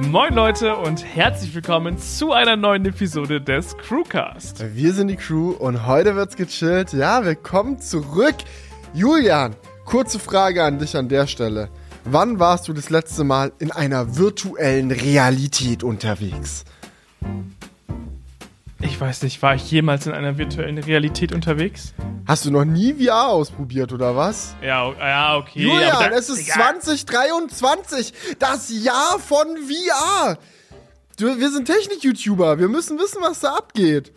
[0.00, 4.64] Moin Leute und herzlich willkommen zu einer neuen Episode des Crewcast.
[4.74, 6.92] Wir sind die Crew und heute wird's gechillt.
[6.92, 8.36] Ja, willkommen zurück.
[8.94, 11.68] Julian, kurze Frage an dich an der Stelle.
[12.04, 16.64] Wann warst du das letzte Mal in einer virtuellen Realität unterwegs?
[18.92, 21.94] Ich weiß nicht, war ich jemals in einer virtuellen Realität unterwegs?
[22.26, 24.54] Hast du noch nie VR ausprobiert oder was?
[24.62, 25.62] Ja, ja, okay.
[25.62, 30.36] Julian, da- es ist Digga, 2023, das Jahr von VR.
[31.18, 34.12] Du, wir sind Technik-YouTuber, wir müssen wissen, was da abgeht.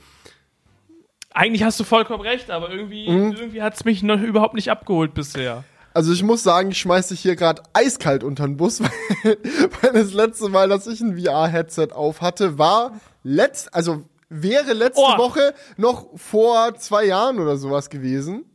[1.33, 3.31] Eigentlich hast du vollkommen recht, aber irgendwie, Mhm.
[3.31, 5.63] irgendwie hat es mich noch überhaupt nicht abgeholt bisher.
[5.93, 8.81] Also ich muss sagen, ich schmeiß dich hier gerade eiskalt unter den Bus,
[9.23, 9.37] weil,
[9.81, 14.03] weil das letzte Mal, dass ich ein VR-Headset auf hatte, war letzt, also
[14.41, 15.17] wäre letzte Oh.
[15.17, 18.45] Woche noch vor zwei Jahren oder sowas gewesen.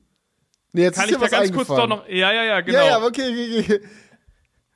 [0.73, 2.09] Nee, jetzt Kann ist ich dir da was ganz kurz doch noch.
[2.09, 2.79] Ja, ja, ja, genau.
[2.79, 3.81] Ja, ja, aber okay, okay, okay.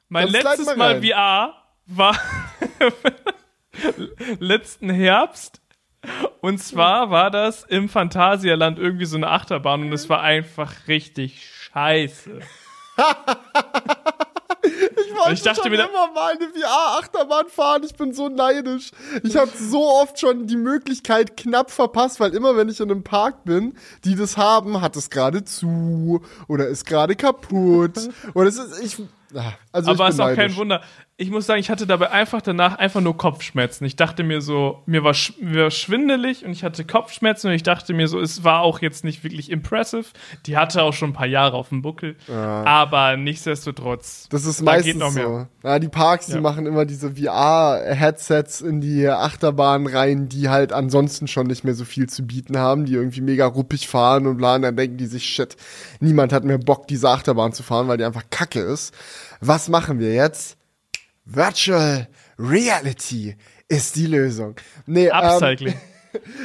[0.09, 1.03] mein dann letztes mal Mal.
[1.03, 1.55] VR
[1.87, 2.19] war
[4.39, 5.61] letzten Herbst.
[6.41, 11.49] Und zwar war das im Phantasialand irgendwie so eine Achterbahn und es war einfach richtig
[11.49, 12.41] scheiße.
[14.65, 17.83] Ich wollte ich dachte schon mir immer mal eine VR-Achterbahn fahren.
[17.85, 18.91] Ich bin so neidisch.
[19.23, 23.03] Ich habe so oft schon die Möglichkeit knapp verpasst, weil immer, wenn ich in einem
[23.05, 28.09] Park bin, die das haben, hat es gerade zu oder ist gerade kaputt.
[28.35, 29.07] Oder es ist ich.
[29.37, 30.57] ah, Also Aber ich ist auch kein neidisch.
[30.57, 30.83] Wunder.
[31.17, 33.85] Ich muss sagen, ich hatte dabei einfach danach einfach nur Kopfschmerzen.
[33.85, 37.63] Ich dachte mir so, mir war, mir war schwindelig und ich hatte Kopfschmerzen und ich
[37.63, 40.07] dachte mir so, es war auch jetzt nicht wirklich impressive.
[40.47, 42.17] Die hatte auch schon ein paar Jahre auf dem Buckel.
[42.29, 44.27] Aber nichtsdestotrotz.
[44.31, 45.49] Das ist da meistens geht noch mehr.
[45.63, 45.69] so.
[45.69, 46.41] Ja, die Parks, die Ja.
[46.41, 51.85] machen immer diese VR-Headsets in die Achterbahn rein, die halt ansonsten schon nicht mehr so
[51.85, 55.07] viel zu bieten haben, die irgendwie mega ruppig fahren und bla, und dann denken die
[55.07, 55.57] sich, shit,
[56.01, 58.93] niemand hat mehr Bock, diese Achterbahn zu fahren, weil die einfach kacke ist.
[59.41, 60.57] Was machen wir jetzt?
[61.25, 62.09] Virtual
[62.39, 63.37] Reality
[63.69, 64.57] ist die Lösung.
[64.87, 65.75] Nee, ähm, Upcycling.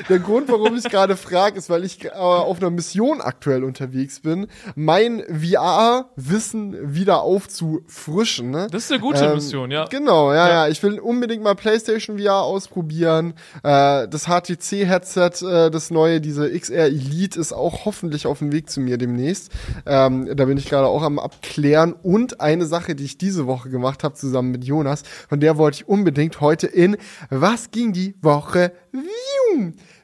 [0.10, 4.20] Der Grund, warum ich gerade frage, ist, weil ich äh, auf einer Mission aktuell unterwegs
[4.20, 8.52] bin, mein VR-Wissen wieder aufzufrischen.
[8.52, 8.68] Ne?
[8.72, 9.86] Das ist eine gute Ähm, Mission, ja.
[9.86, 10.50] Genau, ja, Ja.
[10.66, 13.34] ja, Ich will unbedingt mal PlayStation VR ausprobieren.
[13.64, 18.70] Äh, das HTC-Headset, äh, das neue, diese XR Elite, ist auch hoffentlich auf dem Weg
[18.70, 19.52] zu mir demnächst.
[19.86, 21.94] Ähm, da bin ich gerade auch am Abklären.
[21.94, 25.76] Und eine Sache, die ich diese Woche gemacht habe, zusammen mit Jonas, von der wollte
[25.78, 26.98] ich unbedingt heute in
[27.30, 28.72] Was ging die Woche?
[28.92, 29.04] Wium,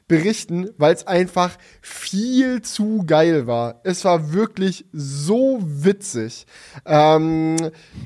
[0.08, 3.80] berichten, weil es einfach viel zu geil war.
[3.84, 6.46] Es war wirklich so witzig.
[6.84, 7.56] Ähm,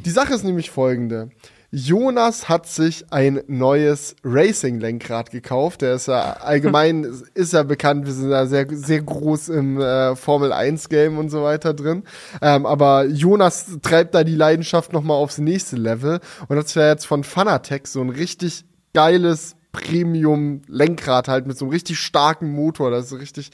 [0.05, 1.31] die Sache ist nämlich folgende.
[1.73, 5.83] Jonas hat sich ein neues Racing-Lenkrad gekauft.
[5.83, 8.07] Der ist ja allgemein ist ja bekannt.
[8.07, 12.03] Wir sind da sehr sehr groß im äh, Formel 1 Game und so weiter drin.
[12.43, 16.19] Ähm, aber Jonas treibt da die Leidenschaft noch mal aufs nächste Level
[16.49, 21.67] und hat sich ja jetzt von Fanatec so ein richtig geiles Premium-Lenkrad halt mit so
[21.67, 22.91] einem richtig starken Motor.
[22.91, 23.51] Das ist richtig,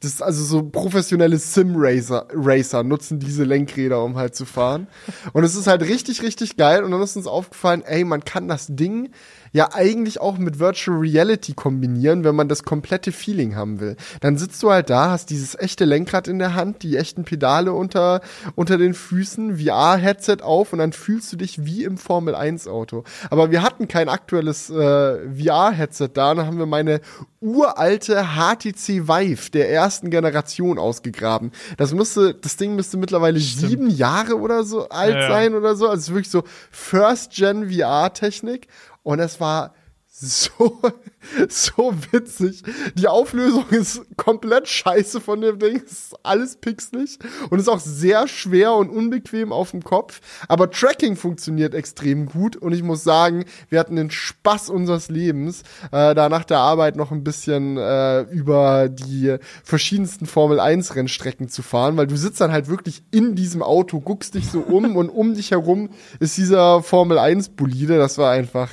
[0.00, 4.88] das ist also so professionelle Sim-Racer Racer nutzen diese Lenkräder, um halt zu fahren.
[5.32, 6.82] Und es ist halt richtig, richtig geil.
[6.84, 9.10] Und dann ist uns aufgefallen, ey, man kann das Ding
[9.52, 13.96] ja eigentlich auch mit Virtual Reality kombinieren, wenn man das komplette Feeling haben will.
[14.20, 17.72] Dann sitzt du halt da, hast dieses echte Lenkrad in der Hand, die echten Pedale
[17.72, 18.20] unter,
[18.54, 23.04] unter den Füßen, VR-Headset auf und dann fühlst du dich wie im Formel 1 Auto.
[23.30, 27.00] Aber wir hatten kein aktuelles äh, VR-Headset da, dann haben wir meine
[27.40, 31.52] uralte HTC Vive der ersten Generation ausgegraben.
[31.78, 35.28] Das müsste, das Ding müsste mittlerweile sieben Jahre oder so alt Ja, ja.
[35.28, 35.88] sein oder so.
[35.88, 38.68] Also es ist wirklich so First-Gen VR-Technik.
[39.02, 39.74] Und es war
[40.20, 40.78] so,
[41.48, 42.62] so witzig.
[42.94, 45.82] Die Auflösung ist komplett scheiße von dem Ding.
[45.84, 50.20] Es ist alles pixelig und ist auch sehr schwer und unbequem auf dem Kopf.
[50.46, 55.62] Aber Tracking funktioniert extrem gut und ich muss sagen, wir hatten den Spaß unseres Lebens,
[55.90, 61.48] äh, da nach der Arbeit noch ein bisschen äh, über die verschiedensten Formel 1 Rennstrecken
[61.48, 64.80] zu fahren, weil du sitzt dann halt wirklich in diesem Auto, guckst dich so um
[64.96, 65.88] und um dich herum
[66.18, 67.96] ist dieser Formel 1 Bolide.
[67.96, 68.70] Das war einfach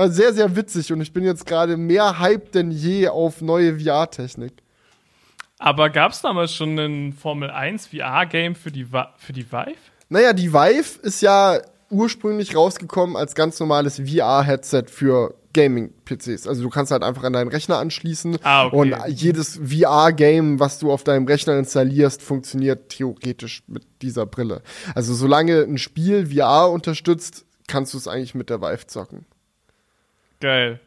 [0.00, 3.78] war sehr, sehr witzig und ich bin jetzt gerade mehr hyped denn je auf neue
[3.78, 4.54] VR-Technik.
[5.58, 8.86] Aber gab es damals schon ein Formel 1 VR-Game für die,
[9.18, 9.74] für die Vive?
[10.08, 11.60] Naja, die Vive ist ja
[11.90, 16.46] ursprünglich rausgekommen als ganz normales VR-Headset für Gaming-PCs.
[16.46, 18.76] Also du kannst halt einfach an deinen Rechner anschließen Ah, okay.
[18.76, 24.62] und jedes VR-Game, was du auf deinem Rechner installierst, funktioniert theoretisch mit dieser Brille.
[24.94, 29.26] Also solange ein Spiel VR unterstützt, kannst du es eigentlich mit der Vive zocken.
[30.40, 30.80] Geil.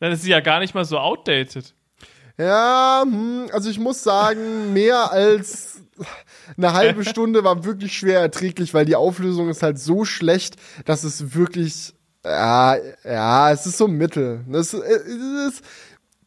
[0.00, 1.74] Dann ist sie ja gar nicht mal so outdated.
[2.38, 5.80] Ja, hm, also ich muss sagen, mehr als
[6.56, 11.04] eine halbe Stunde war wirklich schwer erträglich, weil die Auflösung ist halt so schlecht, dass
[11.04, 11.94] es wirklich
[12.24, 14.44] Ja, ja, es ist so Mittel.
[14.48, 15.64] Das, äh, es ist,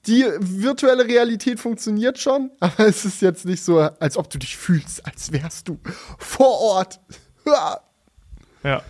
[0.05, 4.55] die virtuelle Realität funktioniert schon, aber es ist jetzt nicht so, als ob du dich
[4.55, 5.79] fühlst, als wärst du
[6.17, 6.99] vor Ort.
[8.63, 8.81] ja.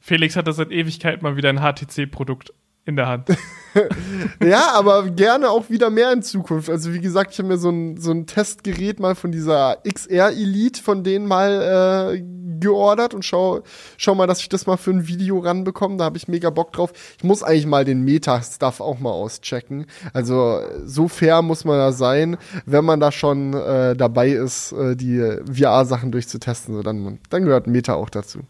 [0.00, 2.52] Felix hatte seit Ewigkeit mal wieder ein HTC-Produkt
[2.86, 3.28] in der Hand.
[4.44, 6.68] ja, aber gerne auch wieder mehr in Zukunft.
[6.68, 10.30] Also wie gesagt, ich habe mir so ein, so ein Testgerät mal von dieser XR
[10.30, 12.22] Elite von denen mal äh,
[12.60, 13.62] geordert und schau,
[13.96, 15.96] schau mal, dass ich das mal für ein Video ranbekomme.
[15.96, 16.92] Da habe ich mega Bock drauf.
[17.16, 19.86] Ich muss eigentlich mal den Meta-Stuff auch mal auschecken.
[20.12, 24.94] Also so fair muss man da sein, wenn man da schon äh, dabei ist, äh,
[24.94, 25.20] die
[25.50, 26.74] VR-Sachen durchzutesten.
[26.74, 28.40] So, dann, dann gehört Meta auch dazu.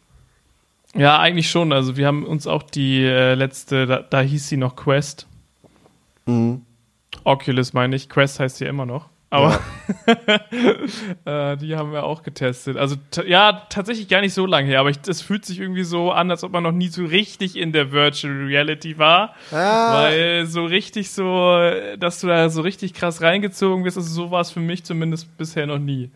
[0.94, 1.72] Ja, eigentlich schon.
[1.72, 5.26] Also wir haben uns auch die äh, letzte, da, da, hieß sie noch Quest.
[6.26, 6.62] Mhm.
[7.24, 8.08] Oculus meine ich.
[8.08, 9.08] Quest heißt sie ja immer noch.
[9.34, 9.58] Aber
[10.06, 10.14] ja.
[11.52, 12.76] äh, die haben wir auch getestet.
[12.76, 12.94] Also
[13.26, 16.44] ja, tatsächlich gar nicht so lange her, aber es fühlt sich irgendwie so an, als
[16.44, 19.34] ob man noch nie so richtig in der Virtual Reality war.
[19.50, 19.94] Ah.
[20.02, 21.58] Weil so richtig so,
[21.98, 25.36] dass du da so richtig krass reingezogen wirst, also so war es für mich zumindest
[25.36, 26.10] bisher noch nie.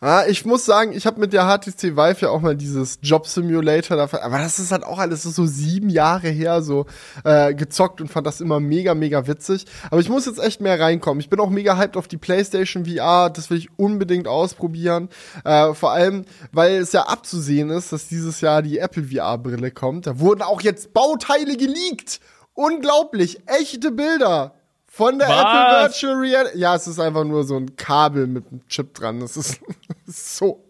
[0.00, 3.26] Ja, ich muss sagen, ich habe mit der HTC Vive ja auch mal dieses Job
[3.26, 6.86] Simulator dafür, aber das ist halt auch alles so sieben Jahre her so
[7.24, 9.66] äh, gezockt und fand das immer mega, mega witzig.
[9.90, 11.18] Aber ich muss jetzt echt mehr reinkommen.
[11.18, 15.08] Ich bin auch mega hyped auf die PlayStation VR, das will ich unbedingt ausprobieren.
[15.44, 20.06] Äh, vor allem, weil es ja abzusehen ist, dass dieses Jahr die Apple VR-Brille kommt.
[20.06, 22.20] Da wurden auch jetzt Bauteile geleakt.
[22.54, 24.57] Unglaublich, echte Bilder.
[24.98, 25.36] Von der Was?
[25.36, 26.58] Apple Virtual Reality.
[26.58, 29.20] Ja, es ist einfach nur so ein Kabel mit einem Chip dran.
[29.20, 29.60] Das ist
[30.06, 30.64] so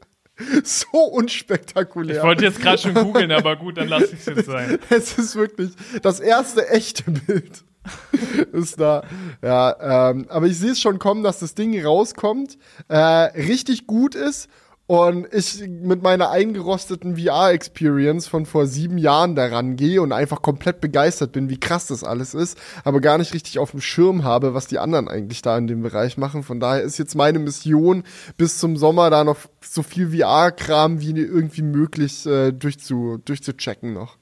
[0.63, 2.19] so unspektakulär.
[2.19, 4.79] Ich wollte jetzt gerade schon googeln, aber gut, dann lasse ich es jetzt sein.
[4.91, 5.71] Es ist wirklich
[6.03, 7.65] das erste echte Bild.
[8.53, 9.03] ist da.
[9.43, 12.59] Ja, ähm, aber ich sehe es schon kommen, dass das Ding rauskommt,
[12.89, 14.51] äh, richtig gut ist
[14.89, 20.81] und ich mit meiner eingerosteten VR-Experience von vor sieben Jahren daran gehe und einfach komplett
[20.81, 24.55] begeistert bin, wie krass das alles ist, aber gar nicht richtig auf dem Schirm habe,
[24.55, 26.43] was die anderen eigentlich da in dem Bereich machen.
[26.43, 28.03] Von daher ist jetzt meine Mission,
[28.39, 34.17] bis zum Sommer da noch so viel VR-Kram wie irgendwie möglich äh, durchzu, durchzuchecken noch.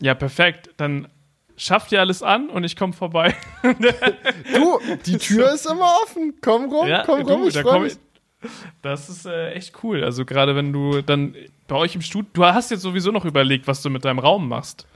[0.00, 0.70] Ja, perfekt.
[0.78, 1.06] Dann
[1.56, 3.36] schafft ihr alles an und ich komme vorbei.
[3.62, 6.38] du, die Tür ist immer offen.
[6.40, 7.96] Komm rum, ja, komm rum, du, ich freue mich.
[8.82, 10.02] Das ist äh, echt cool.
[10.02, 11.34] Also gerade wenn du dann
[11.68, 14.48] bei euch im Studio, du hast jetzt sowieso noch überlegt, was du mit deinem Raum
[14.48, 14.86] machst.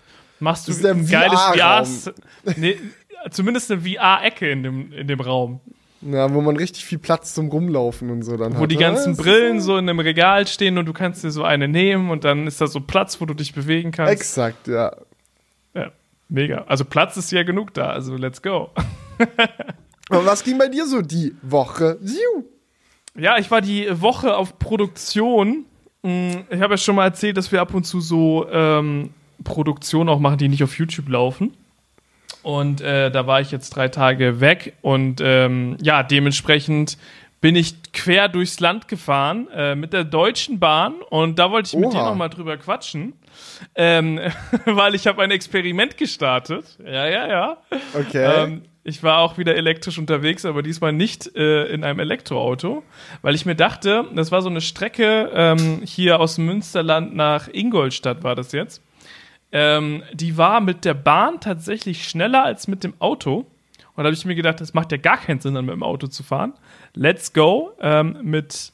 [0.40, 1.86] Machst du ein geiles VR,
[2.56, 2.76] nee,
[3.30, 5.60] zumindest eine VR-Ecke in dem, in dem Raum.
[6.00, 8.70] Ja, wo man richtig viel Platz zum Rumlaufen und so dann Wo hat.
[8.70, 12.10] die ganzen Brillen so in einem Regal stehen und du kannst dir so eine nehmen
[12.10, 14.12] und dann ist da so Platz, wo du dich bewegen kannst.
[14.12, 14.94] Exakt, ja.
[15.72, 15.92] Ja,
[16.28, 16.64] mega.
[16.68, 18.70] Also Platz ist ja genug da, also let's go.
[20.10, 21.96] Aber was ging bei dir so die Woche?
[22.02, 22.44] Siu.
[23.16, 25.64] Ja, ich war die Woche auf Produktion.
[26.02, 29.10] Mm, ich habe ja schon mal erzählt, dass wir ab und zu so ähm,
[29.44, 31.52] Produktionen auch machen, die nicht auf YouTube laufen.
[32.42, 36.98] Und äh, da war ich jetzt drei Tage weg und ähm, ja, dementsprechend
[37.44, 41.74] bin ich quer durchs Land gefahren äh, mit der Deutschen Bahn und da wollte ich
[41.74, 41.84] Oha.
[41.84, 43.12] mit dir nochmal drüber quatschen,
[43.74, 44.18] ähm,
[44.64, 46.78] weil ich habe ein Experiment gestartet.
[46.82, 47.58] Ja, ja, ja.
[47.92, 48.44] Okay.
[48.44, 52.82] Ähm, ich war auch wieder elektrisch unterwegs, aber diesmal nicht äh, in einem Elektroauto,
[53.20, 58.24] weil ich mir dachte, das war so eine Strecke ähm, hier aus Münsterland nach Ingolstadt
[58.24, 58.80] war das jetzt.
[59.52, 63.44] Ähm, die war mit der Bahn tatsächlich schneller als mit dem Auto.
[63.96, 65.82] Und da habe ich mir gedacht, das macht ja gar keinen Sinn, dann mit dem
[65.82, 66.54] Auto zu fahren.
[66.94, 68.72] Let's go ähm, mit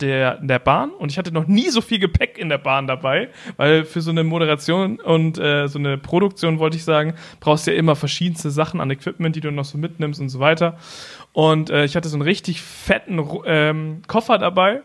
[0.00, 3.28] der, der Bahn und ich hatte noch nie so viel Gepäck in der Bahn dabei,
[3.56, 7.72] weil für so eine Moderation und äh, so eine Produktion, wollte ich sagen, brauchst du
[7.72, 10.78] ja immer verschiedenste Sachen an Equipment, die du noch so mitnimmst und so weiter.
[11.32, 14.82] Und äh, ich hatte so einen richtig fetten ähm, Koffer dabei.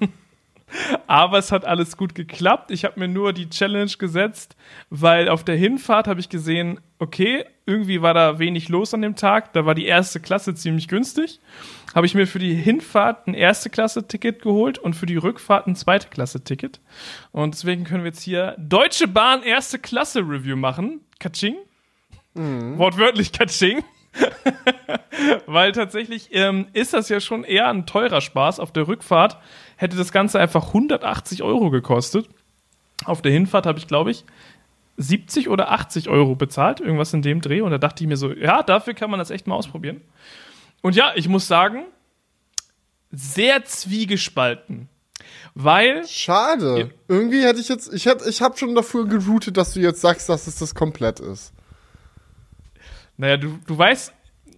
[1.06, 2.70] Aber es hat alles gut geklappt.
[2.70, 4.56] Ich habe mir nur die Challenge gesetzt,
[4.90, 9.14] weil auf der Hinfahrt habe ich gesehen, okay, irgendwie war da wenig los an dem
[9.14, 9.52] Tag.
[9.52, 11.40] Da war die erste Klasse ziemlich günstig
[11.96, 15.74] habe ich mir für die Hinfahrt ein erste Klasse-Ticket geholt und für die Rückfahrt ein
[15.76, 16.78] zweite Klasse-Ticket.
[17.32, 21.00] Und deswegen können wir jetzt hier Deutsche Bahn erste Klasse Review machen.
[21.20, 21.56] Katsching.
[22.34, 22.76] Mhm.
[22.76, 23.82] Wortwörtlich Katsching.
[25.46, 28.60] Weil tatsächlich ähm, ist das ja schon eher ein teurer Spaß.
[28.60, 29.38] Auf der Rückfahrt
[29.76, 32.28] hätte das Ganze einfach 180 Euro gekostet.
[33.06, 34.26] Auf der Hinfahrt habe ich, glaube ich,
[34.98, 37.62] 70 oder 80 Euro bezahlt, irgendwas in dem Dreh.
[37.62, 40.02] Und da dachte ich mir so, ja, dafür kann man das echt mal ausprobieren.
[40.86, 41.82] Und ja, ich muss sagen,
[43.10, 44.88] sehr zwiegespalten.
[45.52, 46.06] Weil.
[46.06, 46.92] Schade.
[47.08, 47.92] Irgendwie hätte ich jetzt.
[47.92, 51.18] Ich, hätte, ich habe schon dafür geroutet, dass du jetzt sagst, dass es das komplett
[51.18, 51.52] ist.
[53.16, 54.12] Naja, du, du weißt,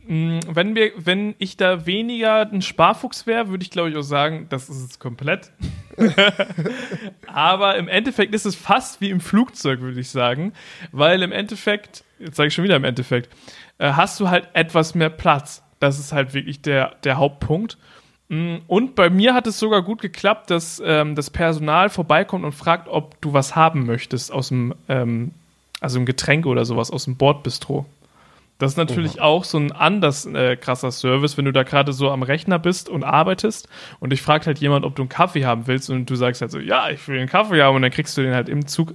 [0.06, 4.02] hm, wenn, wir, wenn ich da weniger ein Sparfuchs wäre, würde ich glaube ich auch
[4.02, 5.50] sagen, das ist es komplett.
[7.26, 10.52] Aber im Endeffekt ist es fast wie im Flugzeug, würde ich sagen.
[10.92, 13.34] Weil im Endeffekt, jetzt sage ich schon wieder im Endeffekt,
[13.78, 15.62] äh, hast du halt etwas mehr Platz.
[15.80, 17.78] Das ist halt wirklich der, der Hauptpunkt.
[18.28, 22.52] Mm, Und bei mir hat es sogar gut geklappt, dass ähm, das Personal vorbeikommt und
[22.52, 25.32] fragt, ob du was haben möchtest aus dem, ähm,
[25.80, 27.86] also ein Getränk oder sowas aus dem Bordbistro.
[28.58, 32.10] Das ist natürlich auch so ein anders äh, krasser Service, wenn du da gerade so
[32.10, 33.68] am Rechner bist und arbeitest
[34.00, 36.50] und dich fragt halt jemand, ob du einen Kaffee haben willst und du sagst halt
[36.50, 38.94] so, ja, ich will einen Kaffee haben und dann kriegst du den halt im Zug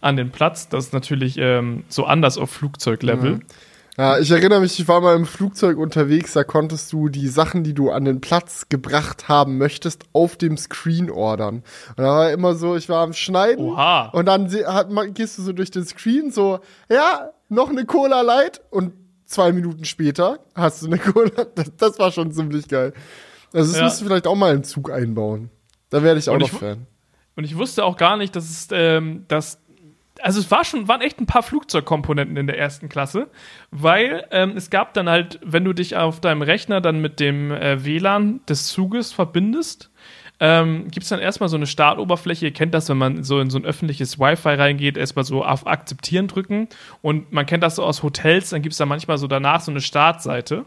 [0.00, 0.70] an den Platz.
[0.70, 3.40] Das ist natürlich ähm, so anders auf Flugzeuglevel.
[3.98, 7.62] Ja, ich erinnere mich, ich war mal im Flugzeug unterwegs, da konntest du die Sachen,
[7.62, 11.56] die du an den Platz gebracht haben möchtest, auf dem Screen ordern.
[11.90, 14.08] Und da war immer so, ich war am Schneiden Oha.
[14.14, 18.62] und dann hat, gehst du so durch den Screen so, ja, noch eine Cola Light
[18.70, 18.94] und
[19.26, 21.30] zwei Minuten später hast du eine Cola.
[21.54, 22.94] Das, das war schon ziemlich geil.
[23.52, 23.84] Also das Ja.
[23.84, 25.50] musst du vielleicht auch mal im Zug einbauen.
[25.90, 26.86] Da werde ich auch Und noch ich Fan.
[27.36, 29.58] Und ich wusste auch gar nicht, dass es, ähm, dass
[30.22, 33.28] also es war schon, waren echt ein paar Flugzeugkomponenten in der ersten Klasse,
[33.70, 37.50] weil ähm, es gab dann halt, wenn du dich auf deinem Rechner dann mit dem
[37.50, 39.90] äh, WLAN des Zuges verbindest,
[40.40, 42.46] ähm, gibt es dann erstmal so eine Startoberfläche.
[42.46, 45.68] Ihr kennt das, wenn man so in so ein öffentliches Wi-Fi reingeht, erstmal so auf
[45.68, 46.68] Akzeptieren drücken.
[47.00, 49.70] Und man kennt das so aus Hotels, dann gibt es da manchmal so danach so
[49.70, 50.64] eine Startseite.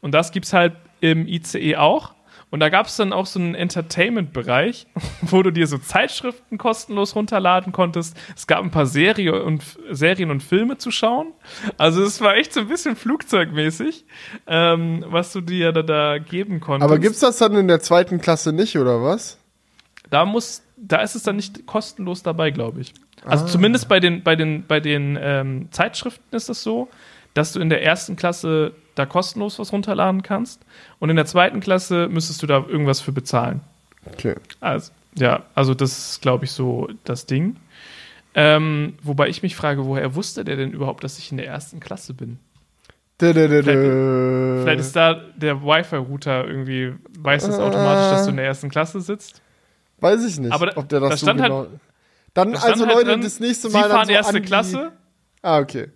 [0.00, 2.14] Und das gibt es halt im ICE auch.
[2.52, 4.86] Und da gab es dann auch so einen Entertainment-Bereich,
[5.22, 8.16] wo du dir so Zeitschriften kostenlos runterladen konntest.
[8.36, 11.32] Es gab ein paar Serie und, Serien und Filme zu schauen.
[11.78, 14.04] Also es war echt so ein bisschen flugzeugmäßig,
[14.46, 16.88] ähm, was du dir da, da geben konntest.
[16.88, 19.38] Aber gibt's das dann in der zweiten Klasse nicht, oder was?
[20.10, 22.92] da muss, da ist es dann nicht kostenlos dabei, glaube ich.
[23.24, 23.48] Also Ah.
[23.48, 26.88] zumindest bei den, bei den, bei den ähm, Zeitschriften ist es so,
[27.32, 30.60] dass du in der ersten Klasse da kostenlos was runterladen kannst
[30.98, 33.60] und in der zweiten Klasse müsstest du da irgendwas für bezahlen.
[34.06, 34.34] Okay.
[34.60, 37.56] Also, ja, also das ist, glaube ich, so das Ding.
[38.34, 41.80] Ähm, wobei ich mich frage, woher wusste der denn überhaupt, dass ich in der ersten
[41.80, 42.38] Klasse bin?
[43.20, 44.62] Dö, dö, dö, Vielleicht-.
[44.64, 49.00] Vielleicht ist da der Wi-Fi-Router irgendwie, weiß es automatisch, dass du in der ersten Klasse
[49.00, 49.42] sitzt.
[50.00, 51.66] Weiß ich nicht, Aber da- ob der das da so stand halt- genau.
[52.34, 54.36] dann Da stand also halt Leute, drin, das nächste Sie Mal dann fahren so erste
[54.36, 54.92] an die- Klasse
[55.42, 55.88] Ah, okay.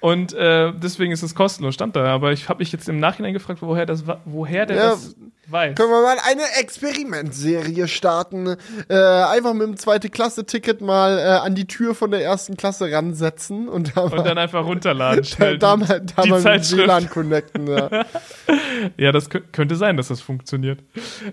[0.00, 2.04] Und äh, deswegen ist es kostenlos, stand da.
[2.06, 5.16] Aber ich habe mich jetzt im Nachhinein gefragt, woher, das, woher der Ja, das
[5.50, 5.74] weiß.
[5.76, 8.56] Können wir mal eine Experimentserie starten?
[8.88, 12.90] Äh, einfach mit dem zweite Klasse-Ticket mal äh, an die Tür von der ersten Klasse
[12.90, 15.18] ransetzen und da Und mal, dann einfach runterladen.
[15.22, 16.72] da, schnell da die- mal, da die mal mit.
[16.76, 17.66] WLAN connecten.
[17.66, 17.88] Ja.
[18.96, 20.80] Ja, das kö- könnte sein, dass das funktioniert.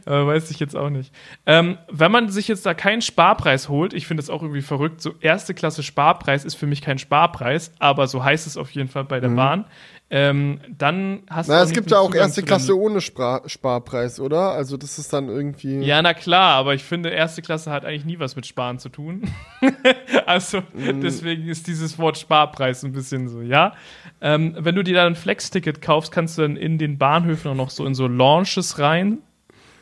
[0.06, 1.14] Äh, weiß ich jetzt auch nicht.
[1.46, 5.00] Ähm, wenn man sich jetzt da keinen Sparpreis holt, ich finde es auch irgendwie verrückt,
[5.02, 8.90] so erste Klasse Sparpreis ist für mich kein Sparpreis, aber so heißt es auf jeden
[8.90, 9.66] Fall bei der Bahn.
[10.12, 11.48] Ähm, dann hast.
[11.48, 14.52] Na, du es nicht gibt ja auch Zugang erste Klasse ohne Spra Sparpreis, oder?
[14.52, 15.80] Also das ist dann irgendwie.
[15.80, 18.90] Ja, na klar, aber ich finde, erste Klasse hat eigentlich nie was mit Sparen zu
[18.90, 19.24] tun.
[20.28, 21.02] also Mhm.
[21.02, 23.74] deswegen ist dieses Wort Sparpreis ein bisschen so, ja.
[24.22, 27.56] Ähm, wenn du dir dann ein Flex-Ticket kaufst, kannst du dann in den Bahnhöfen auch
[27.56, 29.18] noch so in so Launches rein.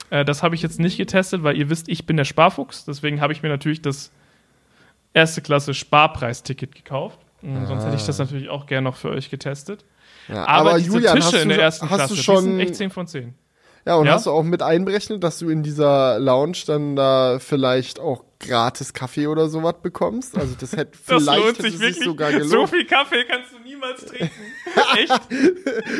[0.10, 2.86] Äh, das habe ich jetzt nicht getestet, weil ihr wisst, ich bin der Sparfuchs.
[2.86, 4.10] Deswegen habe ich mir natürlich das
[5.14, 7.20] erste Klasse Sparpreisticket gekauft.
[7.42, 9.84] Und Sonst hätte ich das natürlich auch gerne noch für euch getestet.
[10.28, 12.44] Ja, Aber, diese Julian, Tische hast in du, der ersten hast Klasse, du die schon
[12.44, 13.34] sind echt 10 von 10.
[13.86, 14.14] Ja, und Ja?
[14.14, 18.94] hast du auch mit einberechnet, dass du in dieser Lounge dann da vielleicht auch gratis
[18.94, 20.38] Kaffee oder sowas bekommst?
[20.38, 22.04] Also das hätte Das vielleicht lohnt hätte sich wirklich.
[22.06, 22.70] sogar so gelohnt.
[22.70, 24.30] viel Kaffee kannst du niemals trinken.
[24.98, 25.22] Echt?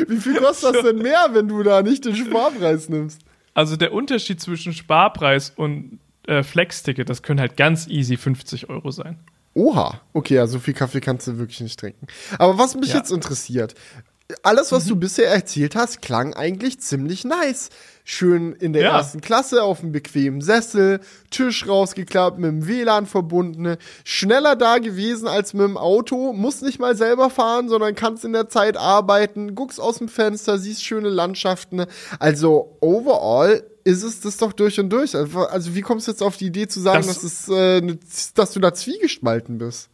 [0.08, 3.20] Wie viel kostet das denn mehr, wenn du da nicht den Sparpreis nimmst?
[3.52, 8.90] Also der Unterschied zwischen Sparpreis und äh, Flex-Ticket, das können halt ganz easy 50 Euro
[8.92, 9.18] sein.
[9.52, 12.06] Oha, okay, ja, so viel Kaffee kannst du wirklich nicht trinken.
[12.38, 12.96] Aber was mich Ja.
[12.96, 13.74] jetzt interessiert,
[14.42, 14.88] alles, was Mhm.
[14.90, 17.68] du bisher erzählt hast, klang eigentlich ziemlich nice.
[18.06, 18.96] Schön in der Ja.
[18.98, 21.00] ersten Klasse auf einem bequemen Sessel,
[21.30, 26.78] Tisch rausgeklappt, mit dem WLAN verbunden, schneller da gewesen als mit dem Auto, musst nicht
[26.78, 31.08] mal selber fahren, sondern kannst in der Zeit arbeiten, guckst aus dem Fenster, siehst schöne
[31.10, 31.84] Landschaften.
[32.18, 35.14] Also overall ist es das doch durch und durch.
[35.14, 37.80] Also also wie kommst du jetzt auf die Idee zu sagen, Das- dass, es, äh,
[37.82, 37.98] ne-
[38.34, 39.88] dass du da zwiegespalten bist?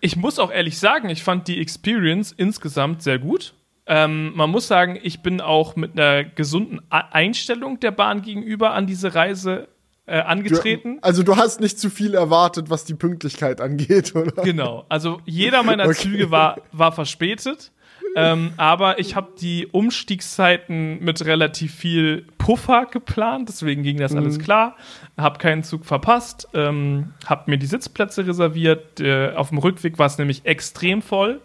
[0.00, 3.54] Ich muss auch ehrlich sagen, ich fand die Experience insgesamt sehr gut.
[3.88, 8.72] Ähm, man muss sagen, ich bin auch mit einer gesunden A Einstellung der Bahn gegenüber
[8.74, 9.68] an diese Reise
[10.06, 10.98] äh, angetreten.
[11.02, 14.42] Also du hast nicht zu viel erwartet, was die Pünktlichkeit angeht, oder?
[14.42, 14.84] Genau.
[14.88, 15.94] Also jeder meiner Okay.
[15.94, 17.72] Züge war, war verspätet.
[18.16, 24.18] Ähm, aber ich habe die Umstiegszeiten mit relativ viel Puffer geplant, deswegen ging das Mhm.
[24.18, 24.76] alles klar.
[25.16, 29.00] Habe keinen Zug verpasst, ähm, habe mir die Sitzplätze reserviert.
[29.00, 31.40] Äh, auf dem Rückweg war es nämlich extrem voll.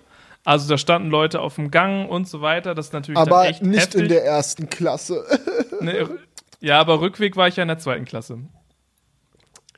[0.45, 2.75] Also da standen Leute auf dem Gang und so weiter.
[2.75, 4.01] Das ist natürlich Aber dann echt nicht heftig.
[4.01, 5.23] in der ersten Klasse.
[5.81, 6.05] Nee,
[6.62, 8.39] ja, aber Rückweg war ich ja in der zweiten Klasse.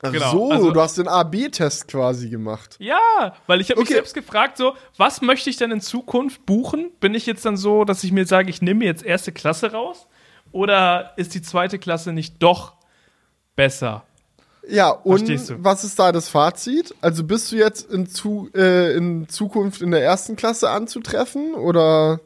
[0.02, 2.76] Ach Genau, so, also- du hast den AB-Test quasi gemacht.
[2.78, 3.94] Ja, weil ich habe mich Okay.
[3.94, 6.90] selbst gefragt, so, was möchte ich denn in Zukunft buchen?
[7.00, 10.06] Bin ich jetzt dann so, dass ich mir sage, ich nehme jetzt erste Klasse raus?
[10.52, 12.74] Oder ist die zweite Klasse nicht doch
[13.56, 14.04] besser?
[14.68, 15.28] Ja, und
[15.62, 16.94] was ist da das Fazit?
[17.00, 22.20] Also bist du jetzt in, zu, äh, in Zukunft in der ersten Klasse anzutreffen oder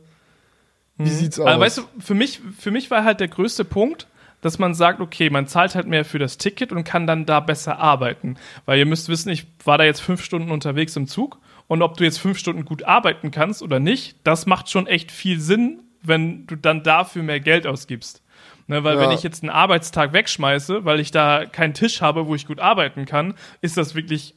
[0.97, 1.47] wie sieht's aus?
[1.47, 4.07] Also, weißt du, für mich, für mich war halt der größte Punkt,
[4.41, 7.41] dass man sagt, okay, man zahlt halt mehr für das Ticket und kann dann da
[7.41, 8.37] besser arbeiten.
[8.65, 11.97] Weil ihr müsst wissen, ich war da jetzt fünf Stunden unterwegs im Zug und ob
[11.97, 15.83] du jetzt fünf Stunden gut arbeiten kannst oder nicht, das macht schon echt viel Sinn,
[16.03, 18.23] wenn du dann dafür mehr Geld ausgibst.
[18.67, 19.01] Ne, weil Ja.
[19.01, 22.61] wenn ich jetzt einen Arbeitstag wegschmeiße, weil ich da keinen Tisch habe, wo ich gut
[22.61, 24.35] arbeiten kann, ist das wirklich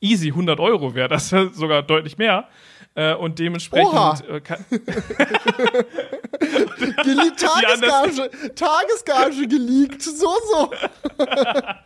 [0.00, 1.10] easy 100 Euro wert.
[1.12, 2.48] Das ist sogar deutlich mehr.
[2.94, 4.18] Äh, und dementsprechend Oha.
[4.28, 4.64] äh, kann,
[7.04, 10.12] Gele Tagesgage, Tagesgage geleakt, so,
[10.52, 10.70] so.
[11.18, 11.84] ja,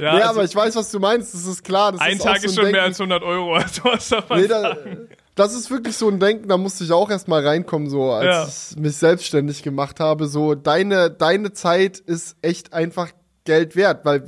[0.00, 1.92] Ja, also- aber ich weiß, was du meinst, das ist klar.
[1.92, 2.86] Das Ein ist Tag so ist schon mehr Denken.
[2.88, 3.54] als 100 Euro.
[3.56, 5.08] Also was soll man Nee, da, sagen?
[5.34, 8.74] Das ist wirklich so ein Denken, da musste ich auch erstmal reinkommen, so als Ja.
[8.76, 10.26] ich mich selbstständig gemacht habe.
[10.26, 13.10] So, deine, deine Zeit ist echt einfach
[13.44, 14.22] Geld wert, weil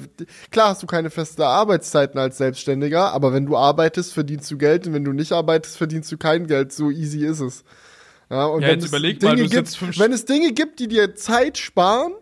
[0.50, 4.86] klar hast du keine feste Arbeitszeiten als Selbstständiger, aber wenn du arbeitest, verdienst du Geld
[4.86, 6.72] und wenn du nicht arbeitest, verdienst du kein Geld.
[6.72, 7.62] So easy ist es.
[8.30, 11.58] Ja, und Ja, wenn es Dinge mal, gibt, wenn es Dinge gibt, die dir Zeit
[11.58, 12.12] sparen,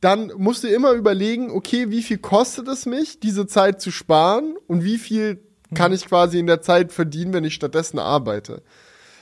[0.00, 4.56] dann musst du immer überlegen, okay, wie viel kostet es mich, diese Zeit zu sparen
[4.66, 5.40] und wie viel
[5.74, 8.62] kann ich quasi in der Zeit verdienen, wenn ich stattdessen arbeite.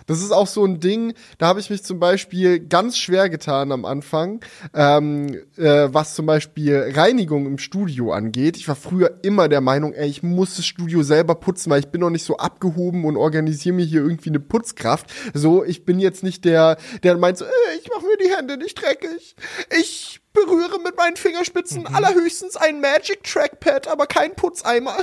[0.07, 3.73] Das ist auch so ein Ding, da habe ich mich zum Beispiel ganz schwer getan
[3.73, 4.41] am Anfang,
[4.73, 8.57] ähm, äh, was zum Beispiel Reinigung im Studio angeht.
[8.57, 11.89] Ich war früher immer der Meinung, ey, ich muss das Studio selber putzen, weil ich
[11.89, 15.11] bin noch nicht so abgehoben und organisiere mir hier irgendwie eine Putzkraft.
[15.35, 17.49] So, ich bin jetzt nicht der, der meint so, äh,
[17.81, 19.35] ich mache mir die Hände nicht dreckig.
[19.81, 24.97] Ich berühre mit meinen Fingerspitzen allerhöchstens ein Magic Trackpad, aber kein Putzeimer.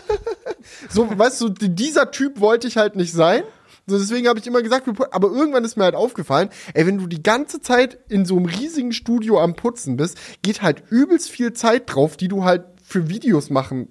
[0.90, 3.44] so, weißt du, dieser Typ wollte ich halt nicht sein.
[3.86, 7.08] So, deswegen habe ich immer gesagt, aber irgendwann ist mir halt aufgefallen, ey, wenn du
[7.08, 11.52] die ganze Zeit in so einem riesigen Studio am Putzen bist, geht halt übelst viel
[11.52, 13.90] Zeit drauf, die du halt für Videos machen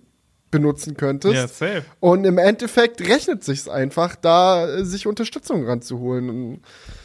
[0.52, 1.34] benutzen könntest.
[1.34, 1.84] Ja, safe.
[1.98, 6.28] Und im Endeffekt rechnet sich's einfach, da äh, sich Unterstützung ranzuholen.
[6.30, 6.60] Und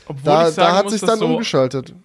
[0.05, 1.95] Obwohl da, ich sagen da hat muss, sich dann so, umgeschaltet.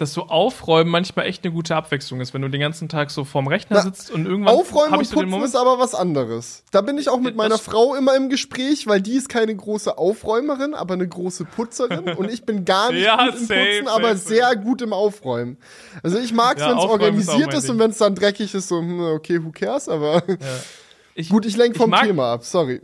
[0.00, 3.24] Dass so Aufräumen manchmal echt eine gute Abwechslung ist, wenn du den ganzen Tag so
[3.24, 5.48] vorm Rechner Na, sitzt und irgendwann Aufräumen und so Putzen Moment.
[5.48, 6.64] ist aber was anderes.
[6.70, 9.54] Da bin ich auch mit Ja, meiner Frau immer im Gespräch, weil die ist keine
[9.54, 13.60] große Aufräumerin, aber eine große Putzerin und ich bin gar nicht Ja, gut im safe,
[13.78, 15.56] Putzen, aber safe, sehr gut im Aufräumen.
[16.02, 18.14] Also ich mag es, Ja, wenn es ist organisiert mein ist und wenn es dann
[18.14, 20.22] dreckig ist, so, hm, okay, who cares, aber
[21.14, 22.80] Ich, gut, ich lenke vom mag- Thema ab, sorry.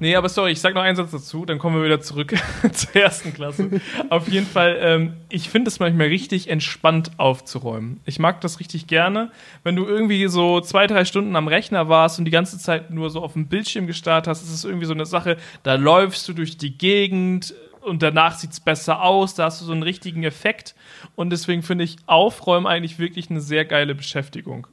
[0.00, 2.34] Nee, aber sorry, ich sag noch einen Satz dazu, dann kommen wir wieder zurück
[2.72, 3.80] zur ersten Klasse.
[4.10, 8.00] Auf jeden Fall, ähm, ich finde es manchmal richtig entspannt aufzuräumen.
[8.04, 9.30] Ich mag das richtig gerne,
[9.62, 13.10] wenn du irgendwie so zwei, drei Stunden am Rechner warst und die ganze Zeit nur
[13.10, 16.32] so auf dem Bildschirm gestarrt hast, ist es irgendwie so eine Sache, da läufst du
[16.32, 20.74] durch die Gegend und danach sieht's besser aus, da hast du so einen richtigen Effekt
[21.14, 24.66] und deswegen finde ich Aufräumen eigentlich wirklich eine sehr geile Beschäftigung.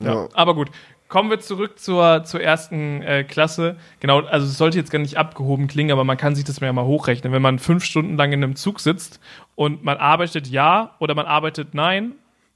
[0.00, 0.28] Ja.
[0.34, 0.70] Aber gut,
[1.08, 3.76] kommen wir zurück zur, zur ersten äh, Klasse.
[4.00, 6.72] Genau, also es sollte jetzt gar nicht abgehoben klingen, aber man kann sich das ja
[6.72, 7.32] mal hochrechnen.
[7.32, 9.20] Wenn man fünf Stunden lang in einem Zug sitzt
[9.54, 12.14] und man arbeitet ja oder man arbeitet nein,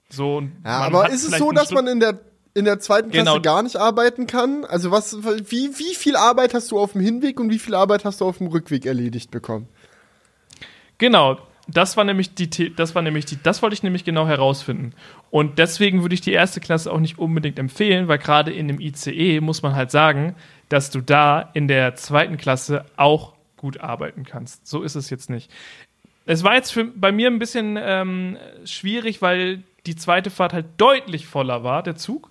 [0.08, 2.20] so Ja, aber ist es so, dass man in der
[2.54, 3.40] in der zweiten Klasse Genau.
[3.40, 4.64] gar nicht arbeiten kann?
[4.64, 8.04] Also was, wie, wie viel Arbeit hast du auf dem Hinweg und wie viel Arbeit
[8.04, 9.68] hast du auf dem Rückweg erledigt bekommen?
[10.96, 14.94] Genau, das war nämlich die, das war nämlich die, das wollte ich nämlich genau herausfinden.
[15.30, 18.80] Und deswegen würde ich die erste Klasse auch nicht unbedingt empfehlen, weil gerade in dem
[18.80, 20.34] ICE muss man halt sagen,
[20.70, 24.66] dass du da in der zweiten Klasse auch gut arbeiten kannst.
[24.66, 25.50] So ist es jetzt nicht.
[26.24, 30.66] Es war jetzt für, bei mir ein bisschen ähm, schwierig, weil die zweite Fahrt halt
[30.78, 32.30] deutlich voller war, der Zug.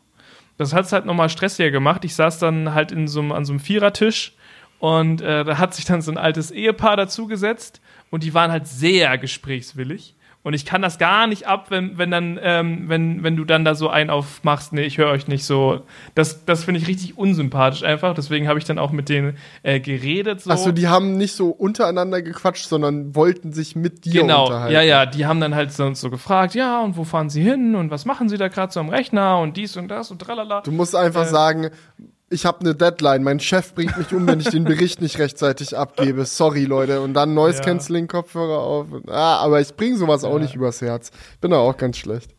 [0.58, 2.04] Das hat es halt nochmal stressiger gemacht.
[2.06, 4.34] Ich saß dann halt in so an so einem Vierertisch
[4.80, 8.68] und äh, da hat sich dann so ein altes Ehepaar dazugesetzt und die waren halt
[8.68, 10.14] sehr gesprächswillig.
[10.44, 13.66] Und ich kann das gar nicht ab, wenn, wenn dann, ähm, wenn, wenn du dann
[13.66, 15.82] da so einen aufmachst, nee, ich höre euch nicht so.
[16.16, 18.14] Das, das finde ich richtig unsympathisch einfach.
[18.14, 20.40] Deswegen habe ich dann auch mit denen äh, geredet.
[20.40, 20.52] So.
[20.52, 24.74] Achso, die haben nicht so untereinander gequatscht, sondern wollten sich mit dir Genau, unterhalten.
[24.74, 27.76] ja, ja, die haben dann halt so, so gefragt, ja, und wo fahren sie hin
[27.76, 30.62] und was machen sie da gerade so am Rechner und dies und das und tralala.
[30.62, 31.30] Du musst einfach Äh.
[31.30, 31.70] sagen,
[32.30, 35.78] ich habe eine Deadline, mein Chef bringt mich um, wenn ich den Bericht nicht rechtzeitig
[35.78, 36.26] abgebe.
[36.26, 37.02] Sorry, Leute.
[37.02, 37.64] Und dann Noise Ja.
[37.66, 38.88] Cancelling Kopfhörer auf.
[39.08, 41.12] Ah, aber ich bringe sowas auch nicht übers Herz.
[41.40, 42.37] Bin da auch ganz schlecht.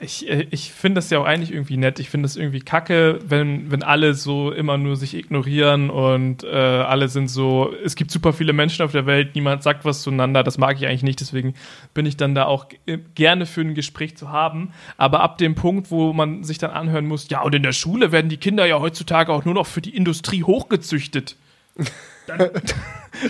[0.00, 1.98] Ich, äh, ich finde das ja auch eigentlich irgendwie nett.
[1.98, 6.48] Ich finde es irgendwie kacke, wenn, wenn alle so immer nur sich ignorieren und äh,
[6.48, 10.42] alle sind so, es gibt super viele Menschen auf der Welt, niemand sagt was zueinander,
[10.42, 11.54] das mag ich eigentlich nicht, deswegen
[11.94, 12.66] bin ich dann da auch
[13.14, 14.72] gerne für ein Gespräch zu haben.
[14.96, 18.12] Aber ab dem Punkt, wo man sich dann anhören muss, ja, und in der Schule
[18.12, 21.36] werden die Kinder ja heutzutage auch nur noch für die Industrie hochgezüchtet.
[22.38, 22.50] Dann,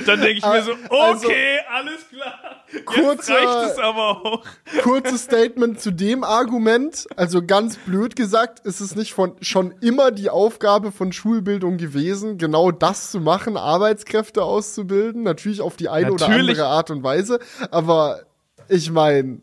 [0.06, 2.64] dann denke ich mir so, also okay, also, alles klar.
[2.72, 4.44] Jetzt reicht es aber auch.
[4.82, 7.06] Kurzes Statement zu dem Argument.
[7.16, 12.38] Also ganz blöd gesagt, ist es nicht von, schon immer die Aufgabe von Schulbildung gewesen,
[12.38, 15.22] genau das zu machen, Arbeitskräfte auszubilden.
[15.22, 16.28] Natürlich auf die eine Natürlich.
[16.30, 17.40] oder andere Art und Weise.
[17.70, 18.20] Aber
[18.68, 19.40] ich meine,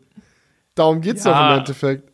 [0.74, 1.32] darum geht's ja.
[1.32, 2.08] doch im Endeffekt.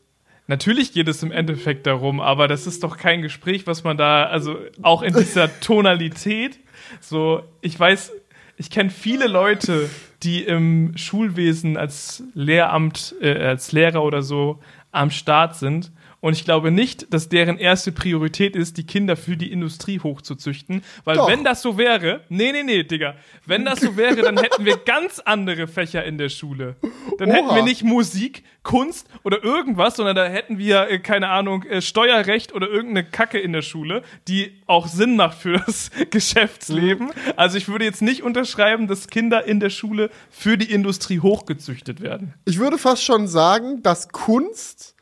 [0.47, 4.25] Natürlich geht es im Endeffekt darum, aber das ist doch kein Gespräch, was man da,
[4.25, 6.61] also auch in dieser Tonalität,
[7.01, 8.13] so, ich weiß,
[8.57, 9.89] ich kenne viele Leute,
[10.23, 14.61] die im Schulwesen als Lehramt, äh, als Lehrer oder so
[14.93, 15.93] am Start sind
[16.25, 20.83] und ich glaube nicht, dass deren erste Priorität ist, die Kinder für die Industrie hochzuzüchten.
[21.05, 21.29] Weil Doch.
[21.29, 24.79] wenn das so wäre, nee, nee, nee, Digga, wenn das so wäre, dann hätten wir
[24.87, 26.77] ganz andere Fächer in der Schule.
[27.19, 27.37] Dann Oha.
[27.37, 31.83] hätten wir nicht Musik, Kunst oder irgendwas, sondern da hätten wir, äh, keine Ahnung, äh,
[31.83, 37.09] Steuerrecht oder irgendeine Kacke in der Schule, die auch Sinn macht für das Geschäftsleben.
[37.09, 37.33] Mhm.
[37.37, 42.01] Also ich würde jetzt nicht unterschreiben, dass Kinder in der Schule für die Industrie hochgezüchtet
[42.01, 42.33] werden.
[42.47, 44.94] Ich würde fast schon sagen, dass Kunst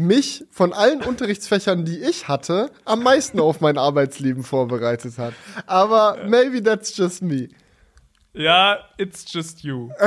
[0.00, 5.34] mich von allen Unterrichtsfächern, die ich hatte, am meisten auf mein Arbeitsleben vorbereitet hat.
[5.66, 7.48] Aber maybe that's just me.
[8.32, 9.90] Ja, it's just you.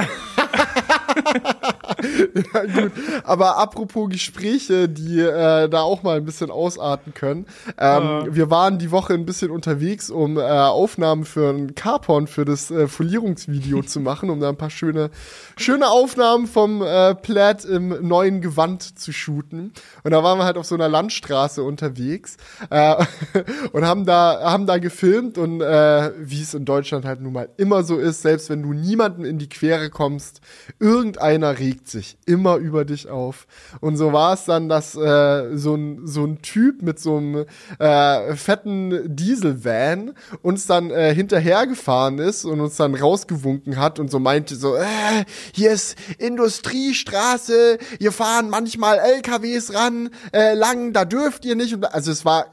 [2.54, 2.92] ja, gut.
[3.24, 7.46] Aber apropos Gespräche, die äh, da auch mal ein bisschen ausarten können.
[7.78, 8.36] Ähm, ja.
[8.36, 12.72] Wir waren die Woche ein bisschen unterwegs, um äh, Aufnahmen für ein Carporn für das
[12.72, 15.10] äh, Folierungsvideo zu machen, um da ein paar schöne,
[15.58, 19.74] schöne Aufnahmen vom äh, Plaid im neuen Gewand zu shooten.
[20.04, 22.38] Und da waren wir halt auf so einer Landstraße unterwegs
[22.70, 22.96] äh,
[23.72, 27.50] und haben da, haben da gefilmt und äh, wie es in Deutschland halt nun mal
[27.58, 30.42] immer so ist, selbst wenn du niemanden in die Quere kommst,
[30.80, 33.48] irgendeiner regt sich immer über dich auf.
[33.80, 37.46] Und so war es dann, dass äh, so, ein, so ein Typ mit so einem
[37.80, 44.20] äh, fetten Dieselvan uns dann äh, hinterhergefahren ist und uns dann rausgewunken hat und so
[44.20, 51.46] meinte so, äh, hier ist Industriestraße, hier fahren manchmal LKWs ran, äh, lang, da dürft
[51.46, 51.74] ihr nicht.
[51.86, 52.52] Also es war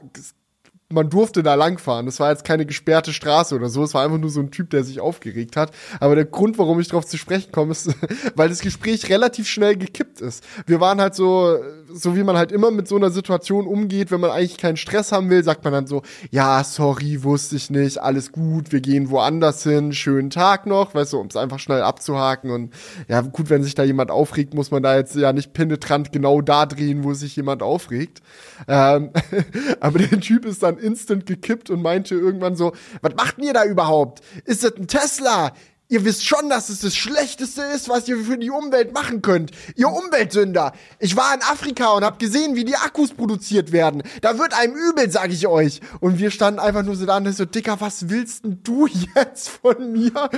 [0.91, 2.05] man durfte da langfahren.
[2.05, 3.83] Das war jetzt keine gesperrte Straße oder so.
[3.83, 5.71] Es war einfach nur so ein Typ, der sich aufgeregt hat.
[5.99, 7.93] Aber der Grund, warum ich darauf zu sprechen komme, ist,
[8.35, 10.43] weil das Gespräch relativ schnell gekippt ist.
[10.65, 11.57] Wir waren halt so,
[11.93, 15.11] so wie man halt immer mit so einer Situation umgeht, wenn man eigentlich keinen Stress
[15.11, 19.09] haben will, sagt man dann so, ja, sorry, wusste ich nicht, alles gut, wir gehen
[19.09, 22.51] woanders hin, schönen Tag noch, weißt du, um es einfach schnell abzuhaken.
[22.51, 22.73] Und
[23.07, 26.41] ja, gut, wenn sich da jemand aufregt, muss man da jetzt ja nicht penetrant genau
[26.41, 28.21] da drehen, wo sich jemand aufregt.
[28.67, 29.11] Ähm,
[29.79, 33.65] aber der Typ ist dann instant gekippt und meinte irgendwann so, was macht ihr da
[33.65, 34.21] überhaupt?
[34.45, 35.53] Ist das ein Tesla?
[35.91, 39.51] Ihr wisst schon, dass es das Schlechteste ist, was ihr für die Umwelt machen könnt.
[39.75, 40.71] Ihr Umweltsünder.
[40.99, 44.01] Ich war in Afrika und hab gesehen, wie die Akkus produziert werden.
[44.21, 45.81] Da wird einem übel, sag ich euch.
[45.99, 49.49] Und wir standen einfach nur so da und so, Dicker, was willst denn du jetzt
[49.49, 50.29] von mir?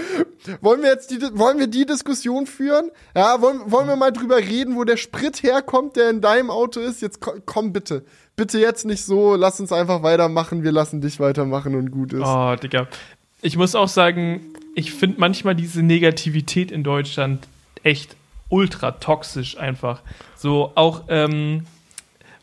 [0.62, 2.90] Wollen wir jetzt die, wollen wir die Diskussion führen?
[3.16, 6.80] Ja, wollen, wollen wir mal drüber reden, wo der Sprit herkommt, der in deinem Auto
[6.80, 7.00] ist?
[7.04, 8.04] Jetzt komm bitte
[8.36, 12.24] bitte jetzt nicht so, lass uns einfach weitermachen, wir lassen dich weitermachen und gut ist.
[12.26, 12.88] Oh, Digga.
[13.42, 14.42] Ich muss auch sagen,
[14.76, 17.48] ich finde manchmal diese Negativität in Deutschland
[17.84, 18.16] echt
[18.50, 20.02] ultra toxisch einfach.
[20.36, 21.66] So auch, ähm,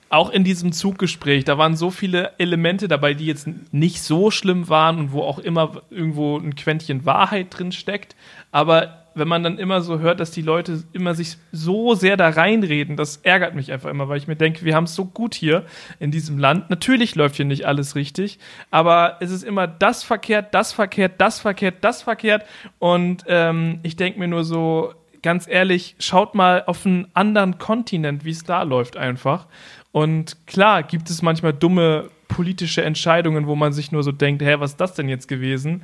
[0.09, 4.69] auch in diesem Zuggespräch, da waren so viele Elemente dabei, die jetzt nicht so schlimm
[4.69, 8.17] waren und wo auch immer irgendwo ein Quäntchen Wahrheit drin steckt.
[8.51, 12.29] Aber wenn man dann immer so hört, dass die Leute immer sich so sehr da
[12.29, 15.35] reinreden, das ärgert mich einfach immer, weil ich mir denke, wir haben es so gut
[15.35, 15.65] hier
[15.99, 16.71] in diesem Land.
[16.71, 18.39] Natürlich läuft hier nicht alles richtig,
[18.71, 22.45] aber es ist immer das verkehrt, das verkehrt, das verkehrt, das verkehrt.
[22.79, 28.25] Und ähm, ich denke mir nur so, ganz ehrlich, schaut mal auf einen anderen Kontinent,
[28.25, 29.47] wie es da läuft einfach.
[29.93, 34.57] Und klar gibt es manchmal dumme politische Entscheidungen, wo man sich nur so denkt, hä,
[34.59, 35.83] was ist das denn jetzt gewesen?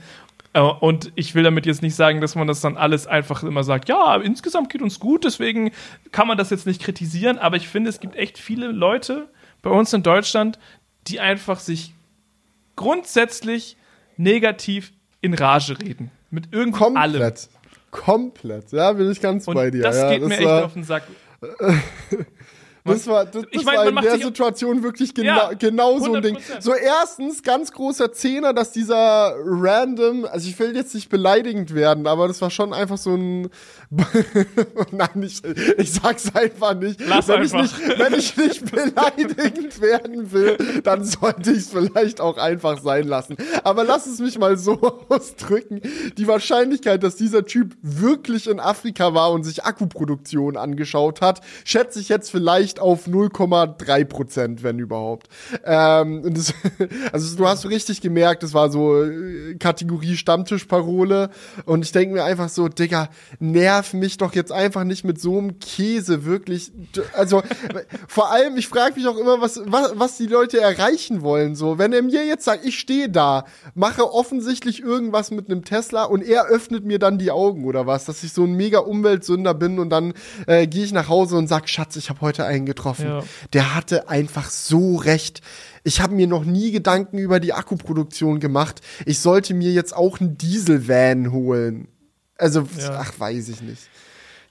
[0.56, 3.62] Äh, und ich will damit jetzt nicht sagen, dass man das dann alles einfach immer
[3.62, 5.70] sagt, ja, insgesamt geht uns gut, deswegen
[6.12, 9.28] kann man das jetzt nicht kritisieren, aber ich finde, es gibt echt viele Leute
[9.60, 10.58] bei uns in Deutschland,
[11.08, 11.92] die einfach sich
[12.74, 13.76] grundsätzlich
[14.16, 16.10] negativ in Rage reden.
[16.30, 17.22] Mit irgendwie Komplett.
[17.22, 17.32] allem.
[17.90, 18.72] Komplett.
[18.72, 19.82] Ja, bin ich ganz und bei dir.
[19.82, 21.02] Das ja, geht das mir echt auf den Sack.
[22.86, 26.14] Das war, das, Ich das mein, war in der Situation wirklich genau, Ja, genau so
[26.14, 26.36] ein Ding.
[26.36, 26.60] 100%.
[26.60, 32.06] So erstens, ganz großer Zehner, dass dieser random, also ich will jetzt nicht beleidigend werden,
[32.06, 33.48] aber das war schon einfach so ein,
[34.90, 35.42] nein, ich,
[35.78, 37.00] ich sag's einfach nicht.
[37.06, 37.64] Lass wenn einfach.
[37.64, 37.98] Ich nicht.
[37.98, 43.36] Wenn ich nicht beleidigend werden will, dann sollte ich es vielleicht auch einfach sein lassen.
[43.64, 45.80] Aber lass es mich mal so ausdrücken.
[46.16, 52.00] Die Wahrscheinlichkeit, dass dieser Typ wirklich in Afrika war und sich Akkuproduktion angeschaut hat, schätze
[52.00, 55.28] ich jetzt vielleicht auf 0,3 Prozent, wenn überhaupt.
[55.64, 56.54] Ähm, und das,
[57.12, 61.30] also du hast richtig gemerkt, es war so äh, Kategorie Stammtischparole.
[61.64, 63.08] Und ich denke mir einfach so, Digga,
[63.38, 66.72] nerv mich doch jetzt einfach nicht mit so einem Käse, wirklich.
[67.14, 67.42] Also
[68.08, 71.54] vor allem, ich frage mich auch immer, was, was, was die Leute erreichen wollen.
[71.54, 76.04] So, wenn er mir jetzt sagt, ich stehe da, mache offensichtlich irgendwas mit einem Tesla
[76.04, 79.54] und er öffnet mir dann die Augen oder was, dass ich so ein mega Umweltsünder
[79.54, 80.14] bin und dann
[80.46, 83.06] äh, gehe ich nach Hause und sag, Schatz, ich habe heute einen getroffen.
[83.06, 83.22] Ja.
[83.52, 85.40] Der hatte einfach so recht.
[85.84, 88.80] Ich habe mir noch nie Gedanken über die Akkuproduktion gemacht.
[89.06, 91.88] Ich sollte mir jetzt auch einen Dieselvan holen.
[92.36, 92.98] Also, Ja.
[93.00, 93.82] ach, weiß ich nicht.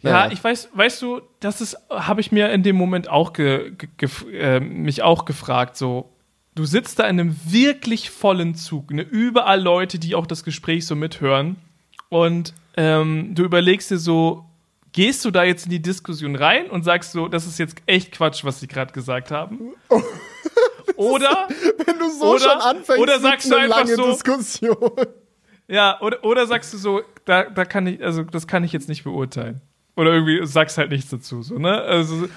[0.02, 0.32] Ja, Naja.
[0.34, 4.10] ich weiß, weißt du, das ist, habe ich mir in dem Moment auch ge, ge,
[4.34, 6.12] äh, mich auch gefragt, so,
[6.54, 10.86] du sitzt da in einem wirklich vollen Zug, ne, überall Leute, die auch das Gespräch
[10.86, 11.56] so mithören
[12.10, 14.46] und ähm, du überlegst dir so,
[14.96, 18.14] gehst du da jetzt in die Diskussion rein und sagst so, das ist jetzt echt
[18.14, 19.74] Quatsch, was sie gerade gesagt haben?
[20.96, 21.50] Oder,
[21.86, 24.78] Wenn du so Oder- schon anfängst, oder sagst du einfach so- Diskussion.
[25.68, 28.88] ja, oder, oder sagst du so, da, da kann ich, also das kann ich jetzt
[28.88, 29.60] nicht beurteilen.
[29.98, 31.82] Oder irgendwie sagst halt nichts dazu, so, ne?
[31.82, 32.30] Also,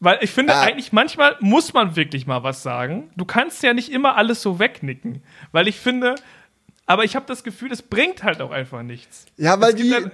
[0.00, 0.62] weil ich finde, Ah.
[0.62, 3.10] eigentlich manchmal muss man wirklich mal was sagen.
[3.16, 5.22] Du kannst ja nicht immer alles so wegnicken.
[5.52, 6.14] Weil ich finde,
[6.86, 9.26] aber ich habe das Gefühl, es bringt halt auch einfach nichts.
[9.36, 10.12] Ja, weil die, halt-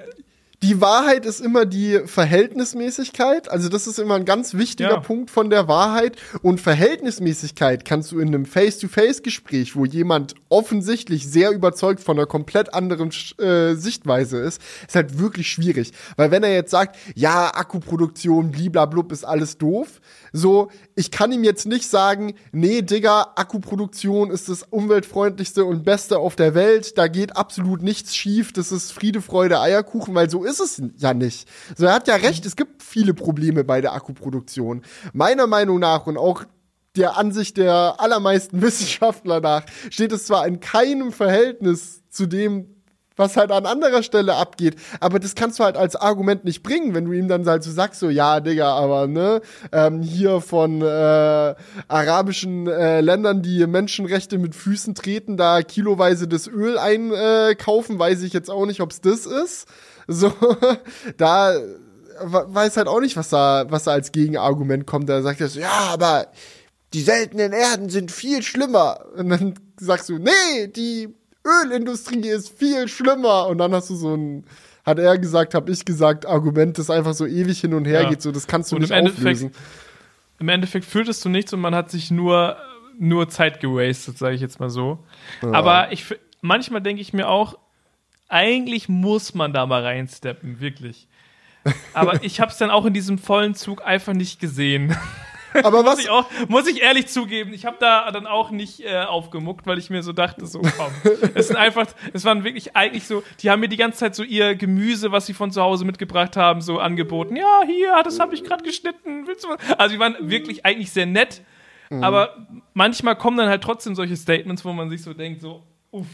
[0.64, 3.50] die Wahrheit ist immer die Verhältnismäßigkeit.
[3.50, 5.00] Also das ist immer ein ganz wichtiger Ja.
[5.00, 6.16] Punkt von der Wahrheit.
[6.40, 12.72] Und Verhältnismäßigkeit kannst du in einem Face-to-Face-Gespräch, wo jemand offensichtlich sehr überzeugt von einer komplett
[12.72, 15.92] anderen äh, Sichtweise ist, ist halt wirklich schwierig.
[16.16, 20.00] Weil wenn er jetzt sagt, ja, Akkuproduktion, bliblablub, ist alles doof,
[20.36, 26.18] so, ich kann ihm jetzt nicht sagen, nee, Digga, Akkuproduktion ist das umweltfreundlichste und beste
[26.18, 30.42] auf der Welt, da geht absolut nichts schief, das ist Friede, Freude, Eierkuchen, weil so
[30.42, 31.48] ist es ja nicht.
[31.76, 34.82] So, er hat ja recht, es gibt viele Probleme bei der Akkuproduktion.
[35.12, 36.42] Meiner Meinung nach und auch
[36.96, 42.73] der Ansicht der allermeisten Wissenschaftler nach steht es zwar in keinem Verhältnis zu dem,
[43.16, 44.76] was halt an anderer Stelle abgeht.
[45.00, 47.70] Aber das kannst du halt als Argument nicht bringen, wenn du ihm dann halt so
[47.70, 49.40] sagst, so, ja, Digga, aber ne,
[49.72, 51.54] ähm, hier von äh,
[51.88, 58.32] arabischen äh, Ländern, die Menschenrechte mit Füßen treten, da kiloweise das Öl einkaufen, weiß ich
[58.32, 59.66] jetzt auch nicht, ob's das ist.
[60.06, 60.32] So,
[61.16, 65.08] da we- weiß halt auch nicht, was da, was da als Gegenargument kommt.
[65.08, 66.26] Da sagt er so, ja, aber
[66.92, 69.04] die seltenen Erden sind viel schlimmer.
[69.16, 73.46] Und dann sagst du, nee, die Ölindustrie ist viel schlimmer.
[73.48, 74.44] Und dann hast du so ein,
[74.84, 78.10] hat er gesagt, hab ich gesagt, Argument, das einfach so ewig hin und her Ja.
[78.10, 79.52] geht, so das kannst du Und nicht im Endeffekt- auflösen.
[80.40, 82.56] Im Endeffekt fühltest du nichts und man hat sich nur,
[82.98, 84.98] nur Zeit gewastet, sage ich jetzt mal so.
[85.42, 86.06] Aber ich,
[86.40, 87.56] manchmal denke ich mir auch,
[88.28, 91.06] eigentlich muss man da mal reinsteppen, wirklich.
[91.92, 94.96] Aber ich habe es dann auch in diesem vollen Zug einfach nicht gesehen.
[95.62, 97.52] Aber muss, was, ich auch, muss ich ehrlich zugeben.
[97.52, 100.92] Ich habe da dann auch nicht äh, aufgemuckt, weil ich mir so dachte, so komm.
[101.34, 104.22] es sind einfach, es waren wirklich eigentlich so, die haben mir die ganze Zeit so
[104.22, 107.36] ihr Gemüse, was sie von zu Hause mitgebracht haben, so angeboten.
[107.36, 109.26] Ja, hier, das habe ich gerade geschnitten.
[109.26, 109.58] Willst du was?
[109.78, 111.42] Also die waren wirklich eigentlich sehr nett.
[111.90, 115.62] Aber manchmal kommen dann halt trotzdem solche Statements, wo man sich so denkt, so,
[115.92, 116.06] uff.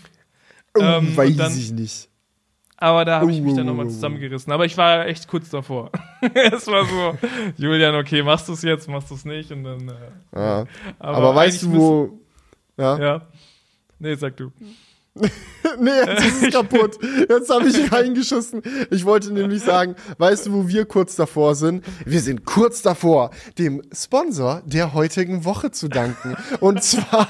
[0.76, 2.08] oh, ähm, weiß dann- ich nicht.
[2.82, 3.70] Aber da habe ich mich dann Uh.
[3.72, 4.52] nochmal zusammengerissen.
[4.52, 5.90] Aber ich war echt kurz davor.
[6.34, 7.18] es war so,
[7.58, 9.52] Julian, okay, machst du es jetzt, machst du es nicht?
[9.52, 9.88] Und dann.
[9.88, 9.92] Äh,
[10.34, 10.64] Ja.
[10.98, 12.18] Aber, weißt du, wo.
[12.78, 12.98] Ja.
[12.98, 13.22] Ja.
[13.98, 14.50] Nee, sag du.
[15.78, 16.96] nee, jetzt ist es kaputt.
[17.28, 18.62] Jetzt habe ich reingeschissen.
[18.90, 21.84] Ich wollte nämlich sagen, weißt du, wo wir kurz davor sind?
[22.06, 26.36] Wir sind kurz davor, dem Sponsor der heutigen Woche zu danken.
[26.60, 27.28] Und zwar.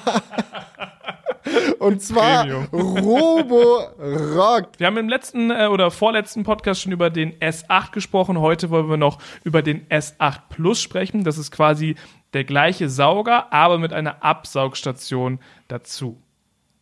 [1.79, 2.65] Und zwar Premium.
[2.73, 4.71] Robo Rock.
[4.79, 8.41] Wir haben im letzten äh, oder vorletzten Podcast schon über den S8 gesprochen.
[8.41, 11.25] Heute wollen wir noch über den S8 Plus sprechen.
[11.25, 11.97] Das ist quasi
[12.33, 16.21] der gleiche Sauger, aber mit einer Absaugstation dazu.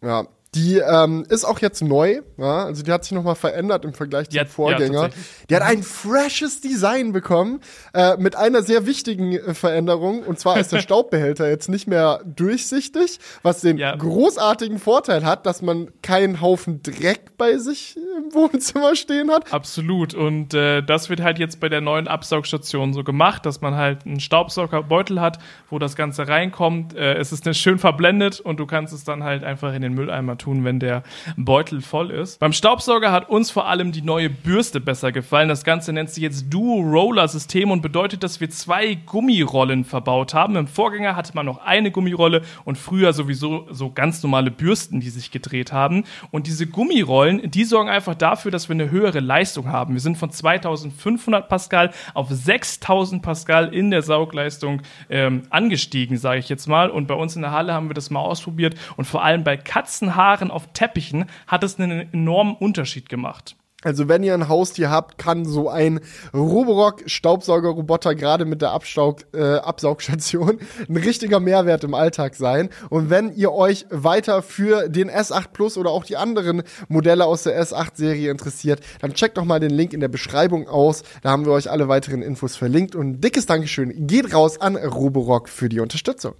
[0.03, 0.27] Ja.
[0.59, 2.65] Die ähm, ist auch jetzt neu, ja?
[2.65, 5.03] also die hat sich nochmal verändert im Vergleich zum ja, Vorgänger.
[5.03, 5.47] tatsächlich.
[5.49, 7.61] die hat ein freshes Design bekommen,
[7.95, 10.23] äh, mit einer sehr wichtigen äh, Veränderung.
[10.25, 13.95] Und zwar ist der Staubbehälter jetzt nicht mehr durchsichtig, was den Ja.
[13.95, 19.53] großartigen Vorteil hat, dass man keinen Haufen Dreck bei sich im Wohnzimmer stehen hat.
[19.53, 20.15] Absolut.
[20.15, 24.07] Und äh, das wird halt jetzt bei der neuen Absaugstation so gemacht, dass man halt
[24.07, 25.39] einen Staubsaugerbeutel hat,
[25.71, 26.97] wo das Ganze reinkommt.
[26.97, 30.39] Äh, es ist schön verblendet und du kannst es dann halt einfach in den Mülleimer
[30.39, 31.03] tun, wenn der
[31.37, 32.39] Beutel voll ist.
[32.41, 35.49] Beim Staubsauger hat uns vor allem die neue Bürste besser gefallen.
[35.49, 40.35] Das Ganze nennt sich jetzt Duo Roller System und bedeutet, dass wir zwei Gummirollen verbaut
[40.35, 40.57] haben.
[40.57, 45.11] Im Vorgänger hatte man noch eine Gummirolle und früher sowieso so ganz normale Bürsten, die
[45.11, 46.05] sich gedreht haben.
[46.31, 49.95] Und diese Gummirollen, die sorgen einfach dafür, dass wir eine höhere Leistung haben.
[49.95, 56.49] Wir sind von 2500 Pascal auf 6000 Pascal in der Saugleistung ähm, angestiegen, sage ich
[56.49, 56.91] jetzt mal.
[56.91, 59.57] Und bei uns in der Halle haben wir das mal ausprobiert und vor allem bei
[59.57, 63.57] Katzenhaaren auf Teppichen hat es einen enormen Unterschied gemacht.
[63.85, 66.01] Also wenn ihr ein Haustier habt, kann so ein
[66.35, 72.71] Roborock Staubsaugerroboter gerade mit der Abstaug, äh, Absaugstation ein richtiger Mehrwert im Alltag sein.
[72.91, 77.45] Und wenn ihr euch weiter für den S8 Plus oder auch die anderen Modelle aus
[77.45, 81.05] der S8 Serie interessiert, dann checkt doch mal den Link in der Beschreibung aus.
[81.23, 82.97] Da haben wir euch alle weiteren Infos verlinkt.
[82.97, 86.35] Und ein dickes Dankeschön geht raus an Roborock für die Unterstützung.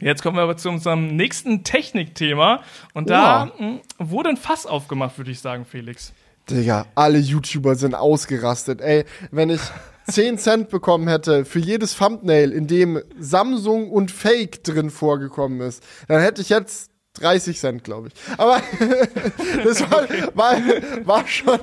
[0.00, 2.62] Jetzt kommen wir aber zu unserem nächsten Technikthema.
[2.94, 3.78] Und da oh.
[3.98, 6.12] wurde ein Fass aufgemacht, würde ich sagen, Felix.
[6.48, 8.80] Digga, alle YouTuber sind ausgerastet.
[8.80, 9.60] Ey, wenn ich
[10.08, 15.82] 10 Cent bekommen hätte für jedes Thumbnail, in dem Samsung und Fake drin vorgekommen ist,
[16.06, 18.38] dann hätte ich jetzt 30 Cent, glaube ich.
[18.38, 18.60] Aber
[19.64, 20.56] das war, war,
[21.04, 21.58] war schon,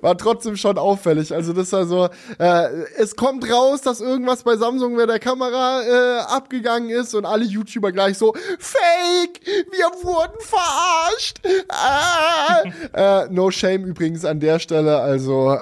[0.00, 1.32] war trotzdem schon auffällig.
[1.34, 2.08] Also das war so,
[2.38, 7.24] äh, es kommt raus, dass irgendwas bei Samsung mit der Kamera äh, abgegangen ist und
[7.24, 11.38] alle YouTuber gleich so, Fake, wir wurden verarscht.
[11.68, 13.24] Ah.
[13.24, 14.98] äh, no shame übrigens an der Stelle.
[14.98, 15.58] Also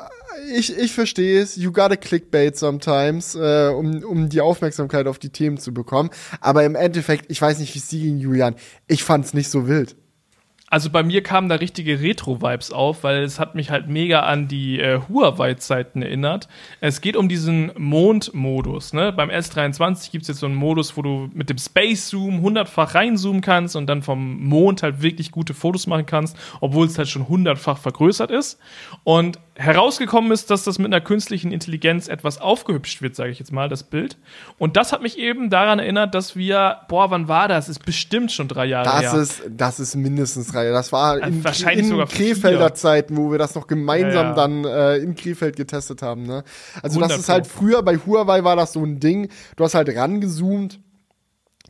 [0.55, 1.57] ich, ich verstehe es.
[1.57, 6.11] You gotta clickbait sometimes, äh, um, um die Aufmerksamkeit auf die Themen zu bekommen.
[6.41, 8.55] Aber im Endeffekt, ich weiß nicht, wie es dir ging, Julian.
[8.87, 9.97] Ich fand's nicht so wild.
[10.71, 14.49] Also bei mir kamen da richtige Retro-Vibes auf, weil es hat mich halt mega an
[14.49, 16.49] die äh, Huawei-Zeiten erinnert.
[16.81, 18.93] Es geht um diesen Mond-Modus.
[18.93, 19.13] Ne?
[19.13, 23.41] Beim S23 gibt es jetzt so einen Modus, wo du mit dem Space-Zoom hundertfach reinzoomen
[23.41, 27.29] kannst und dann vom Mond halt wirklich gute Fotos machen kannst, obwohl es halt schon
[27.29, 28.59] hundertfach vergrößert ist.
[29.05, 33.53] Und herausgekommen ist, dass das mit einer künstlichen Intelligenz etwas aufgehübscht wird, sage ich jetzt
[33.53, 34.17] mal, das Bild.
[34.57, 37.69] Und das hat mich eben daran erinnert, dass wir, boah, wann war das?
[37.69, 39.21] Ist bestimmt schon drei Jahre das her.
[39.21, 40.75] Ist, das ist mindestens drei Jahre.
[40.75, 42.75] Das war in, Wahrscheinlich in sogar Krefelder vier.
[42.75, 44.35] Zeiten, wo wir das noch gemeinsam Ja, ja.
[44.35, 46.23] dann äh, in Krefeld getestet haben.
[46.23, 46.45] Ne?
[46.81, 49.29] Also 100 das ist halt früher bei Huawei war das so ein Ding.
[49.57, 50.79] Du hast halt rangezoomt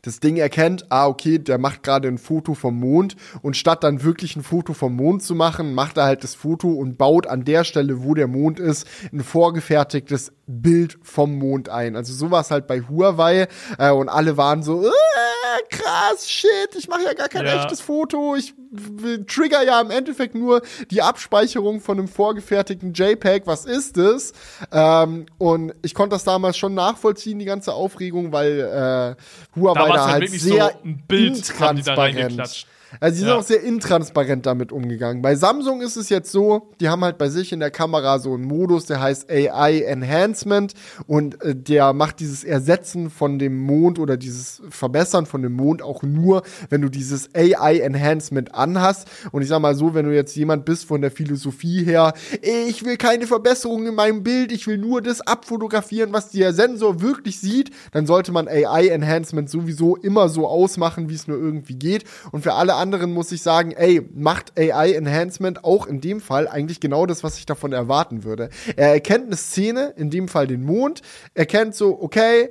[0.02, 4.02] das Ding erkennt, ah, okay, der macht gerade ein Foto vom Mond und statt dann
[4.02, 7.44] wirklich ein Foto vom Mond zu machen, macht er halt das Foto und baut an
[7.44, 11.96] der Stelle, wo der Mond ist, ein vorgefertigtes Bild vom Mond ein.
[11.96, 14.90] Also sowas halt bei Huawei äh, und alle waren so, äh,
[15.70, 17.56] krass, shit, ich mache ja gar kein Ja.
[17.62, 18.54] echtes Foto, ich
[19.26, 24.32] trigger ja im Endeffekt nur die Abspeicherung von einem vorgefertigten JPEG, was ist es?
[24.72, 29.94] Ähm, und ich konnte das damals schon nachvollziehen, die ganze Aufregung, weil äh, Huawei Da
[29.94, 32.66] da halt halt sehr so ein Bild, intransparent.
[33.00, 33.36] Also die sind Ja.
[33.36, 35.20] auch sehr intransparent damit umgegangen.
[35.22, 38.34] Bei Samsung ist es jetzt so, die haben halt bei sich in der Kamera so
[38.34, 40.72] einen Modus, der heißt AI Enhancement
[41.06, 45.82] und äh, der macht dieses Ersetzen von dem Mond oder dieses Verbessern von dem Mond
[45.82, 49.08] auch nur, wenn du dieses AI Enhancement anhast.
[49.32, 52.84] Und ich sag mal so, wenn du jetzt jemand bist von der Philosophie her, ich
[52.84, 57.38] will keine Verbesserung in meinem Bild, ich will nur das abfotografieren, was der Sensor wirklich
[57.40, 62.04] sieht, dann sollte man AI Enhancement sowieso immer so ausmachen, wie es nur irgendwie geht.
[62.32, 66.48] Und für alle anderen muss ich sagen, ey, macht AI Enhancement auch in dem Fall
[66.48, 68.48] eigentlich genau das, was ich davon erwarten würde.
[68.76, 71.02] Er erkennt eine Szene, in dem Fall den Mond,
[71.34, 72.50] erkennt so, okay,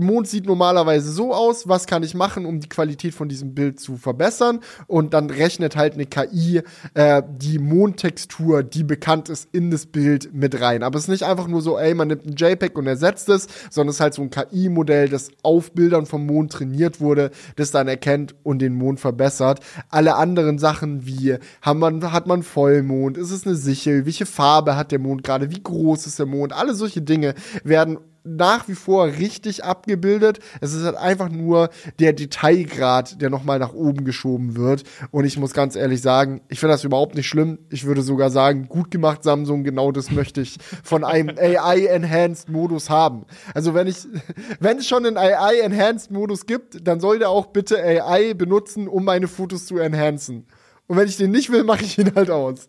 [0.00, 3.80] Mond sieht normalerweise so aus, was kann ich machen, um die Qualität von diesem Bild
[3.80, 4.60] zu verbessern?
[4.86, 6.62] Und dann rechnet halt eine KI
[6.94, 10.82] äh, die Mondtextur, die bekannt ist, in das Bild mit rein.
[10.82, 13.48] Aber es ist nicht einfach nur so, ey, man nimmt ein JPEG und ersetzt es,
[13.70, 17.70] sondern es ist halt so ein KI-Modell, das auf Bildern vom Mond trainiert wurde, das
[17.70, 19.60] dann erkennt und den Mond verbessert.
[19.90, 24.76] Alle anderen Sachen wie, hat man, hat man Vollmond, ist es eine Sichel, welche Farbe
[24.76, 27.34] hat der Mond gerade, wie groß ist der Mond, alle solche Dinge
[27.64, 27.98] werden
[28.36, 30.40] nach wie vor richtig abgebildet.
[30.60, 34.84] Es ist halt einfach nur der Detailgrad, der nochmal nach oben geschoben wird.
[35.10, 37.58] Und ich muss ganz ehrlich sagen, ich finde das überhaupt nicht schlimm.
[37.70, 43.24] Ich würde sogar sagen, gut gemacht, Samsung, genau das möchte ich von einem AI-Enhanced-Modus haben.
[43.54, 44.06] Also wenn ich,
[44.60, 49.28] wenn es schon einen AI-Enhanced-Modus gibt, dann soll der auch bitte AI benutzen, um meine
[49.28, 50.46] Fotos zu enhancen.
[50.86, 52.68] Und wenn ich den nicht will, mache ich ihn halt aus.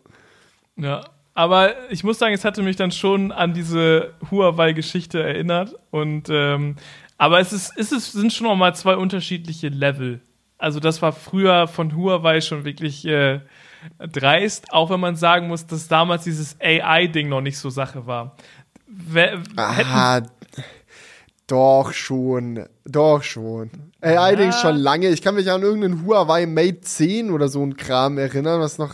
[0.75, 1.03] Ja.
[1.39, 5.73] Aber ich muss sagen, es hatte mich dann schon an diese Huawei-Geschichte erinnert.
[5.89, 6.75] Und ähm,
[7.17, 10.19] aber es ist, es ist, sind schon noch mal zwei unterschiedliche Level.
[10.57, 13.39] Also das war früher von Huawei schon wirklich äh,
[13.99, 18.35] dreist, auch wenn man sagen muss, dass damals dieses AI-Ding noch nicht so Sache war.
[18.85, 20.21] Wer, Ah,
[21.47, 23.71] doch schon, doch schon.
[24.01, 25.07] AI-Ding schon lange.
[25.07, 28.93] Ich kann mich an irgendeinen Huawei Mate 10 oder so ein Kram erinnern, was noch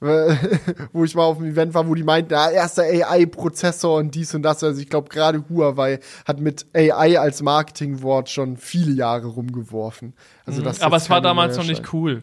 [0.92, 4.34] wo ich mal auf einem Event war, wo die meinten, ja, erster AI-Prozessor und dies
[4.34, 4.64] und das.
[4.64, 10.14] Also ich glaube, gerade Huawei hat mit AI als Marketingwort schon viele Jahre rumgeworfen.
[10.46, 12.22] Also das ist Aber es war damals noch nicht cool.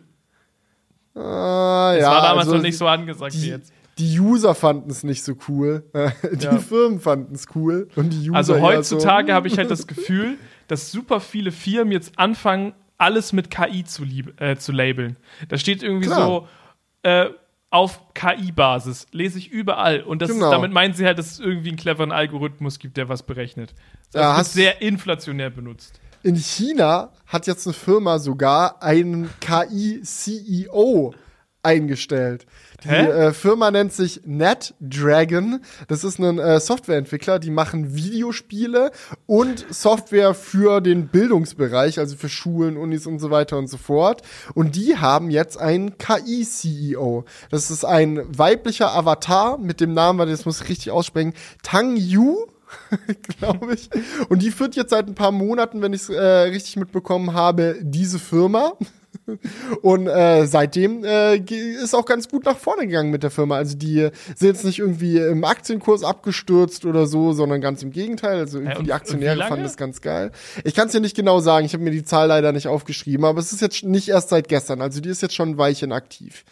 [1.15, 3.71] Ah, Es ja, war damals also noch nicht so angesagt wie die, jetzt.
[3.97, 5.84] die User fanden es nicht so cool.
[6.34, 6.57] Die Ja.
[6.57, 7.88] Firmen fanden es cool.
[7.95, 11.91] Und die User Also heutzutage so, habe ich halt das Gefühl, dass super viele Firmen
[11.91, 14.03] jetzt anfangen, alles mit KI zu,
[14.38, 15.17] äh, zu labeln.
[15.49, 16.25] Da steht irgendwie Klar.
[16.25, 16.47] so
[17.03, 17.28] äh,
[17.70, 20.01] auf KI-Basis, lese ich überall.
[20.01, 20.51] Und das Genau.
[20.51, 23.74] damit meinen sie halt, dass es irgendwie einen cleveren Algorithmus gibt, der was berechnet.
[24.13, 25.99] Das Ja, wird sehr inflationär benutzt.
[26.24, 31.13] In China hat jetzt eine Firma sogar einen KI-CEO
[31.64, 32.45] eingestellt.
[32.84, 35.62] Die äh, Firma nennt sich NetDragon.
[35.88, 38.91] Das ist ein äh, Softwareentwickler, die machen Videospiele
[39.26, 44.22] und Software für den Bildungsbereich, also für Schulen, Unis und so weiter und so fort.
[44.53, 47.26] Und die haben jetzt einen KI-CEO.
[47.49, 51.34] Das ist ein weiblicher Avatar mit dem Namen, warte, das muss ich richtig aussprechen,
[51.64, 52.45] Tang Yu.
[53.39, 53.89] glaube ich.
[54.30, 57.78] Und die führt jetzt seit ein paar Monaten, wenn ich es äh, richtig mitbekommen habe,
[57.82, 58.74] diese Firma.
[59.82, 63.57] Und äh, seitdem äh, ist auch ganz gut nach vorne gegangen mit der Firma.
[63.57, 68.39] Also die sind jetzt nicht irgendwie im Aktienkurs abgestürzt oder so, sondern ganz im Gegenteil.
[68.39, 70.32] Also irgendwie und die Aktionäre fanden das ganz geil.
[70.63, 73.25] Ich kann es dir nicht genau sagen, ich habe mir die Zahl leider nicht aufgeschrieben,
[73.25, 74.82] aber es ist jetzt nicht erst seit gestern.
[74.82, 76.45] Also die ist jetzt schon ein Weilchen aktiv.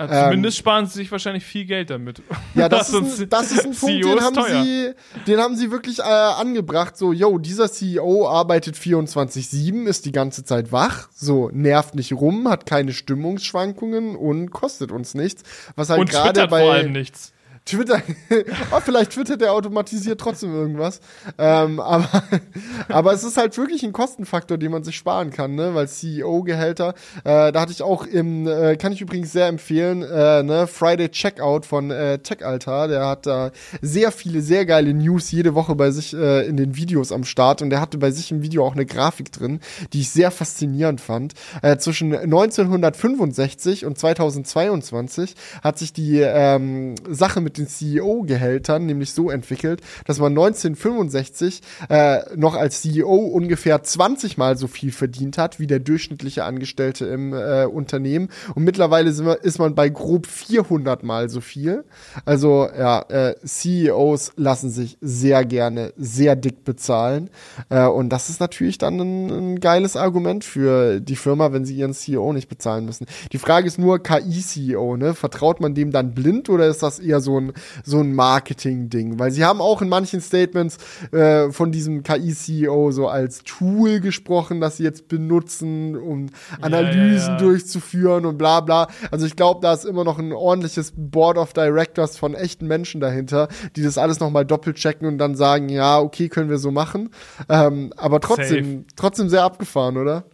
[0.00, 2.20] Also zumindest sparen sie sich wahrscheinlich viel Geld damit.
[2.20, 2.24] Ähm.
[2.54, 4.64] Ja, das, ist, ein, das ist ein Punkt, CEO den haben, teuer.
[4.64, 4.90] sie,
[5.26, 6.96] den haben sie wirklich äh, angebracht.
[6.96, 12.48] So, yo, dieser CEO arbeitet 24-7, ist die ganze Zeit wach, so, nervt nicht rum,
[12.48, 15.42] hat keine Stimmungsschwankungen und kostet uns nichts.
[15.76, 17.32] Was halt Und gerade twittert bei vor allem nichts.
[17.70, 18.02] Twitter,
[18.72, 21.00] oh, vielleicht twittert er automatisiert trotzdem irgendwas.
[21.38, 22.08] Ähm, aber,
[22.88, 25.74] aber es ist halt wirklich ein Kostenfaktor, den man sich sparen kann, ne?
[25.74, 26.94] Weil CEO-Gehälter,
[27.24, 31.08] äh, da hatte ich auch im, äh, kann ich übrigens sehr empfehlen, äh, ne, Friday
[31.10, 35.76] Checkout von äh, Tech Altar, der hat da sehr viele, sehr geile News jede Woche
[35.76, 38.66] bei sich äh, in den Videos am Start und der hatte bei sich im Video
[38.66, 39.60] auch eine Grafik drin,
[39.92, 41.34] die ich sehr faszinierend fand.
[41.62, 49.30] Äh, zwischen 1965 und 2022 hat sich die ähm, Sache mit den CEO-Gehältern nämlich so
[49.30, 55.60] entwickelt, dass man 1965 äh, noch als CEO ungefähr 20 Mal so viel verdient hat
[55.60, 61.02] wie der durchschnittliche Angestellte im äh, Unternehmen und mittlerweile wir, ist man bei grob 400
[61.02, 61.84] Mal so viel.
[62.24, 67.30] Also ja, äh, CEOs lassen sich sehr gerne sehr dick bezahlen
[67.68, 71.74] äh, und das ist natürlich dann ein, ein geiles Argument für die Firma, wenn sie
[71.74, 73.06] ihren CEO nicht bezahlen müssen.
[73.32, 75.14] Die Frage ist nur KI-CEO, ne?
[75.14, 77.52] Vertraut man dem dann blind oder ist das eher so ein
[77.84, 79.18] so ein Marketing-Ding?
[79.18, 80.78] Weil sie haben auch in manchen Statements
[81.12, 86.26] äh, von diesem KI-CEO so als Tool gesprochen, das sie jetzt benutzen, um
[86.60, 87.38] Analysen ja.
[87.38, 88.88] durchzuführen und bla bla.
[89.10, 93.00] Also ich glaube, da ist immer noch ein ordentliches Board of Directors von echten Menschen
[93.00, 96.70] dahinter, die das alles nochmal doppelt checken und dann sagen, ja, okay, können wir so
[96.70, 97.10] machen.
[97.48, 100.24] Ähm, aber trotzdem, trotzdem sehr abgefahren, oder?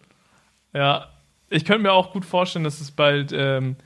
[0.72, 1.08] Ja,
[1.48, 3.76] ich könnte mir auch gut vorstellen, dass es bald, ähm,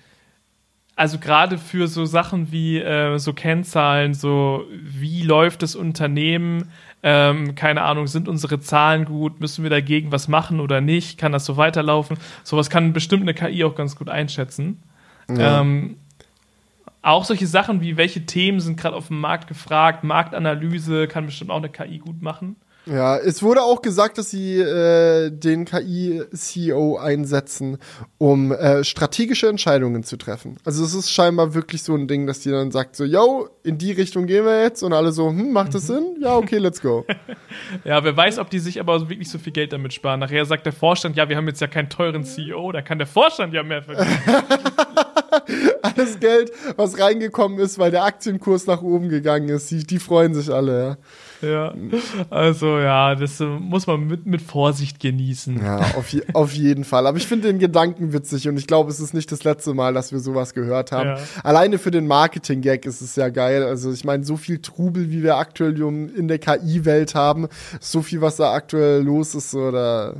[1.01, 6.71] also gerade für so Sachen wie äh, so Kennzahlen, so wie läuft das Unternehmen,
[7.03, 11.33] ähm, keine Ahnung, sind unsere Zahlen gut, müssen wir dagegen was machen oder nicht, kann
[11.33, 12.19] das so weiterlaufen?
[12.45, 14.83] Sowas kann bestimmt eine KI auch ganz gut einschätzen.
[15.31, 15.63] Ja.
[15.63, 15.97] Ähm,
[17.01, 21.51] auch solche Sachen wie, welche Themen sind gerade auf dem Markt gefragt, Marktanalyse kann bestimmt
[21.51, 22.57] auch eine KI gut machen.
[22.91, 27.79] Ja, es wurde auch gesagt, dass sie äh, den KI-CEO einsetzen,
[28.19, 30.57] um äh, strategische Entscheidungen zu treffen.
[30.65, 33.79] Also es ist scheinbar wirklich so ein Ding, dass die dann sagt so, yo, in
[33.79, 36.17] die Richtung gehen wir jetzt und alle so, hm, macht das Sinn?
[36.21, 37.05] Ja, okay, let's go.
[37.85, 40.21] Ja, wer weiß, ob die sich aber wirklich so viel Geld damit sparen.
[40.21, 43.07] Nachher sagt der Vorstand, ja, wir haben jetzt ja keinen teuren CEO, da kann der
[43.07, 44.19] Vorstand ja mehr verdienen.
[45.83, 50.35] Alles Geld, was reingekommen ist, weil der Aktienkurs nach oben gegangen ist, die, die freuen
[50.35, 50.97] sich alle, ja.
[51.43, 51.75] Ja.
[52.31, 55.63] Also ja, das äh, muss man mit, mit Vorsicht genießen.
[55.63, 57.07] Ja, auf, je, auf jeden Fall.
[57.07, 59.95] Aber ich finde den Gedanken witzig und ich glaube, es ist nicht das letzte Mal,
[59.95, 61.11] dass wir sowas gehört haben.
[61.11, 61.19] Ja.
[61.43, 63.63] Alleine für den Marketing-Gag ist es ja geil.
[63.63, 67.49] Also ich meine, so viel Trubel, wie wir aktuell in der KI-Welt haben,
[67.81, 70.15] so viel, was da aktuell los ist, so, da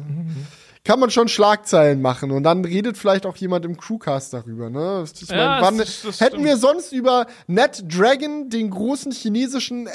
[0.85, 2.31] kann man schon Schlagzeilen machen.
[2.31, 4.71] Und dann redet vielleicht auch jemand im Crewcast darüber.
[4.71, 5.05] Ne?
[5.13, 6.45] Ich Ja, mein, wann, das- das hätten stimmt.
[6.47, 9.87] wir sonst über NetDragon, den großen chinesischen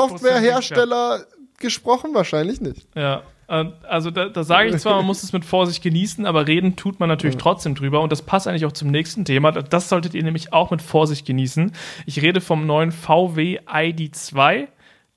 [0.00, 1.24] Education-Software-Hersteller,
[1.58, 2.14] gesprochen?
[2.14, 2.86] Wahrscheinlich nicht.
[2.94, 3.22] Ja.
[3.48, 7.00] Also da, da sage ich zwar, man muss es mit Vorsicht genießen, aber reden tut
[7.00, 8.00] man natürlich trotzdem drüber.
[8.00, 9.50] Und das passt eigentlich auch zum nächsten Thema.
[9.50, 11.72] Das solltet ihr nämlich auch mit Vorsicht genießen.
[12.06, 14.68] Ich rede vom neuen VW ID2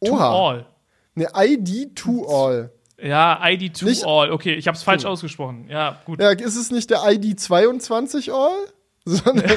[0.03, 0.29] to Oha.
[0.49, 0.65] all.
[1.13, 2.71] Ne, ID to all.
[3.03, 4.31] Ja, ID to Nicht- all.
[4.31, 5.67] Okay, ich habe es falsch ausgesprochen.
[5.69, 6.21] Ja, gut.
[6.21, 8.51] Ja, ist es nicht der ID 22 all?
[9.05, 9.51] Sondern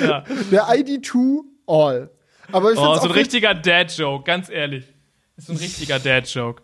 [0.00, 0.20] Ja.
[0.50, 2.10] der ID to all.
[2.52, 4.84] Aber ich Oh, so ein richtiger Dad-Joke, ganz ehrlich.
[5.36, 6.62] Das ist ein richtiger Dad-Joke.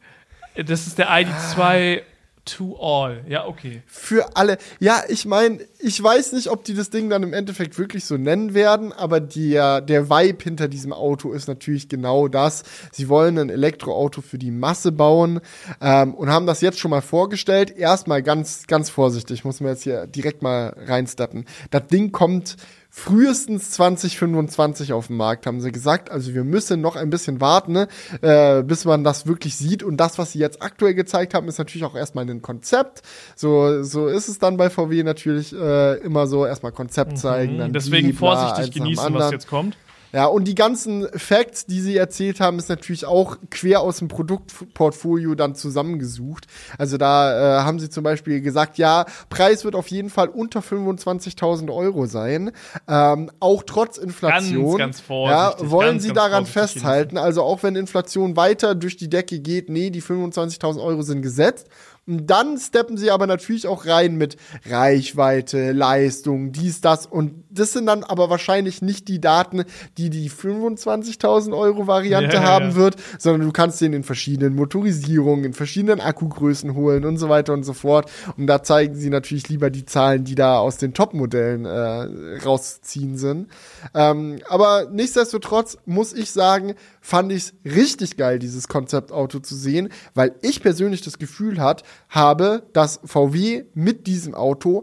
[0.57, 2.03] Das ist der ID2
[2.47, 3.23] to all.
[3.29, 3.83] Ja, okay.
[3.87, 4.57] für alle.
[4.81, 8.17] Ja, ich meine, ich weiß nicht, ob die das Ding dann im Endeffekt wirklich so
[8.17, 12.65] nennen werden, aber der, der Vibe hinter diesem Auto ist natürlich genau das.
[12.93, 15.41] Sie wollen ein Elektroauto für die Masse bauen
[15.81, 17.77] ähm, und haben das jetzt schon mal vorgestellt.
[17.77, 21.45] Erstmal ganz, ganz vorsichtig, muss man jetzt hier direkt mal reinsteppen.
[21.71, 22.57] Das Ding kommt
[22.99, 26.11] frühestens 2025 auf den Markt, haben sie gesagt.
[26.11, 27.89] Also wir müssen noch ein bisschen warten, ne,
[28.23, 29.83] äh, bis man das wirklich sieht.
[29.83, 33.03] Und das, was sie jetzt aktuell gezeigt haben, ist natürlich auch erstmal ein Konzept.
[33.37, 36.47] So, so ist es dann bei VW natürlich äh, immer so.
[36.47, 37.75] Erstmal Konzept zeigen, dann Mhm.
[37.75, 39.77] Deswegen die, bla, vorsichtig dem genießen, was jetzt kommt.
[40.17, 44.09] Ja, und die ganzen Facts, die sie erzählt haben, ist natürlich auch quer aus dem
[44.09, 46.47] Produktportfolio dann zusammengesucht.
[46.79, 50.61] Also da äh, haben sie zum Beispiel gesagt, ja, Preis wird auf jeden Fall unter
[50.61, 52.53] 25.000 Euro sein,
[52.89, 54.79] ähm, auch trotz Inflation.
[54.79, 57.19] ganz ja, vorsichtig, wollen ganz, sie ganz daran festhalten.
[57.19, 61.69] Also auch wenn Inflation weiter durch die Decke geht, nee, die 25.000 Euro sind gesetzt.
[62.07, 67.05] Und dann steppen sie aber natürlich auch rein mit Reichweite, Leistung, dies, das.
[67.05, 69.65] Und das sind dann aber wahrscheinlich nicht die Daten,
[69.99, 72.75] die die 25.000 Euro Variante Ja, haben ja.
[72.77, 77.53] wird, sondern du kannst den in verschiedenen Motorisierungen, in verschiedenen Akkugrößen holen und so weiter
[77.53, 78.11] und so fort.
[78.37, 83.17] Und da zeigen sie natürlich lieber die Zahlen, die da aus den Top-Modellen äh, rausziehen
[83.17, 83.49] sind.
[83.95, 89.89] Ähm, aber nichtsdestotrotz muss ich sagen, fand ich es richtig geil, dieses Konzeptauto zu sehen,
[90.15, 94.83] weil ich persönlich das Gefühl hat, habe, dass VW mit diesem Auto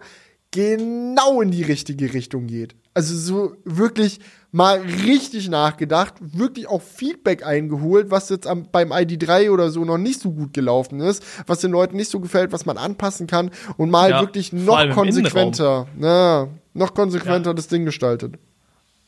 [0.54, 2.76] genau in die richtige Richtung geht.
[2.94, 4.20] Also so wirklich
[4.52, 9.98] mal richtig nachgedacht, wirklich auch Feedback eingeholt, was jetzt am, beim ID3 oder so noch
[9.98, 13.50] nicht so gut gelaufen ist, was den Leuten nicht so gefällt, was man anpassen kann
[13.78, 17.54] und mal Ja, wirklich noch konsequenter, na, noch konsequenter Ja.
[17.56, 18.36] das Ding gestaltet.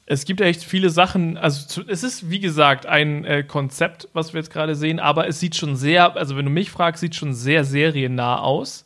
[0.07, 4.33] Es gibt ja echt viele Sachen, also es ist wie gesagt ein äh, Konzept, was
[4.33, 7.15] wir jetzt gerade sehen, aber es sieht schon sehr, also wenn du mich fragst, sieht
[7.15, 8.84] schon sehr seriennah aus.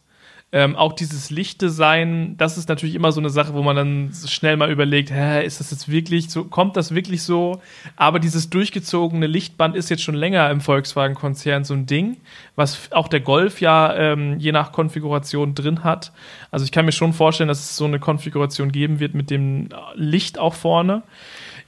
[0.52, 4.58] Ähm, auch dieses Lichtdesign, das ist natürlich immer so eine Sache, wo man dann schnell
[4.58, 7.62] mal überlegt, hä, ist das jetzt wirklich so, kommt das wirklich so?
[7.96, 12.18] Aber dieses durchgezogene Lichtband ist jetzt schon länger im Volkswagen-Konzern so ein Ding,
[12.56, 16.12] was auch der Golf ja ähm, je nach Konfiguration drin hat.
[16.50, 19.70] Also ich kann mir schon vorstellen, dass es so eine Konfiguration geben wird mit dem
[19.94, 21.04] Licht auch vorne.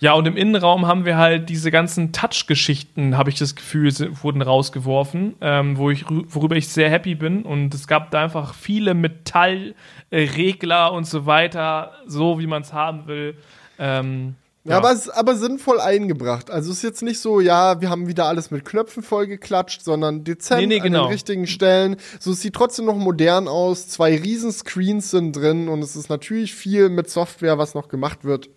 [0.03, 3.93] Ja, und im Innenraum haben wir halt diese ganzen Touch-Geschichten, habe ich das Gefühl,
[4.23, 7.43] wurden rausgeworfen, ähm, wo ich, rü- worüber ich sehr happy bin.
[7.43, 13.05] Und es gab da einfach viele Metallregler und so weiter, so wie man es haben
[13.07, 13.35] will.
[13.77, 16.51] Ähm, Ja, aber, es- aber sinnvoll eingebracht.
[16.51, 20.23] Also es ist jetzt nicht so, ja, wir haben wieder alles mit Knöpfen vollgeklatscht, sondern
[20.23, 20.99] dezent Nee, nee, genau.
[21.01, 21.95] an den richtigen Stellen.
[22.19, 23.87] So, es sieht trotzdem noch modern aus.
[23.87, 28.23] Zwei riesen Screens sind drin und es ist natürlich viel mit Software, was noch gemacht
[28.23, 28.49] wird.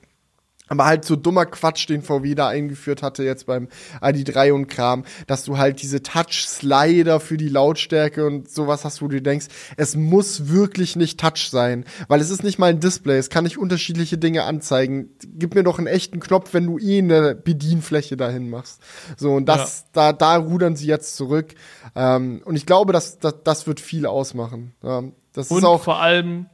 [0.69, 3.69] Aber halt so dummer Quatsch, den VW da eingeführt hatte jetzt beim
[4.01, 9.09] ID3 und Kram, dass du halt diese Touch-Slider für die Lautstärke und sowas hast, wo
[9.09, 13.19] du denkst, es muss wirklich nicht Touch sein, weil es ist nicht mal ein Display,
[13.19, 15.11] es kann nicht unterschiedliche Dinge anzeigen.
[15.23, 18.81] Gib mir doch einen echten Knopf, wenn du eh eine Bedienfläche dahin machst.
[19.19, 21.55] So, und das, da, da rudern sie jetzt zurück.
[21.95, 24.75] Ähm, und ich glaube, dass, dass das wird viel ausmachen.
[24.83, 25.03] Ja,
[25.35, 25.83] das und ist auch.
[25.83, 26.47] vor allem,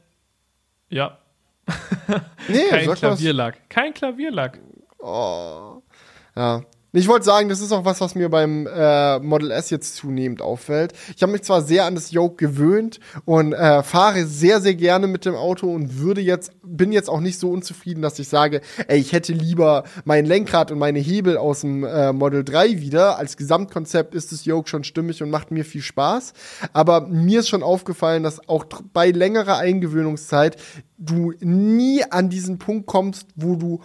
[0.89, 1.20] ja,
[2.47, 2.93] Nee, kein.
[2.93, 3.69] Klavierlack.
[3.69, 4.59] Kein Klavierlack.
[4.99, 5.81] Oh.
[6.35, 6.61] Ja.
[6.93, 10.41] Ich wollte sagen, das ist auch was, was mir beim äh, Model S jetzt zunehmend
[10.41, 10.91] auffällt.
[11.15, 15.07] Ich habe mich zwar sehr an das Yoke gewöhnt und äh, fahre sehr, sehr gerne
[15.07, 18.59] mit dem Auto und würde jetzt, bin jetzt auch nicht so unzufrieden, dass ich sage,
[18.89, 23.17] ey, ich hätte lieber mein Lenkrad und meine Hebel aus dem äh, Model 3 wieder.
[23.17, 26.33] Als Gesamtkonzept ist das Yoke schon stimmig und macht mir viel Spaß.
[26.73, 30.57] Aber mir ist schon aufgefallen, dass auch bei längerer Eingewöhnungszeit
[30.97, 33.79] du nie an diesen Punkt kommst, wo du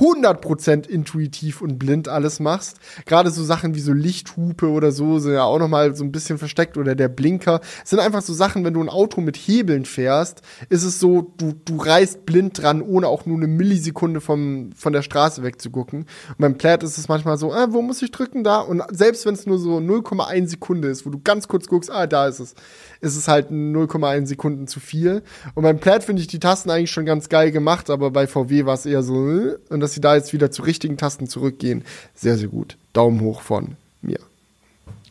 [0.00, 2.78] 100% intuitiv und blind alles machst.
[3.06, 6.12] Gerade so Sachen wie so Lichthupe oder so sind ja auch noch mal so ein
[6.12, 7.60] bisschen versteckt oder der Blinker.
[7.82, 11.32] Es sind einfach so Sachen, wenn du ein Auto mit Hebeln fährst, ist es so,
[11.38, 16.00] du, du reist blind dran, ohne auch nur eine Millisekunde vom, von der Straße wegzugucken.
[16.00, 18.60] Und beim Plaid ist es manchmal so, äh, wo muss ich drücken da?
[18.60, 22.06] Und selbst wenn es nur so 0,1 Sekunde ist, wo du ganz kurz guckst, ah,
[22.06, 22.54] da ist es,
[23.00, 25.22] ist es halt 0,1 Sekunden zu viel.
[25.54, 28.66] Und beim Plaid finde ich die Tasten eigentlich schon ganz geil gemacht, aber bei VW
[28.66, 31.84] war es eher so, äh, und dass sie da jetzt wieder zu richtigen Tasten zurückgehen,
[32.14, 32.76] sehr, sehr gut.
[32.94, 34.18] Daumen hoch von mir.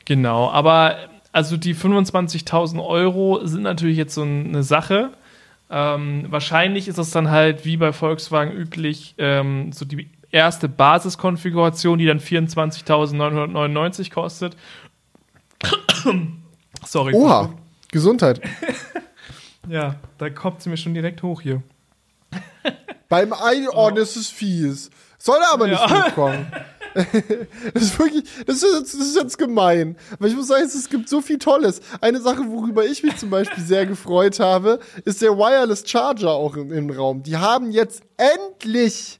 [0.06, 0.98] Genau, aber
[1.32, 5.12] also die 25.000 Euro sind natürlich jetzt so eine Sache.
[5.70, 12.00] Ähm, wahrscheinlich ist es dann halt wie bei Volkswagen üblich ähm, so die erste Basiskonfiguration,
[12.00, 14.58] die dann 24.999 kostet.
[16.86, 17.14] Sorry.
[17.14, 17.54] Oha,
[17.92, 18.42] Gesundheit.
[19.70, 21.62] ja, da kommt sie mir schon direkt hoch hier.
[23.10, 24.04] Beim Einordnen oh.
[24.04, 24.90] ist es fies.
[25.18, 25.82] Soll er aber ja.
[25.82, 26.48] nicht hochkommen.
[27.74, 29.98] das ist wirklich, das ist, jetzt, das ist jetzt gemein.
[30.14, 31.82] Aber ich muss sagen, es gibt so viel Tolles.
[32.00, 36.56] Eine Sache, worüber ich mich zum Beispiel sehr gefreut habe, ist der Wireless Charger auch
[36.56, 37.24] im, im Raum.
[37.24, 39.20] Die haben jetzt endlich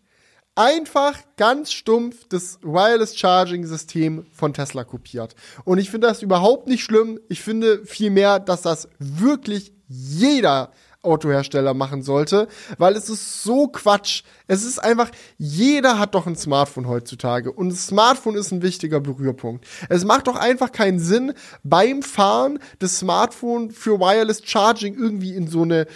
[0.56, 5.36] einfach ganz stumpf das Wireless Charging System von Tesla kopiert.
[5.66, 7.20] Und ich finde das überhaupt nicht schlimm.
[7.28, 10.72] Ich finde vielmehr, dass das wirklich jeder
[11.06, 12.48] Autohersteller machen sollte,
[12.78, 14.24] weil es ist so Quatsch.
[14.48, 19.00] Es ist einfach, jeder hat doch ein Smartphone heutzutage und das Smartphone ist ein wichtiger
[19.00, 19.66] Berührpunkt.
[19.90, 21.34] Es macht doch einfach keinen Sinn,
[21.64, 25.88] beim Fahren das Smartphone für Wireless Charging irgendwie in so eine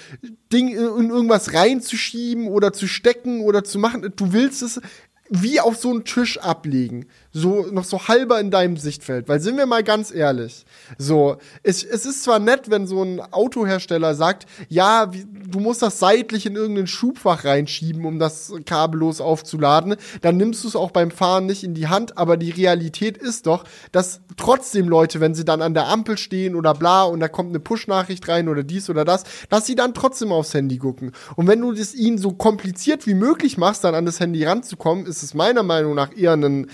[0.51, 4.14] Ding, in irgendwas reinzuschieben oder zu stecken oder zu machen.
[4.16, 4.82] Du willst es
[5.30, 7.05] wie auf so einen Tisch ablegen.
[7.32, 9.27] So, noch so halber in deinem Sichtfeld.
[9.27, 10.65] Weil sind wir mal ganz ehrlich.
[10.97, 15.84] So, es, es ist zwar nett, wenn so ein Autohersteller sagt, ja, wie, du musst
[15.84, 19.95] das seitlich in irgendein Schubfach reinschieben, um das kabellos aufzuladen.
[20.21, 22.17] Dann nimmst du es auch beim Fahren nicht in die Hand.
[22.17, 26.55] Aber die Realität ist doch, dass trotzdem Leute, wenn sie dann an der Ampel stehen
[26.55, 29.93] oder bla und da kommt eine Push-Nachricht rein oder dies oder das, dass sie dann
[29.93, 31.11] trotzdem aufs Handy gucken.
[31.36, 35.05] Und wenn du das ihnen so kompliziert wie möglich machst, dann an das Handy ranzukommen,
[35.05, 36.67] ist es meiner Meinung nach eher ein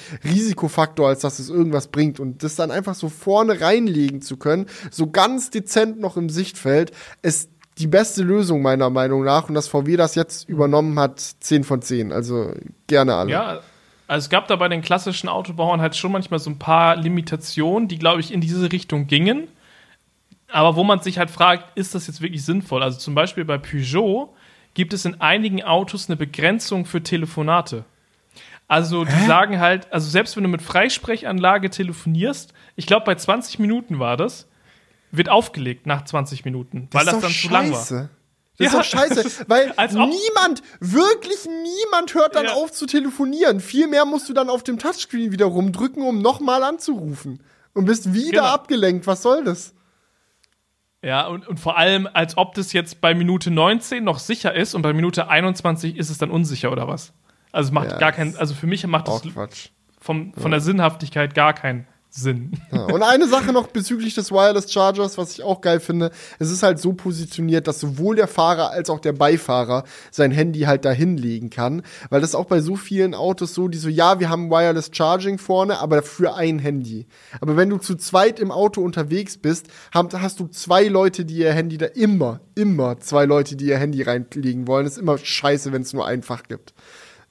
[0.46, 2.20] Risikofaktor, als dass es irgendwas bringt.
[2.20, 6.91] Und das dann einfach so vorne reinlegen zu können, so ganz dezent noch im Sichtfeld,
[7.22, 9.50] ist die beste Lösung meiner Meinung nach.
[9.50, 12.12] Und dass VW das jetzt übernommen hat, 10 von 10.
[12.12, 12.54] Also
[12.88, 13.32] gerne alle.
[13.32, 13.60] Ja,
[14.08, 17.88] also es gab da bei den klassischen Autobauern halt schon manchmal so ein paar Limitationen,
[17.88, 19.48] die, glaube ich, in diese Richtung gingen.
[20.52, 22.84] Aber wo man sich halt fragt, ist das jetzt wirklich sinnvoll?
[22.84, 24.34] Also zum Beispiel bei Peugeot
[24.76, 27.84] gibt es in einigen Autos eine Begrenzung für Telefonate.
[28.68, 29.28] Also die Hä?
[29.28, 34.18] sagen halt, also selbst wenn du mit Freisprechanlage telefonierst, ich glaube bei 20 Minuten war
[34.18, 34.47] das,
[35.11, 37.47] wird aufgelegt nach 20 Minuten, das weil das dann scheiße.
[37.47, 38.09] zu lang war.
[38.57, 42.53] Das ja, ist doch scheiße, weil niemand, wirklich niemand hört dann ja.
[42.53, 43.59] auf zu telefonieren.
[43.59, 47.43] Vielmehr musst du dann auf dem Touchscreen wieder rumdrücken, um nochmal anzurufen.
[47.74, 48.45] Und bist wieder genau.
[48.45, 49.07] abgelenkt.
[49.07, 49.74] Was soll das?
[51.01, 54.74] Ja, und, und vor allem, als ob das jetzt bei Minute 19 noch sicher ist
[54.74, 57.11] und bei Minute 21 ist es dann unsicher oder was?
[57.56, 59.22] Also macht ja, gar keinen, also für mich macht das
[60.01, 60.49] vom, von ja.
[60.49, 62.51] der Sinnhaftigkeit gar keinen Sinn.
[62.72, 66.51] Ja, und eine Sache noch bezüglich des Wireless Chargers, was ich auch geil finde, es
[66.51, 70.84] ist halt so positioniert, dass sowohl der Fahrer als auch der Beifahrer sein Handy halt
[70.84, 74.30] da hinlegen kann, weil das auch bei so vielen Autos so, die so, ja, wir
[74.30, 77.06] haben Wireless Charging vorne, aber für ein Handy.
[77.39, 81.53] Aber wenn du zu zweit im Auto unterwegs bist, hast du zwei Leute, die ihr
[81.53, 84.84] Handy da immer, immer zwei Leute, die ihr Handy reinlegen wollen.
[84.84, 86.74] Das ist immer scheiße, wenn es nur einfach gibt.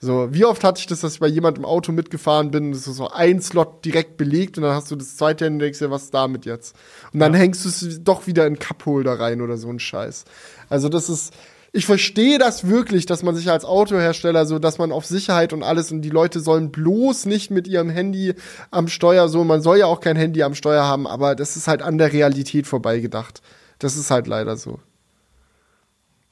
[0.05, 2.87] So, wie oft hatte ich das, dass ich bei jemandem im Auto mitgefahren bin, das
[2.87, 5.91] ist so ein Slot direkt belegt und dann hast du das zweite und denkst dir,
[5.91, 6.77] was ist damit jetzt?
[7.15, 7.39] Und dann ja.
[7.39, 10.25] hängst du es doch wieder in Cupholder rein oder so ein Scheiß.
[10.69, 11.33] Also das ist,
[11.73, 15.63] ich verstehe das wirklich, dass man sich als Autohersteller so, dass man auf Sicherheit und
[15.63, 18.35] alles und die Leute sollen bloß nicht mit ihrem Handy
[18.71, 21.67] am Steuer so, man soll ja auch kein Handy am Steuer haben, aber das ist
[21.67, 23.41] halt an der Realität vorbeigedacht.
[23.79, 24.81] Das ist halt leider so.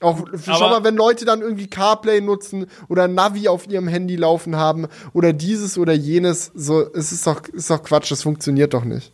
[0.03, 4.57] Auch schau mal, wenn Leute dann irgendwie CarPlay nutzen oder Navi auf ihrem Handy laufen
[4.57, 8.85] haben oder dieses oder jenes, so es ist doch ist doch Quatsch, das funktioniert doch
[8.85, 9.13] nicht.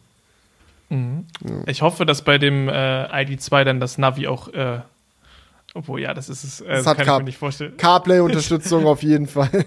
[0.89, 1.27] Mhm.
[1.45, 1.51] Ja.
[1.67, 4.81] Ich hoffe, dass bei dem äh, ID2 dann das Navi auch äh,
[5.75, 7.77] obwohl ja, das ist es, äh, das kann Car ich mir nicht vorstellen.
[7.77, 9.51] CarPlay Unterstützung auf jeden Fall.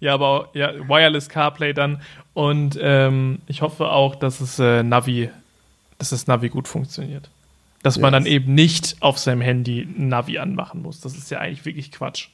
[0.00, 2.00] ja, aber auch, ja, Wireless CarPlay dann
[2.32, 5.30] und ähm, ich hoffe auch, dass es äh, Navi
[5.98, 7.28] dass das Navi gut funktioniert.
[7.82, 8.02] Dass yes.
[8.02, 11.00] man dann eben nicht auf seinem Handy Navi anmachen muss.
[11.00, 12.28] Das ist ja eigentlich wirklich Quatsch.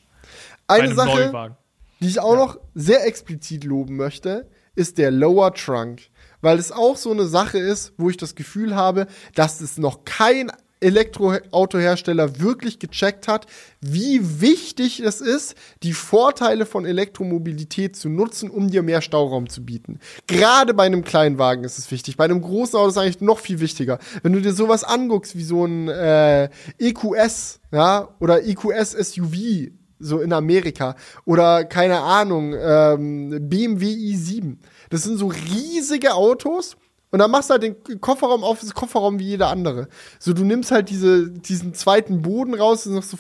[0.67, 1.57] Eine Sache, Neuwagen.
[2.01, 2.39] die ich auch ja.
[2.39, 6.03] noch sehr explizit loben möchte, ist der Lower Trunk.
[6.41, 10.05] Weil es auch so eine Sache ist, wo ich das Gefühl habe, dass es noch
[10.05, 10.51] kein
[10.85, 13.47] Elektroautohersteller wirklich gecheckt hat,
[13.81, 19.65] wie wichtig es ist, die Vorteile von Elektromobilität zu nutzen, um dir mehr Stauraum zu
[19.65, 19.99] bieten.
[20.27, 22.17] Gerade bei einem kleinen Wagen ist es wichtig.
[22.17, 23.99] Bei einem großen Auto ist es eigentlich noch viel wichtiger.
[24.23, 30.21] Wenn du dir sowas anguckst wie so ein äh, EQS, ja, oder EQS SUV, so
[30.21, 34.59] in Amerika, oder keine Ahnung, ähm, BMW i7.
[34.91, 36.77] Das sind so riesige Autos
[37.15, 39.87] und dann machst du halt den Kofferraum auf, das Kofferraum wie jeder andere.
[40.19, 43.17] So, du nimmst halt diese, diesen zweiten Boden raus, ist noch so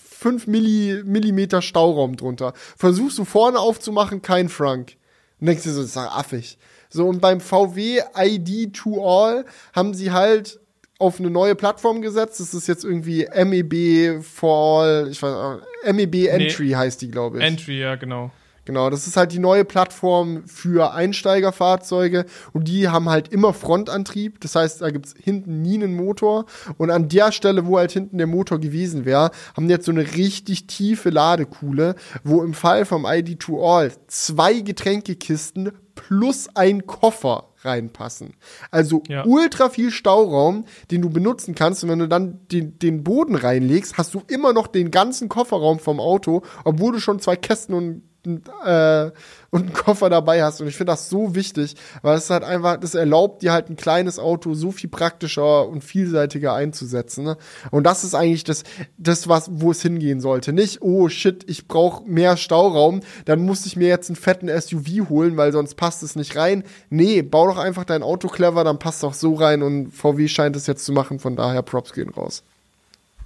[0.00, 2.54] 5 Milli, Millimeter Stauraum drunter.
[2.78, 4.96] Versuchst du vorne aufzumachen, kein Frank.
[5.38, 6.56] Und denkst dir so, das ist doch affig.
[6.88, 10.58] So, und beim VW ID to All haben sie halt
[10.98, 12.40] auf eine neue Plattform gesetzt.
[12.40, 15.60] Das ist jetzt irgendwie MEB for All, ich weiß
[15.92, 17.44] MEB Entry nee, heißt die, glaube ich.
[17.44, 18.30] Entry, ja, genau.
[18.66, 24.40] Genau, das ist halt die neue Plattform für Einsteigerfahrzeuge und die haben halt immer Frontantrieb.
[24.40, 26.46] Das heißt, da gibt's hinten nie einen Motor.
[26.76, 29.92] Und an der Stelle, wo halt hinten der Motor gewesen wäre, haben die jetzt so
[29.92, 31.94] eine richtig tiefe Ladekuhle,
[32.24, 38.34] wo im Fall vom ID2 All zwei Getränkekisten plus ein Koffer reinpassen.
[38.72, 39.24] Also ja.
[39.24, 41.84] ultra viel Stauraum, den du benutzen kannst.
[41.84, 45.78] Und wenn du dann den, den Boden reinlegst, hast du immer noch den ganzen Kofferraum
[45.78, 49.10] vom Auto, obwohl du schon zwei Kästen und äh,
[49.50, 50.60] und einen Koffer dabei hast.
[50.60, 53.76] Und ich finde das so wichtig, weil es halt einfach, das erlaubt dir halt ein
[53.76, 57.24] kleines Auto so viel praktischer und vielseitiger einzusetzen.
[57.24, 57.36] Ne?
[57.70, 58.64] Und das ist eigentlich das,
[58.98, 60.52] das was, wo es hingehen sollte.
[60.52, 65.08] Nicht, oh shit, ich brauche mehr Stauraum, dann muss ich mir jetzt einen fetten SUV
[65.08, 66.64] holen, weil sonst passt es nicht rein.
[66.90, 70.56] Nee, bau doch einfach dein Auto clever, dann passt doch so rein und VW scheint
[70.56, 72.42] es jetzt zu machen, von daher Props gehen raus.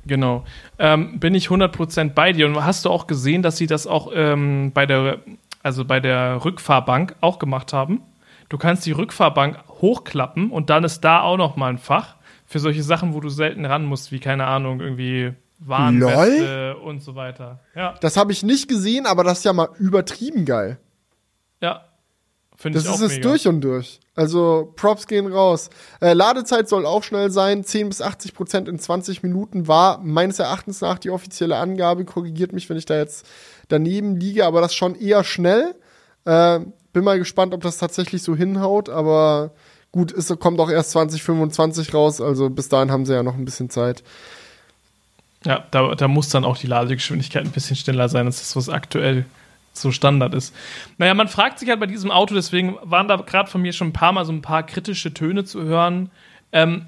[0.07, 0.44] Genau.
[0.78, 2.46] Ähm, bin ich 100% bei dir.
[2.46, 5.18] Und hast du auch gesehen, dass sie das auch ähm, bei der,
[5.62, 8.03] also bei der Rückfahrbank auch gemacht haben?
[8.48, 12.59] Du kannst die Rückfahrbank hochklappen und dann ist da auch noch mal ein Fach für
[12.59, 17.61] solche Sachen, wo du selten ran musst, wie keine Ahnung, irgendwie Warnweste und so weiter.
[17.76, 17.94] Ja.
[18.01, 20.78] Das habe ich nicht gesehen, aber das ist ja mal übertrieben geil.
[22.61, 24.00] Finde ich auch Das ist es durch und durch.
[24.14, 25.70] Also Props gehen raus.
[26.02, 27.64] Äh, Ladezeit soll auch schnell sein.
[27.64, 32.04] 10 bis 80 Prozent in 20 Minuten war meines Erachtens nach die offizielle Angabe.
[32.04, 33.26] Korrigiert mich, wenn ich da jetzt
[33.68, 35.74] daneben liege, aber das schon eher schnell.
[36.26, 36.61] Äh,
[36.92, 39.52] bin mal gespannt, ob das tatsächlich so hinhaut, aber
[39.90, 43.46] gut, es kommt auch erst 2025 raus, also bis dahin haben sie ja noch ein
[43.46, 44.02] bisschen Zeit.
[45.46, 48.68] Ja, da, da muss dann auch die Ladegeschwindigkeit ein bisschen schneller sein, als das, was
[48.68, 49.24] aktuell
[49.73, 50.55] so Standard ist.
[50.99, 53.89] Naja, man fragt sich halt bei diesem Auto, deswegen waren da gerade von mir schon
[53.89, 56.11] ein paar Mal so ein paar kritische Töne zu hören.
[56.53, 56.87] Ähm,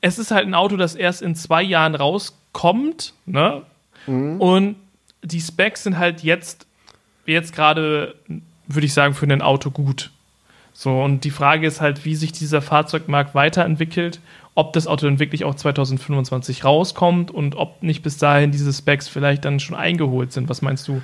[0.00, 3.62] es ist halt ein Auto, das erst in zwei Jahren rauskommt, ne?
[4.06, 4.40] Mhm.
[4.40, 4.76] Und
[5.22, 6.66] die Specs sind halt jetzt,
[7.26, 8.14] jetzt gerade,
[8.66, 10.10] würde ich sagen, für ein Auto gut.
[10.72, 14.20] So, und die Frage ist halt, wie sich dieser Fahrzeugmarkt weiterentwickelt,
[14.54, 19.08] ob das Auto dann wirklich auch 2025 rauskommt und ob nicht bis dahin diese Specs
[19.08, 20.48] vielleicht dann schon eingeholt sind.
[20.48, 21.02] Was meinst du?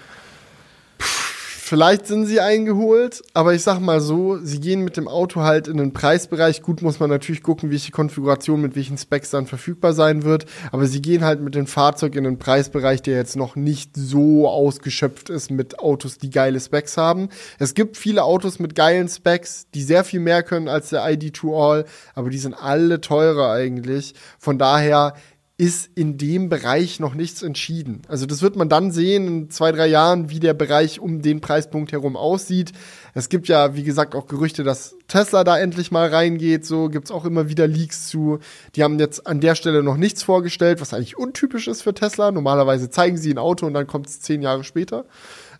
[1.72, 5.68] Vielleicht sind sie eingeholt, aber ich sag mal so, sie gehen mit dem Auto halt
[5.68, 6.60] in den Preisbereich.
[6.60, 10.84] Gut muss man natürlich gucken, welche Konfiguration mit welchen Specs dann verfügbar sein wird, aber
[10.84, 15.30] sie gehen halt mit dem Fahrzeug in den Preisbereich, der jetzt noch nicht so ausgeschöpft
[15.30, 17.30] ist mit Autos, die geile Specs haben.
[17.58, 21.58] Es gibt viele Autos mit geilen Specs, die sehr viel mehr können als der ID2
[21.58, 24.12] All, aber die sind alle teurer eigentlich.
[24.38, 25.14] Von daher
[25.62, 28.02] ist in dem Bereich noch nichts entschieden.
[28.08, 31.40] Also das wird man dann sehen in zwei, drei Jahren, wie der Bereich um den
[31.40, 32.72] Preispunkt herum aussieht.
[33.14, 36.66] Es gibt ja, wie gesagt, auch Gerüchte, dass Tesla da endlich mal reingeht.
[36.66, 38.40] So gibt's auch immer wieder Leaks zu.
[38.74, 42.32] Die haben jetzt an der Stelle noch nichts vorgestellt, was eigentlich untypisch ist für Tesla.
[42.32, 45.04] Normalerweise zeigen sie ein Auto und dann kommt es zehn Jahre später.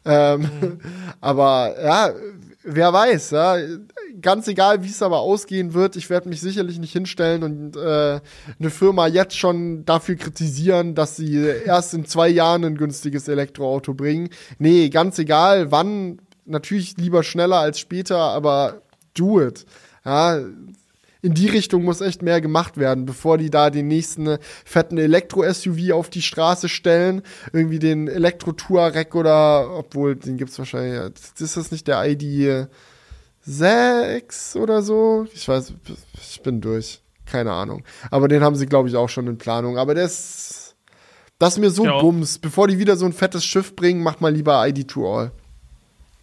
[0.04, 0.80] Ähm, mhm.
[1.20, 2.10] aber ja,
[2.64, 3.56] wer weiß, ja.
[4.20, 8.20] Ganz egal, wie es aber ausgehen wird, ich werde mich sicherlich nicht hinstellen und äh,
[8.58, 13.94] eine Firma jetzt schon dafür kritisieren, dass sie erst in zwei Jahren ein günstiges Elektroauto
[13.94, 14.28] bringen.
[14.58, 18.82] Nee, ganz egal, wann, natürlich lieber schneller als später, aber
[19.14, 19.64] do it.
[20.04, 20.40] Ja,
[21.22, 25.92] in die Richtung muss echt mehr gemacht werden, bevor die da den nächsten fetten Elektro-SUV
[25.92, 27.22] auf die Straße stellen.
[27.52, 32.68] Irgendwie den Elektro-Touareg oder, obwohl, den gibt's wahrscheinlich, ist das nicht der ID
[33.42, 35.26] 6 oder so?
[35.32, 35.72] Ich weiß,
[36.20, 37.02] ich bin durch.
[37.24, 37.84] Keine Ahnung.
[38.10, 39.78] Aber den haben sie, glaube ich, auch schon in Planung.
[39.78, 40.74] Aber das
[41.40, 42.00] ist mir so ja.
[42.00, 42.38] bums.
[42.38, 45.32] Bevor die wieder so ein fettes Schiff bringen, mach mal lieber ID 2 All.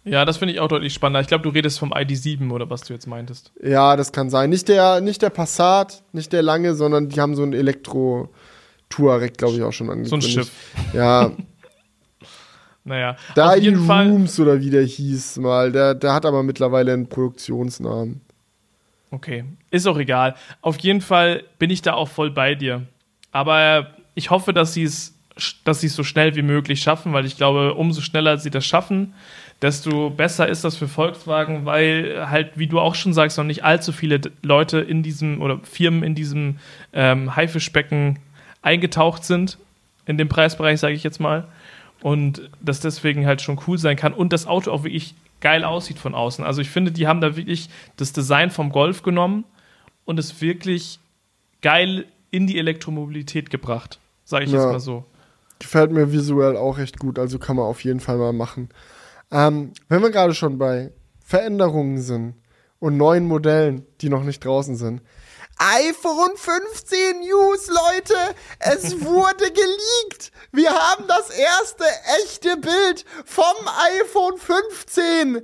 [0.04, 1.20] Ja, das finde ich auch deutlich spannender.
[1.20, 3.52] Ich glaube, du redest vom ID7 oder was du jetzt meintest.
[3.62, 4.48] Ja, das kann sein.
[4.48, 9.56] Nicht der, nicht der Passat, nicht der lange, sondern die haben so ein Elektro-Touareg, glaube
[9.56, 10.32] ich, auch schon angekündigt.
[10.32, 10.94] So ein Schiff.
[10.94, 11.32] Ja.
[12.84, 13.16] naja.
[13.36, 14.46] Der ID Rooms Fall.
[14.46, 15.70] oder wie der hieß mal.
[15.70, 18.22] Der, der hat aber mittlerweile einen Produktionsnamen.
[19.10, 20.34] Okay, ist auch egal.
[20.62, 22.86] Auf jeden Fall bin ich da auch voll bei dir.
[23.32, 25.14] Aber ich hoffe, dass sie es
[25.64, 28.66] dass sie es so schnell wie möglich schaffen, weil ich glaube, umso schneller sie das
[28.66, 29.14] schaffen,
[29.62, 33.64] desto besser ist das für Volkswagen, weil halt, wie du auch schon sagst, noch nicht
[33.64, 36.56] allzu viele Leute in diesem oder Firmen in diesem
[36.92, 38.18] ähm, Haifischbecken
[38.62, 39.58] eingetaucht sind,
[40.06, 41.46] in dem Preisbereich, sage ich jetzt mal.
[42.02, 45.98] Und das deswegen halt schon cool sein kann und das Auto auch wirklich geil aussieht
[45.98, 46.44] von außen.
[46.44, 49.44] Also ich finde, die haben da wirklich das Design vom Golf genommen
[50.06, 50.98] und es wirklich
[51.60, 55.04] geil in die Elektromobilität gebracht, sage ich ja, jetzt mal so.
[55.58, 58.70] Gefällt mir visuell auch echt gut, also kann man auf jeden Fall mal machen.
[59.30, 60.92] Ähm, wenn wir gerade schon bei
[61.24, 62.34] Veränderungen sind
[62.78, 65.02] und neuen Modellen, die noch nicht draußen sind.
[65.58, 68.14] iPhone 15 News, Leute!
[68.58, 70.32] Es wurde geleakt!
[70.52, 71.84] Wir haben das erste
[72.24, 73.54] echte Bild vom
[74.02, 75.42] iPhone 15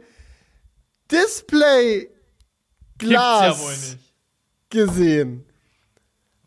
[1.12, 2.10] Display
[2.98, 3.98] Glas ja wohl nicht.
[4.70, 5.46] gesehen.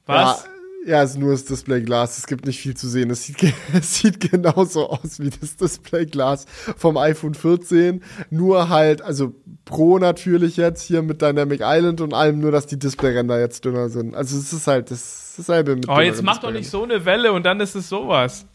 [0.06, 0.44] Was?
[0.44, 0.50] Ja,
[0.86, 2.18] ja, es ist nur das Displayglas.
[2.18, 3.10] Es gibt nicht viel zu sehen.
[3.10, 3.38] Es sieht,
[3.74, 6.46] es sieht genauso aus wie das Displayglas
[6.78, 8.04] vom iPhone 14.
[8.30, 12.80] Nur halt, also Pro natürlich jetzt hier mit Dynamic Island und allem, nur dass die
[12.80, 14.16] Displayränder jetzt dünner sind.
[14.16, 17.34] Also es ist halt das, dasselbe mit Oh, jetzt mach doch nicht so eine Welle
[17.34, 18.46] und dann ist es sowas.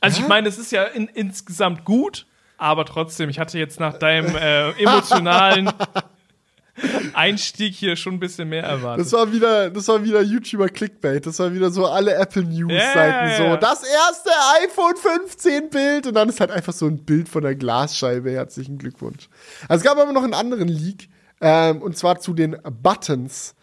[0.00, 0.22] Also Ja?
[0.22, 2.26] ich meine, es ist ja in, insgesamt gut,
[2.56, 5.70] aber trotzdem, ich hatte jetzt nach deinem äh, emotionalen
[7.12, 9.06] Einstieg hier schon ein bisschen mehr erwartet.
[9.06, 11.26] Das war wieder, das war wieder YouTuber Clickbait.
[11.26, 13.56] Das war wieder so alle Apple News Seiten Ja, so.
[13.56, 14.30] Das erste
[14.64, 18.30] iPhone 15 Bild und dann ist halt einfach so ein Bild von der Glasscheibe.
[18.30, 19.28] Herzlichen Glückwunsch.
[19.68, 21.08] Also es gab aber noch einen anderen Leak
[21.40, 23.54] ähm, und zwar zu den Buttons.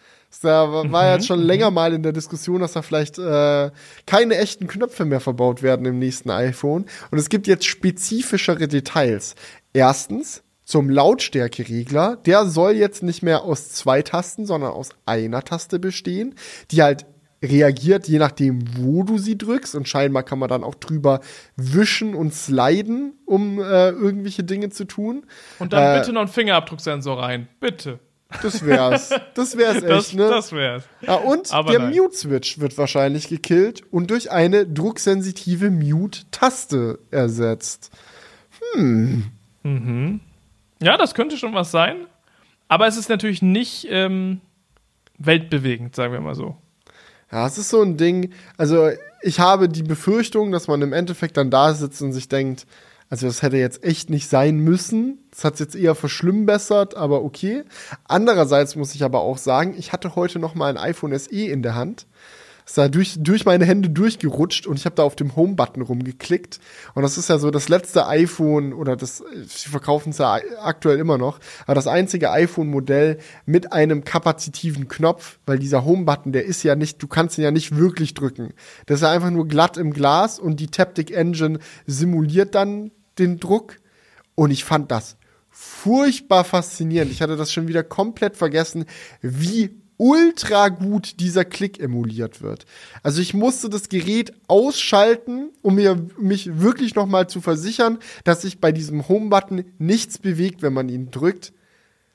[0.44, 3.72] Da war war jetzt schon länger mal in der Diskussion, dass da vielleicht äh,
[4.06, 6.86] keine echten Knöpfe mehr verbaut werden im nächsten iPhone.
[7.10, 9.34] Und es gibt jetzt spezifischere Details.
[9.74, 12.18] Erstens zum Lautstärkeregler.
[12.28, 16.36] Der soll jetzt nicht mehr aus zwei Tasten, sondern aus einer Taste bestehen,
[16.70, 17.08] die halt
[17.44, 19.74] reagiert, je nachdem, wo du sie drückst.
[19.74, 21.22] Und scheinbar kann man dann auch drüber
[21.56, 25.26] wischen und sliden, um äh, irgendwelche Dinge zu tun.
[25.58, 27.48] und dann äh, bitte noch einen Fingerabdrucksensor rein.
[27.60, 27.98] Bitte.
[28.44, 29.10] Das wär's.
[29.34, 30.30] Das wär's echt, Das, ne?
[30.30, 30.84] das wär's.
[31.02, 31.80] Ja, und Aber der.
[31.80, 37.90] Mute-Switch wird wahrscheinlich gekillt und durch eine drucksensitive Mute-Taste ersetzt.
[40.82, 42.08] Ja, das könnte schon was sein.
[42.68, 44.42] Aber es ist natürlich nicht ähm,
[45.18, 46.56] weltbewegend, sagen wir mal so.
[47.32, 48.32] Ja, es ist so ein Ding.
[48.58, 48.90] Also,
[49.22, 52.66] ich habe die Befürchtung, dass man im Endeffekt dann da sitzt und sich denkt,
[53.10, 55.18] also das hätte jetzt echt nicht sein müssen.
[55.32, 57.64] Das hat es jetzt eher verschlimmbessert, aber okay.
[58.08, 61.64] Andererseits muss ich aber auch sagen, ich hatte heute noch mal ein iPhone SE in
[61.64, 62.06] der Hand.
[62.70, 66.60] Ist da durch, durch meine Hände durchgerutscht und ich habe da auf dem Home-Button rumgeklickt.
[66.94, 71.00] Und das ist ja so das letzte iPhone oder das, sie verkaufen es ja aktuell
[71.00, 73.18] immer noch, aber das einzige iPhone-Modell
[73.48, 77.50] mit einem kapazitiven Knopf, weil dieser Home-Button, der ist ja nicht, du kannst ihn ja
[77.50, 78.54] nicht wirklich drücken.
[78.86, 81.58] Das ist ja einfach nur glatt im Glas und die Taptic Engine
[81.88, 83.78] simuliert dann den Druck.
[84.36, 85.18] Und ich fand das
[85.50, 87.12] furchtbar faszinierend.
[87.12, 88.86] Ich hatte das schon wieder komplett vergessen,
[89.24, 92.66] wie ultra gut dieser Klick emuliert wird.
[93.04, 98.42] Also ich musste das Gerät ausschalten, um mir, mich wirklich noch mal zu versichern, dass
[98.42, 101.54] sich bei diesem Home-Button nichts bewegt, wenn man ihn drückt.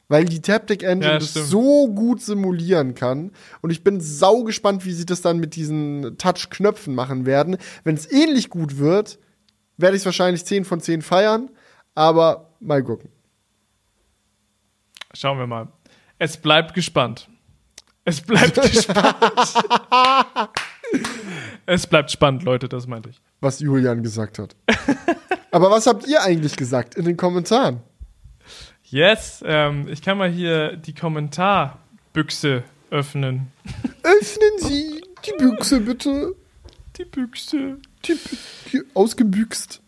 [0.08, 1.46] Weil die Taptic Engine Ja, das stimmt.
[1.46, 3.32] so gut simulieren kann.
[3.60, 7.58] Und ich bin sau gespannt, wie sie das dann mit diesen Touch-Knöpfen machen werden.
[7.84, 9.18] Wenn es ähnlich gut wird,
[9.76, 11.50] werde ich es wahrscheinlich 10 von 10 feiern.
[11.94, 13.10] Aber mal gucken.
[15.14, 15.68] Schauen wir mal.
[16.18, 17.28] Es bleibt gespannt.
[18.04, 19.16] Es bleibt gespannt.
[21.66, 23.20] es bleibt spannend, Leute, das meinte ich.
[23.40, 24.54] was Julian gesagt hat.
[25.50, 27.80] Aber was habt ihr eigentlich gesagt in den Kommentaren?
[28.84, 33.50] Yes, ähm, ich kann mal hier die Kommentarbüchse öffnen.
[34.02, 36.34] Öffnen Sie die Büchse bitte.
[36.98, 37.78] Die Büchse.
[38.04, 38.16] Die,
[38.72, 39.80] die ausgebüxt.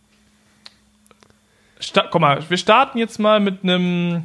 [1.79, 4.25] Sta Guck mal, wir starten jetzt mal mit einem.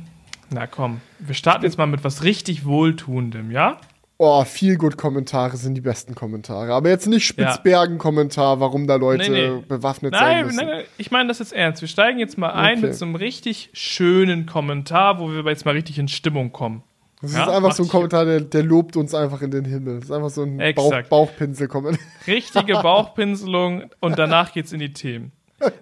[0.54, 3.78] Na komm, wir starten jetzt mal mit was richtig Wohltuendem, ja?
[4.18, 6.74] Oh, viel gut Kommentare sind die besten Kommentare.
[6.74, 9.64] Aber jetzt nicht Spitzbergen-Kommentar, warum da Leute Nee, nee.
[9.68, 10.58] bewaffnet sein Nein, müssen.
[10.58, 11.82] nein, nein, ich meine das jetzt ernst.
[11.82, 12.88] Wir steigen jetzt mal ein Okay.
[12.88, 16.84] mit so einem richtig schönen Kommentar, wo wir jetzt mal richtig in Stimmung kommen.
[17.22, 19.96] Das Ja, ist einfach so ein Kommentar, der, der lobt uns einfach in den Himmel.
[19.96, 20.94] Das ist einfach so ein Bauch.
[21.10, 22.04] Bauchpinsel-Kommentar.
[22.28, 25.32] Richtige Bauchpinselung und danach geht's in die Themen.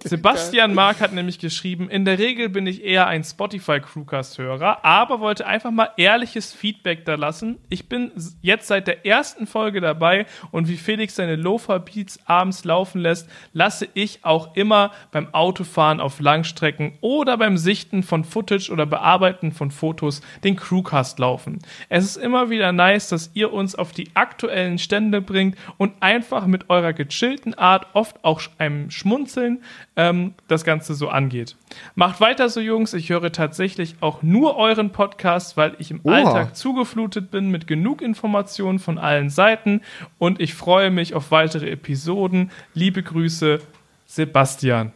[0.03, 5.19] Sebastian Mark hat nämlich geschrieben, in der Regel bin ich eher ein Spotify Crewcast-Hörer, aber
[5.19, 7.59] wollte einfach mal ehrliches Feedback da lassen.
[7.69, 8.11] Ich bin
[8.41, 13.87] jetzt seit der ersten Folge dabei und wie Felix seine Lofa-Beats abends laufen lässt, lasse
[13.93, 19.71] ich auch immer beim Autofahren auf Langstrecken oder beim Sichten von Footage oder Bearbeiten von
[19.71, 21.59] Fotos den Crewcast laufen.
[21.89, 26.45] Es ist immer wieder nice, dass ihr uns auf die aktuellen Stände bringt und einfach
[26.45, 29.63] mit eurer gechillten Art, oft auch einem Schmunzeln,
[29.95, 31.55] ähm, das Ganze so angeht.
[31.95, 32.93] Macht weiter so, Jungs.
[32.93, 36.15] Ich höre tatsächlich auch nur euren Podcast, weil ich im Oha.
[36.15, 39.81] Alltag zugeflutet bin mit genug Informationen von allen Seiten
[40.17, 42.51] und ich freue mich auf weitere Episoden.
[42.73, 43.59] Liebe Grüße,
[44.05, 44.93] Sebastian.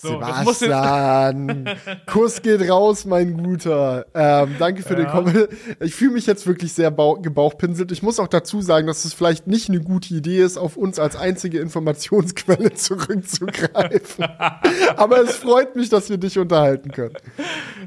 [0.00, 1.68] So, Sebastian,
[2.06, 4.06] Kuss geht raus, mein Guter.
[4.14, 5.10] Ähm, danke für den Ja.
[5.10, 5.48] Kommentar.
[5.80, 7.90] Ich fühle mich jetzt wirklich sehr bau- gebauchpinselt.
[7.90, 11.00] Ich muss auch dazu sagen, dass es vielleicht nicht eine gute Idee ist, auf uns
[11.00, 14.24] als einzige Informationsquelle zurückzugreifen.
[14.96, 17.16] Aber es freut mich, dass wir dich unterhalten können.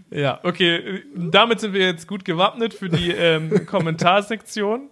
[0.09, 1.03] Ja, okay.
[1.15, 4.89] Damit sind wir jetzt gut gewappnet für die ähm, Kommentarsektion.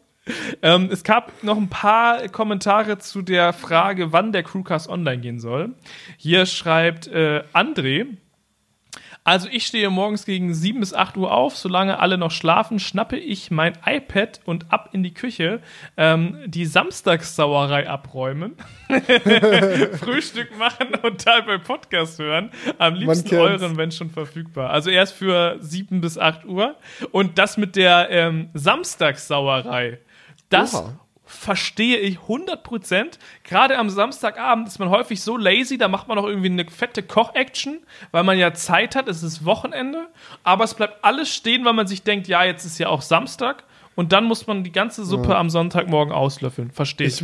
[0.61, 5.39] Ähm, es gab noch ein paar Kommentare zu der Frage, wann der Crewcast online gehen
[5.39, 5.75] soll.
[6.17, 8.07] Hier schreibt äh, André.
[9.29, 13.17] Also ich stehe morgens gegen 7 bis 8 Uhr auf, solange alle noch schlafen, schnappe
[13.17, 15.61] ich mein iPad und ab in die Küche
[15.97, 18.55] ähm, die Samstagssauerei abräumen,
[19.99, 22.49] Frühstück machen und dabei Podcast hören.
[22.79, 24.71] Am liebsten euren, wenn schon verfügbar.
[24.71, 26.75] Also erst für 7 bis 8 Uhr.
[27.11, 29.99] Und das mit der ähm, Samstagssauerei,
[30.49, 30.99] das Oha.
[31.25, 33.19] verstehe ich 100%.
[33.43, 37.03] Gerade am Samstagabend ist man häufig so lazy, da macht man noch irgendwie eine fette
[37.03, 37.79] Koch-Action,
[38.11, 40.07] weil man ja Zeit hat, es ist Wochenende,
[40.43, 43.63] aber es bleibt alles stehen, weil man sich denkt, ja, jetzt ist ja auch Samstag
[43.99, 46.71] und dann muss man die ganze Suppe am Sonntagmorgen auslöffeln.
[46.71, 47.21] Verstehe ich.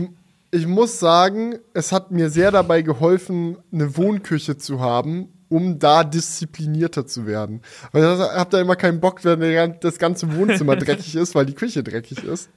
[0.51, 6.03] Ich, muss sagen, es hat mir sehr dabei geholfen, eine Wohnküche zu haben, um da
[6.03, 7.61] disziplinierter zu werden.
[7.93, 11.53] Weil ich hab da immer keinen Bock, wenn das ganze Wohnzimmer dreckig ist, weil die
[11.53, 12.49] Küche dreckig ist.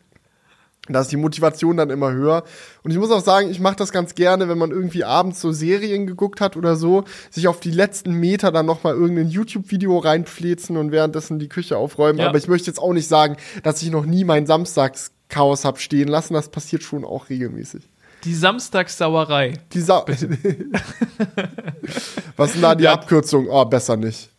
[0.94, 2.44] Da ist die Motivation dann immer höher.
[2.82, 5.52] Und ich muss auch sagen, ich mache das ganz gerne, wenn man irgendwie abends so
[5.52, 9.98] Serien geguckt hat oder so, sich auf die letzten Meter dann noch mal irgendein YouTube-Video
[9.98, 12.20] reinflezen und währenddessen die Küche aufräumen.
[12.20, 12.28] Ja.
[12.28, 16.08] Aber ich möchte jetzt auch nicht sagen, dass ich noch nie mein Samstagschaos hab stehen
[16.08, 16.34] lassen.
[16.34, 17.82] Das passiert schon auch regelmäßig.
[18.24, 19.54] Die Samstagssauerei.
[19.72, 20.04] Die Sa
[22.36, 22.94] Was ist denn da die Ja.
[22.94, 23.46] Abkürzung?
[23.48, 24.30] Oh, besser nicht.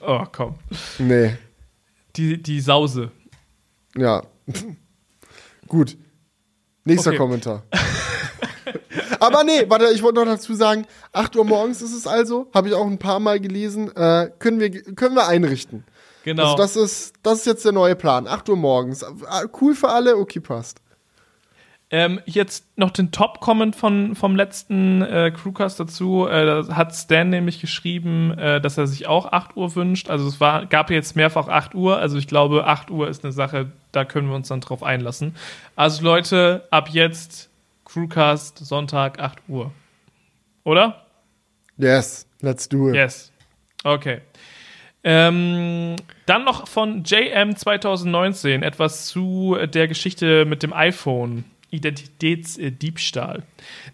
[0.00, 0.56] Oh, komm.
[0.98, 1.36] Nee.
[2.16, 3.12] Die, die Sause.
[3.96, 4.22] Ja.
[5.70, 5.96] Gut.
[6.84, 7.18] Nächster Okay.
[7.18, 7.62] Kommentar.
[9.20, 12.68] Aber nee, warte, ich wollte noch dazu sagen, 8 Uhr morgens ist es also, habe
[12.68, 15.84] ich auch ein paar Mal gelesen, äh, können, wir, können wir einrichten.
[16.24, 16.42] Genau.
[16.42, 19.04] Also das ist, das ist jetzt der neue Plan, 8 Uhr morgens.
[19.04, 20.80] Ah, Cool für alle, okay, passt.
[21.92, 26.26] Ähm, jetzt noch den Top-Comment von, vom letzten äh, Crewcast dazu.
[26.26, 30.10] Äh, da hat Stan nämlich geschrieben, äh, dass er sich auch 8 Uhr wünscht.
[30.10, 31.98] Also es war, gab jetzt mehrfach 8 Uhr.
[31.98, 35.36] Also ich glaube, 8 Uhr ist eine Sache, da können wir uns dann drauf einlassen.
[35.76, 37.50] Also Leute, ab jetzt
[37.84, 39.72] Crewcast Sonntag 8 Uhr.
[40.64, 41.06] Oder?
[41.76, 42.94] Yes, let's do it.
[42.94, 43.32] Yes.
[43.84, 44.20] Okay.
[45.02, 51.44] Ähm, dann noch von JM 2019 etwas zu der Geschichte mit dem iPhone.
[51.70, 53.44] Identitätsdiebstahl.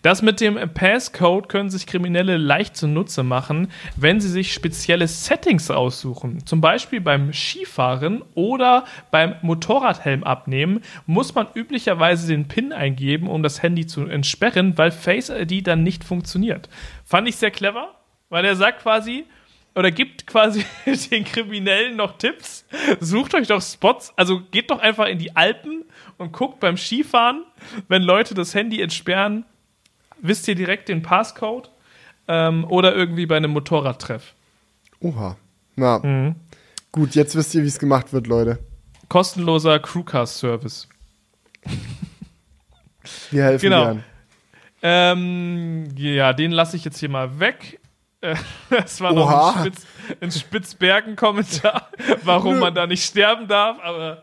[0.02, 5.70] Das mit dem Passcode können sich Kriminelle leicht zunutze machen, wenn sie sich spezielle Settings
[5.70, 6.46] aussuchen.
[6.46, 13.42] Zum Beispiel beim Skifahren oder beim Motorradhelm abnehmen, muss man üblicherweise den PIN eingeben, um
[13.42, 16.68] das Handy zu entsperren, weil Face ID dann nicht funktioniert.
[17.04, 17.94] Fand ich sehr clever,
[18.28, 19.24] weil er sagt quasi,
[19.76, 20.64] oder gibt quasi
[21.10, 22.64] den Kriminellen noch Tipps.
[22.98, 25.84] Sucht euch doch Spots, also geht doch einfach in die Alpen
[26.18, 27.44] und guckt beim Skifahren,
[27.88, 29.44] wenn Leute das Handy entsperren,
[30.20, 31.70] wisst ihr direkt den Passcode
[32.26, 34.34] ähm, oder irgendwie bei einem Motorradtreff.
[35.00, 35.36] Oha.
[35.76, 36.34] Na, Mhm.
[36.90, 38.58] gut, jetzt wisst ihr, wie es gemacht wird, Leute.
[39.08, 40.88] Kostenloser Crewcast-Service.
[43.30, 43.84] Wir helfen Genau.
[43.84, 44.04] gern.
[44.82, 47.78] Ähm, ja, den lasse ich jetzt hier mal weg.
[48.32, 48.36] Äh,
[48.70, 49.86] Das war noch ein, Spitz,
[50.20, 51.90] ein Spitzbergen-Kommentar,
[52.24, 54.22] warum man da nicht sterben darf, aber.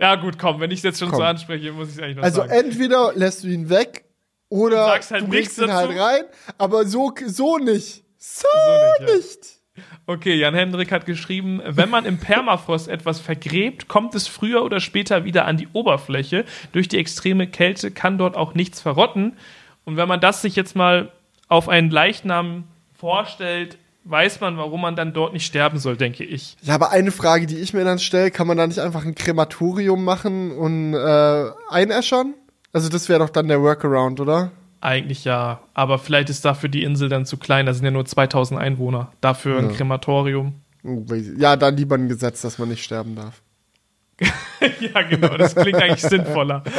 [0.00, 1.18] Ja, gut, komm, wenn ich es jetzt schon Komm.
[1.18, 2.50] so anspreche, muss ich es eigentlich noch Also sagen.
[2.52, 4.04] entweder lässt du ihn weg
[4.48, 6.00] oder halt du bringst ihn halt dazu.
[6.00, 6.22] rein,
[6.58, 8.02] aber so, so nicht.
[8.18, 8.46] So,
[8.98, 9.16] So nicht, ja.
[9.16, 9.38] nicht.
[10.06, 14.80] Okay, Jan Hendrik hat geschrieben, wenn man im Permafrost etwas vergräbt, kommt es früher oder
[14.80, 16.44] später wieder an die Oberfläche.
[16.72, 19.36] Durch die extreme Kälte kann dort auch nichts verrotten.
[19.84, 21.10] Und wenn man das sich jetzt mal
[21.48, 22.64] auf einen Leichnam
[23.02, 26.56] vorstellt, weiß man, warum man dann dort nicht sterben soll, denke ich.
[26.62, 29.16] Ja, aber eine Frage, die ich mir dann stelle, kann man da nicht einfach ein
[29.16, 32.34] Krematorium machen und äh, einäschern?
[32.72, 34.52] Also das wäre doch dann der Workaround, oder?
[34.80, 37.66] Eigentlich ja, aber vielleicht ist dafür die Insel dann zu klein.
[37.66, 39.10] Da sind ja nur 2000 Einwohner.
[39.20, 39.76] Dafür ein Ja.
[39.76, 40.54] Krematorium.
[40.84, 41.04] Oh,
[41.38, 43.42] Ja, dann lieber ein Gesetz, dass man nicht sterben darf.
[44.80, 46.62] ja, genau, das klingt eigentlich sinnvoller.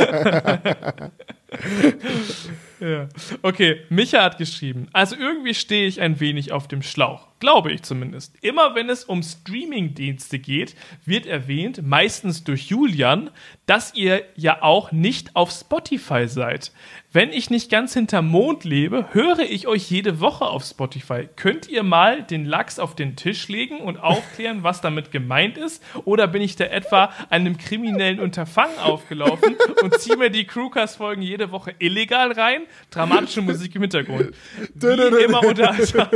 [2.84, 3.10] ja.
[3.42, 7.28] Okay, Micha hat geschrieben, also irgendwie stehe ich ein wenig auf dem Schlauch.
[7.44, 8.38] glaube ich zumindest.
[8.42, 13.32] Immer wenn es um Streaming-Dienste geht, wird erwähnt, meistens durch Julian,
[13.66, 16.72] dass ihr ja auch nicht auf Spotify seid.
[17.12, 21.28] Wenn ich nicht ganz hinterm Mond lebe, höre ich euch jede Woche auf Spotify.
[21.36, 25.84] Könnt ihr mal den Lachs auf den Tisch legen und aufklären, was damit gemeint ist?
[26.06, 31.52] Oder bin ich da etwa einem kriminellen Unterfangen aufgelaufen und ziehe mir die Crewcast-Folgen jede
[31.52, 32.62] Woche illegal rein?
[32.90, 34.32] Dramatische Musik im Hintergrund.
[34.76, 36.08] Wie immer unterhaltsam.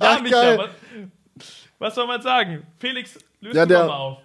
[0.00, 0.70] ja, Micha, was,
[1.78, 2.62] was soll man sagen?
[2.78, 4.18] Felix, löse ja, der, mal auf.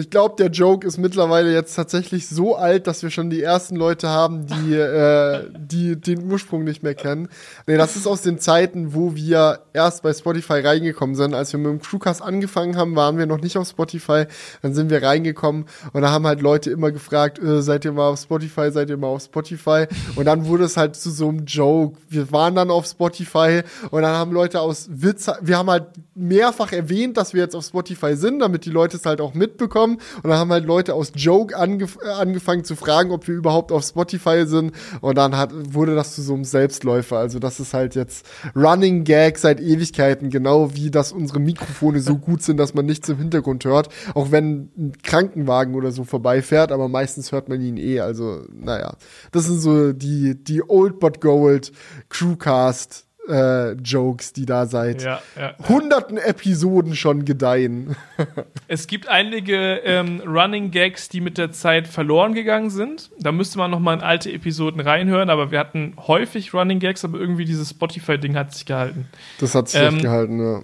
[0.00, 3.76] Ich glaube, der Joke ist mittlerweile jetzt tatsächlich so alt, dass wir schon die ersten
[3.76, 7.28] Leute haben, die, äh, die den Ursprung nicht mehr kennen.
[7.66, 11.34] Nee, das ist aus den Zeiten, wo wir erst bei Spotify reingekommen sind.
[11.34, 14.24] Als wir mit dem Crewcast angefangen haben, waren wir noch nicht auf Spotify.
[14.62, 18.08] Dann sind wir reingekommen und da haben halt Leute immer gefragt, äh, seid ihr mal
[18.08, 19.84] auf Spotify, seid ihr mal auf Spotify?
[20.16, 21.98] Und dann wurde es halt zu so einem Joke.
[22.08, 26.72] Wir waren dann auf Spotify und dann haben Leute aus Witz, wir haben halt mehrfach
[26.72, 30.20] erwähnt, dass wir jetzt auf Spotify sind, damit die Leute es halt auch mitbekommen bekommen.
[30.22, 33.72] Und dann haben halt Leute aus Joke angef äh, angefangen zu fragen, ob wir überhaupt
[33.72, 34.72] auf Spotify sind.
[35.00, 37.18] Und dann hat, wurde das zu so einem Selbstläufer.
[37.18, 42.16] Also das ist halt jetzt Running Gag seit Ewigkeiten, genau wie dass unsere Mikrofone so
[42.18, 43.88] gut sind, dass man nichts im Hintergrund hört.
[44.14, 48.00] Auch wenn ein Krankenwagen oder so vorbeifährt, aber meistens hört man ihn eh.
[48.00, 48.96] Also, naja.
[49.32, 51.72] Das sind so die, die Old But Gold
[52.08, 57.96] Crewcast äh, Jokes, die da seit ja, ja, hunderten Episoden schon gedeihen.
[58.68, 63.10] es gibt einige ähm, Running Gags, die mit der Zeit verloren gegangen sind.
[63.18, 67.04] Da müsste man noch mal in alte Episoden reinhören, aber wir hatten häufig Running Gags,
[67.04, 69.08] aber irgendwie dieses Spotify-Ding hat sich gehalten.
[69.38, 70.62] Das hat sich ähm, echt gehalten, ja.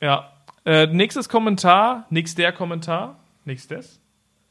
[0.00, 0.32] Ja.
[0.64, 4.00] Äh, nächstes Kommentar, nix der Kommentar, nix des.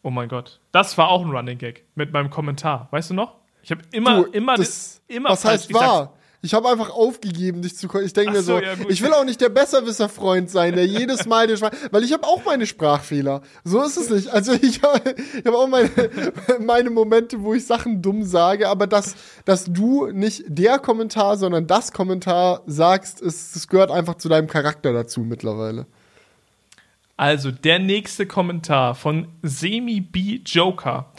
[0.02, 0.60] Oh mein Gott.
[0.72, 2.88] Das war auch ein Running Gag mit meinem Kommentar.
[2.92, 3.36] Weißt du noch?
[3.62, 5.30] Ich habe immer, du, immer, das, immer.
[5.30, 6.14] Was heißt war?
[6.42, 7.88] Ich habe einfach aufgegeben, dich zu.
[8.00, 11.26] Ich denke mir so, so ja, ich will auch nicht der Besserwisser-Freund sein, der jedes
[11.26, 11.60] Mal den
[11.92, 13.42] weil ich habe auch meine Sprachfehler.
[13.64, 14.30] So ist es nicht.
[14.30, 15.90] Also ich habe ich hab auch meine,
[16.60, 19.16] meine Momente, wo ich Sachen dumm sage, aber dass,
[19.46, 24.48] dass du nicht der Kommentar, sondern das Kommentar sagst, ist, das gehört einfach zu deinem
[24.48, 25.88] Charakter dazu mittlerweile.
[27.20, 31.12] Also der nächste Kommentar von Semi B Joker.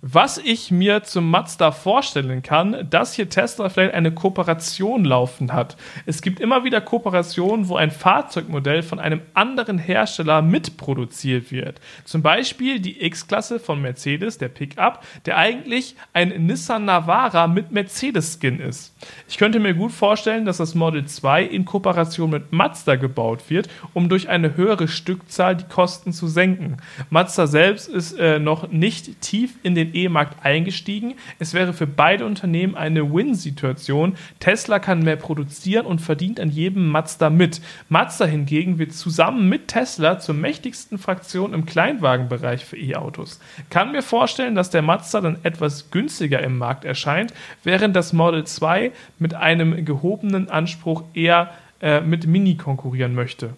[0.00, 5.76] Was ich mir zum Mazda vorstellen kann, dass hier Tesla vielleicht eine Kooperation laufen hat.
[6.06, 11.82] Es gibt immer wieder Kooperationen, wo ein Fahrzeugmodell von einem anderen Hersteller mitproduziert wird.
[12.06, 18.58] Zum Beispiel die X-Klasse von Mercedes, der Pickup, der eigentlich ein Nissan Navara mit Mercedes-Skin
[18.58, 18.94] ist.
[19.28, 23.68] Ich könnte mir gut vorstellen, dass das Model 2 in Kooperation mit Mazda gebaut wird,
[23.92, 26.76] um durch eine höhere Stückzahl Stückzahl die Kosten zu senken.
[27.10, 31.14] Mazda selbst ist äh, noch nicht tief in den E-Markt eingestiegen.
[31.38, 34.14] Es wäre für beide Unternehmen eine Win-Situation.
[34.38, 37.60] Tesla kann mehr produzieren und verdient an jedem Mazda mit.
[37.88, 43.40] Mazda hingegen wird zusammen mit Tesla zur mächtigsten Fraktion im Kleinwagenbereich für E-Autos.
[43.68, 47.34] Kann mir vorstellen, dass der Mazda dann etwas günstiger im Markt erscheint,
[47.64, 53.54] während das Model 2 mit einem gehobenen Anspruch eher äh, mit Mini konkurrieren möchte.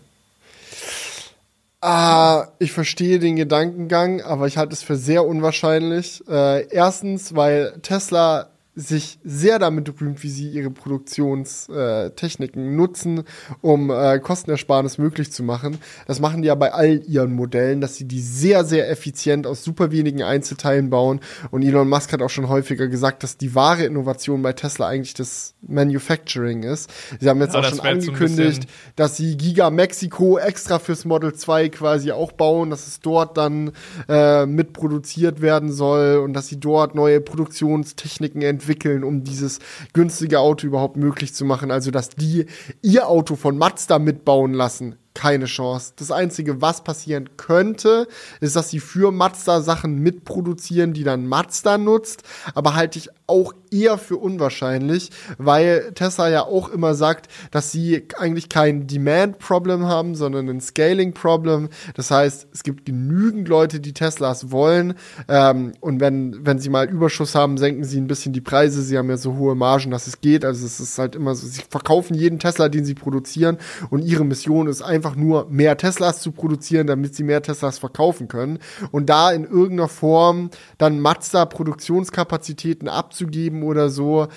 [1.86, 6.26] Ah, ich verstehe den Gedankengang, aber ich halte es für sehr unwahrscheinlich.
[6.26, 13.22] Äh, erstens, weil Tesla sich sehr damit rühmt, wie sie ihre Produktionstechniken nutzen,
[13.60, 15.78] um äh, Kostenersparnis möglich zu machen.
[16.08, 19.62] Das machen die ja bei all ihren Modellen, dass sie die sehr, sehr effizient aus
[19.62, 21.20] super wenigen Einzelteilen bauen.
[21.52, 25.14] Und Elon Musk hat auch schon häufiger gesagt, dass die wahre Innovation bei Tesla eigentlich
[25.14, 26.90] das Manufacturing ist.
[27.20, 28.66] Sie haben jetzt ja, auch schon angekündigt,
[28.96, 33.70] dass sie Giga Mexico extra fürs Model 2 quasi auch bauen, dass es dort dann
[34.08, 39.58] äh, mitproduziert werden soll und dass sie dort neue Produktionstechniken entwickeln entwickeln, um dieses
[39.92, 41.70] günstige Auto überhaupt möglich zu machen.
[41.70, 42.46] Also, dass die
[42.82, 45.92] ihr Auto von Mazda mitbauen lassen, keine Chance.
[45.96, 48.08] Das Einzige, was passieren könnte,
[48.40, 52.22] ist, dass sie für Mazda Sachen mitproduzieren, die dann Mazda nutzt.
[52.54, 58.06] Aber halte ich auch eher für unwahrscheinlich, weil Tesla ja auch immer sagt, dass sie
[58.18, 61.68] eigentlich kein Demand-Problem haben, sondern ein Scaling-Problem.
[61.94, 64.94] Das heißt, es gibt genügend Leute, die Teslas wollen.
[65.28, 68.82] Ähm, und wenn, wenn sie mal Überschuss haben, senken sie ein bisschen die Preise.
[68.82, 70.44] Sie haben ja so hohe Margen, dass es geht.
[70.44, 73.58] Also es ist halt immer so, sie verkaufen jeden Tesla, den sie produzieren.
[73.90, 78.28] Und ihre Mission ist einfach nur, mehr Teslas zu produzieren, damit sie mehr Teslas verkaufen
[78.28, 78.58] können.
[78.90, 84.28] Und da in irgendeiner Form dann Mazda Produktionskapazitäten abzugeben oder so,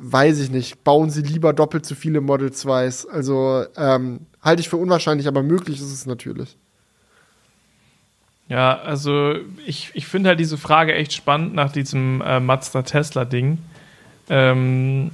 [0.00, 0.84] weiß ich nicht.
[0.84, 3.08] Bauen sie lieber doppelt so viele Model 2s.
[3.08, 6.56] Also ähm, halte ich für unwahrscheinlich, aber möglich ist es natürlich.
[8.48, 9.34] Ja, also
[9.66, 13.58] ich, ich finde halt diese Frage echt spannend nach diesem äh, Mazda-Tesla-Ding.
[14.30, 15.10] Ähm,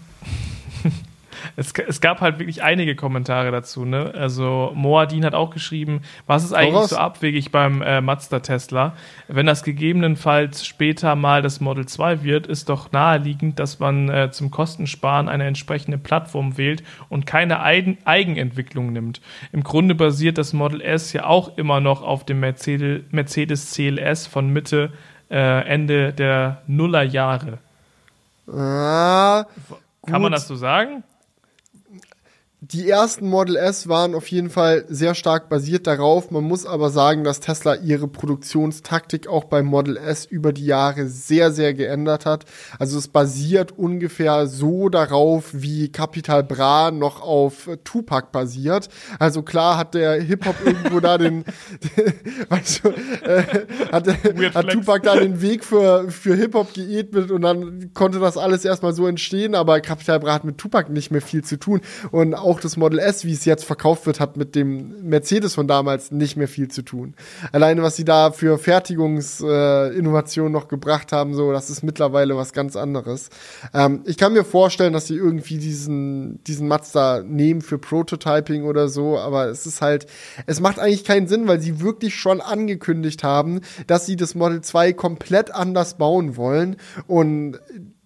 [1.57, 3.85] es, es gab halt wirklich einige Kommentare dazu.
[3.85, 4.13] Ne?
[4.15, 6.91] Also Moadin hat auch geschrieben, was ist eigentlich Voraus.
[6.91, 8.95] so abwegig beim äh, Mazda Tesla?
[9.29, 14.31] Wenn das gegebenenfalls später mal das Model 2 wird, ist doch naheliegend, dass man äh,
[14.31, 19.21] zum Kostensparen eine entsprechende Plattform wählt und keine Eigen Eigenentwicklung nimmt.
[19.53, 24.27] Im Grunde basiert das Model S ja auch immer noch auf dem Mercedes, Mercedes CLS
[24.27, 24.93] von Mitte,
[25.31, 27.59] äh, Ende der Nullerjahre.
[28.47, 29.47] Ah,
[30.07, 31.03] Kann man das so sagen?
[32.73, 36.31] Die ersten Model S waren auf jeden Fall sehr stark basiert darauf.
[36.31, 41.07] Man muss aber sagen, dass Tesla ihre Produktionstaktik auch beim Model S über die Jahre
[41.09, 42.47] sehr, sehr geändert hat.
[42.79, 48.89] Also es basiert ungefähr so darauf, wie Capital Bra noch auf äh, Tupac basiert.
[49.19, 51.45] Also klar hat der Hip-Hop irgendwo da den,
[52.49, 52.89] weißt du,
[53.29, 53.45] äh,
[53.93, 54.09] hat,
[54.55, 54.71] hat.
[54.71, 59.07] Tupac da den Weg für, für Hip-Hop geebnet und dann konnte das alles erstmal so
[59.07, 61.83] entstehen, aber Capital Bra hat mit Tupac nicht mehr viel zu tun.
[62.11, 65.67] Und auch das Model S, wie es jetzt verkauft wird, hat mit dem Mercedes von
[65.67, 67.15] damals nicht mehr viel zu tun.
[67.53, 72.53] Alleine, was sie da für Fertigungsinnovationen äh, noch gebracht haben, so, das ist mittlerweile was
[72.53, 73.31] ganz anderes.
[73.73, 78.89] Ähm, ich kann mir vorstellen, dass sie irgendwie diesen, diesen Mazda nehmen für Prototyping oder
[78.89, 80.07] so, aber es ist halt,
[80.47, 84.61] es macht eigentlich keinen Sinn, weil sie wirklich schon angekündigt haben, dass sie das Model
[84.61, 86.77] 2 komplett anders bauen wollen
[87.07, 87.59] und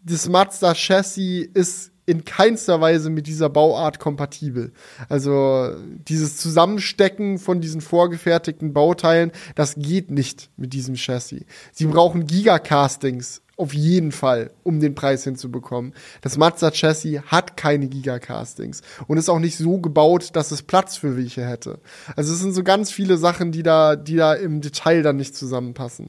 [0.04, 4.72] das Mazda Chassis ist in keinster Weise mit dieser Bauart kompatibel.
[5.10, 5.72] Also
[6.08, 11.42] dieses Zusammenstecken von diesen vorgefertigten Bauteilen, das geht nicht mit diesem Chassis.
[11.70, 15.92] Sie brauchen Gigacastings auf jeden Fall, um den Preis hinzubekommen.
[16.22, 20.96] Das Mazda Chassis hat keine Gigacastings und ist auch nicht so gebaut, dass es Platz
[20.96, 21.78] für welche hätte.
[22.16, 25.36] Also es sind so ganz viele Sachen, die da, die da im Detail dann nicht
[25.36, 26.08] zusammenpassen.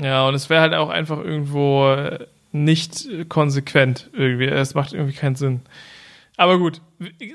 [0.00, 4.46] Ja, und es wäre halt auch einfach irgendwo äh, nicht äh, konsequent irgendwie.
[4.46, 5.60] Es macht irgendwie keinen Sinn.
[6.36, 6.80] Aber gut,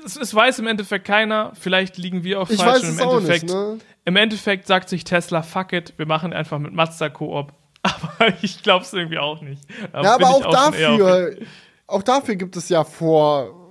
[0.04, 1.52] es, es weiß im Endeffekt keiner.
[1.58, 2.82] Vielleicht liegen wir auch Ich falsch.
[2.82, 3.78] weiß und im auch nicht, Endeffekt, ne?
[4.04, 7.52] Im Endeffekt sagt sich Tesla, fuck it, wir machen einfach mit Mazda Koop.
[7.82, 9.62] Aber ich glaube es irgendwie auch nicht.
[9.92, 11.36] Da Ja, aber auch auf- dafür,
[11.86, 13.65] auch dafür gibt es ja vor,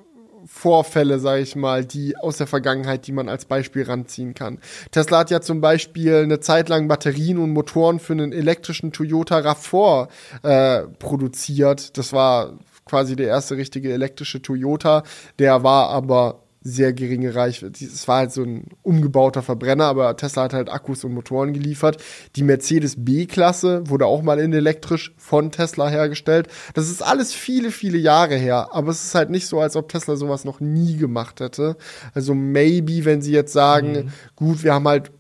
[0.46, 4.60] Vorfälle, sage ich mal, die aus der Vergangenheit, die man als Beispiel ranziehen kann.
[4.92, 9.40] Tesla hat ja zum Beispiel eine Zeit lang Batterien und Motoren für einen elektrischen Toyota
[9.40, 10.08] RAV4
[10.44, 11.98] äh, produziert.
[11.98, 12.54] Das war
[12.86, 15.04] quasi der erste richtige elektrische Toyota.
[15.40, 17.86] Der war aber sehr geringe Reichweite.
[17.86, 22.02] Es war halt so ein umgebauter Verbrenner, aber Tesla hat halt Akkus und Motoren geliefert.
[22.36, 26.48] Die Mercedes B-Klasse wurde auch mal in elektrisch von Tesla hergestellt.
[26.74, 29.90] Das ist alles viele, viele Jahre her, aber es ist halt nicht so, als ob
[29.90, 31.78] Tesla sowas noch nie gemacht hätte.
[32.16, 35.20] Also maybe, wenn sie jetzt sagen, gut, wir haben halt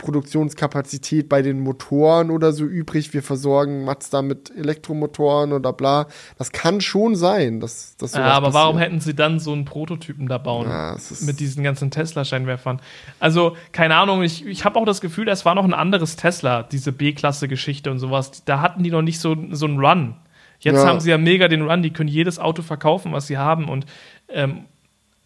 [0.49, 6.07] Produktionskapazität bei den Motoren oder so übrig, wir versorgen Mazda mit Elektromotoren oder bla.
[6.37, 8.91] Das kann schon sein, dass, sowas Ja, aber warum passiert.
[8.91, 10.67] hätten sie dann so einen Prototypen da bauen?
[10.67, 12.79] Ja, ist- mit diesen ganzen Tesla-Scheinwerfern.
[13.19, 16.63] Also, keine Ahnung, ich, ich habe auch das Gefühl, es war noch ein anderes Tesla,
[16.63, 18.43] diese B-Klasse-Geschichte und sowas.
[18.45, 20.15] Da hatten die noch nicht so, so einen Run.
[20.59, 20.87] Jetzt Ja.
[20.87, 23.85] haben sie ja mega den Run, die können jedes Auto verkaufen, was sie haben und
[24.29, 24.65] ähm,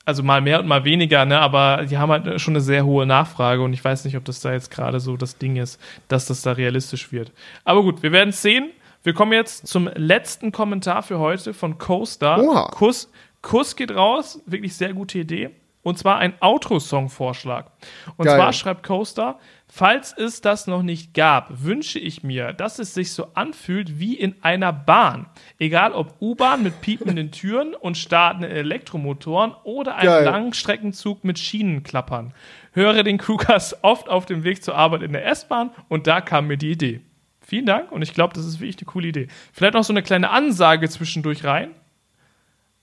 [0.04, 3.06] also mal mehr und mal weniger, ne, aber die haben halt schon eine sehr hohe
[3.06, 6.26] Nachfrage und ich weiß nicht, ob das da jetzt gerade so das Ding ist, dass
[6.26, 7.32] das da realistisch wird.
[7.64, 8.72] Aber gut, wir werden es sehen.
[9.04, 12.40] Wir kommen jetzt zum letzten Kommentar für heute von Coaster.
[12.40, 12.70] Oha.
[12.72, 13.12] Kuss,
[13.44, 15.52] Kuss geht raus, wirklich sehr gute Idee.
[15.90, 17.72] Und zwar ein Outro-Song-Vorschlag.
[18.16, 18.38] Und Geil.
[18.38, 23.12] zwar schreibt Coaster, falls es das noch nicht gab, wünsche ich mir, dass es sich
[23.12, 25.26] so anfühlt wie in einer Bahn.
[25.58, 30.26] Egal ob U-Bahn mit piependen Türen und startenden Elektromotoren oder ein Geil.
[30.26, 32.36] Langstreckenzug mit Schienenklappern.
[32.74, 36.46] Höre den Crewcast oft auf dem Weg zur Arbeit in der S-Bahn und da kam
[36.46, 37.02] mir die Idee.
[37.42, 39.28] Vielen Dank und ich glaube, das ist wirklich eine coole Idee.
[39.54, 41.72] Vielleicht noch so eine kleine Ansage zwischendurch rein.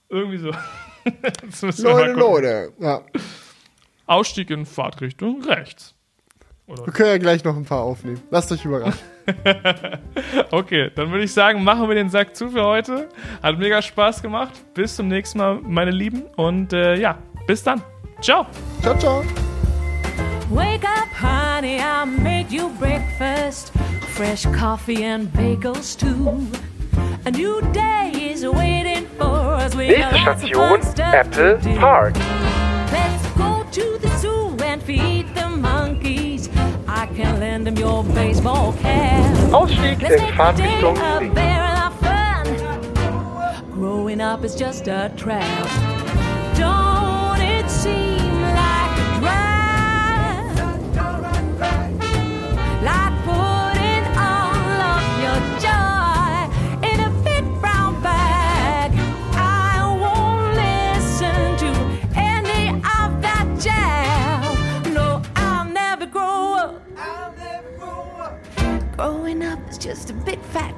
[0.09, 0.51] Irgendwie so.
[1.77, 2.11] Leute.
[2.13, 2.73] Leute.
[2.79, 3.01] Ja.
[4.05, 5.93] Ausstieg in Fahrtrichtung rechts.
[6.67, 8.21] Wir können ja gleich noch ein paar aufnehmen.
[8.29, 8.99] Lasst euch überraschen.
[10.51, 13.09] Okay, dann würde ich sagen, machen wir den Sack zu für heute.
[13.43, 14.53] Hat mega Spaß gemacht.
[14.73, 16.23] Bis zum nächsten Mal, meine Lieben.
[16.37, 17.81] Und äh, ja, bis dann.
[18.21, 18.45] Ciao.
[18.81, 19.23] Ciao, ciao.
[20.49, 23.73] Wake up, honey, I made you breakfast.
[24.15, 26.47] Fresh coffee and bagels too.
[29.73, 31.59] Nächste Station, Apple.
[31.77, 32.15] Park.
[32.91, 36.49] Let's go to the zoo and feed the monkeys.
[36.87, 39.51] I can lend them your baseball cap.
[39.51, 40.95] Ausstieg in Fahrtrichtung.
[43.73, 45.86] Growing up is just a trap.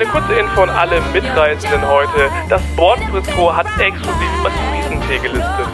[0.00, 2.30] Eine kurze Info an alle Mitreisenden heute.
[2.48, 4.30] Das Bordbistro hat exklusiv
[5.20, 5.66] gelistet.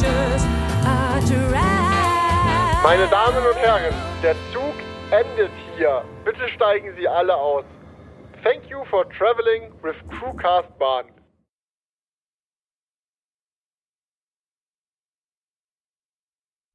[0.00, 0.46] Just
[0.86, 2.82] a trap.
[2.82, 4.74] Meine Damen und Herren, der Zug
[5.10, 6.02] endet hier.
[6.24, 7.64] Bitte steigen Sie alle aus.
[8.42, 11.04] Thank you for traveling with Crewcast Bahn.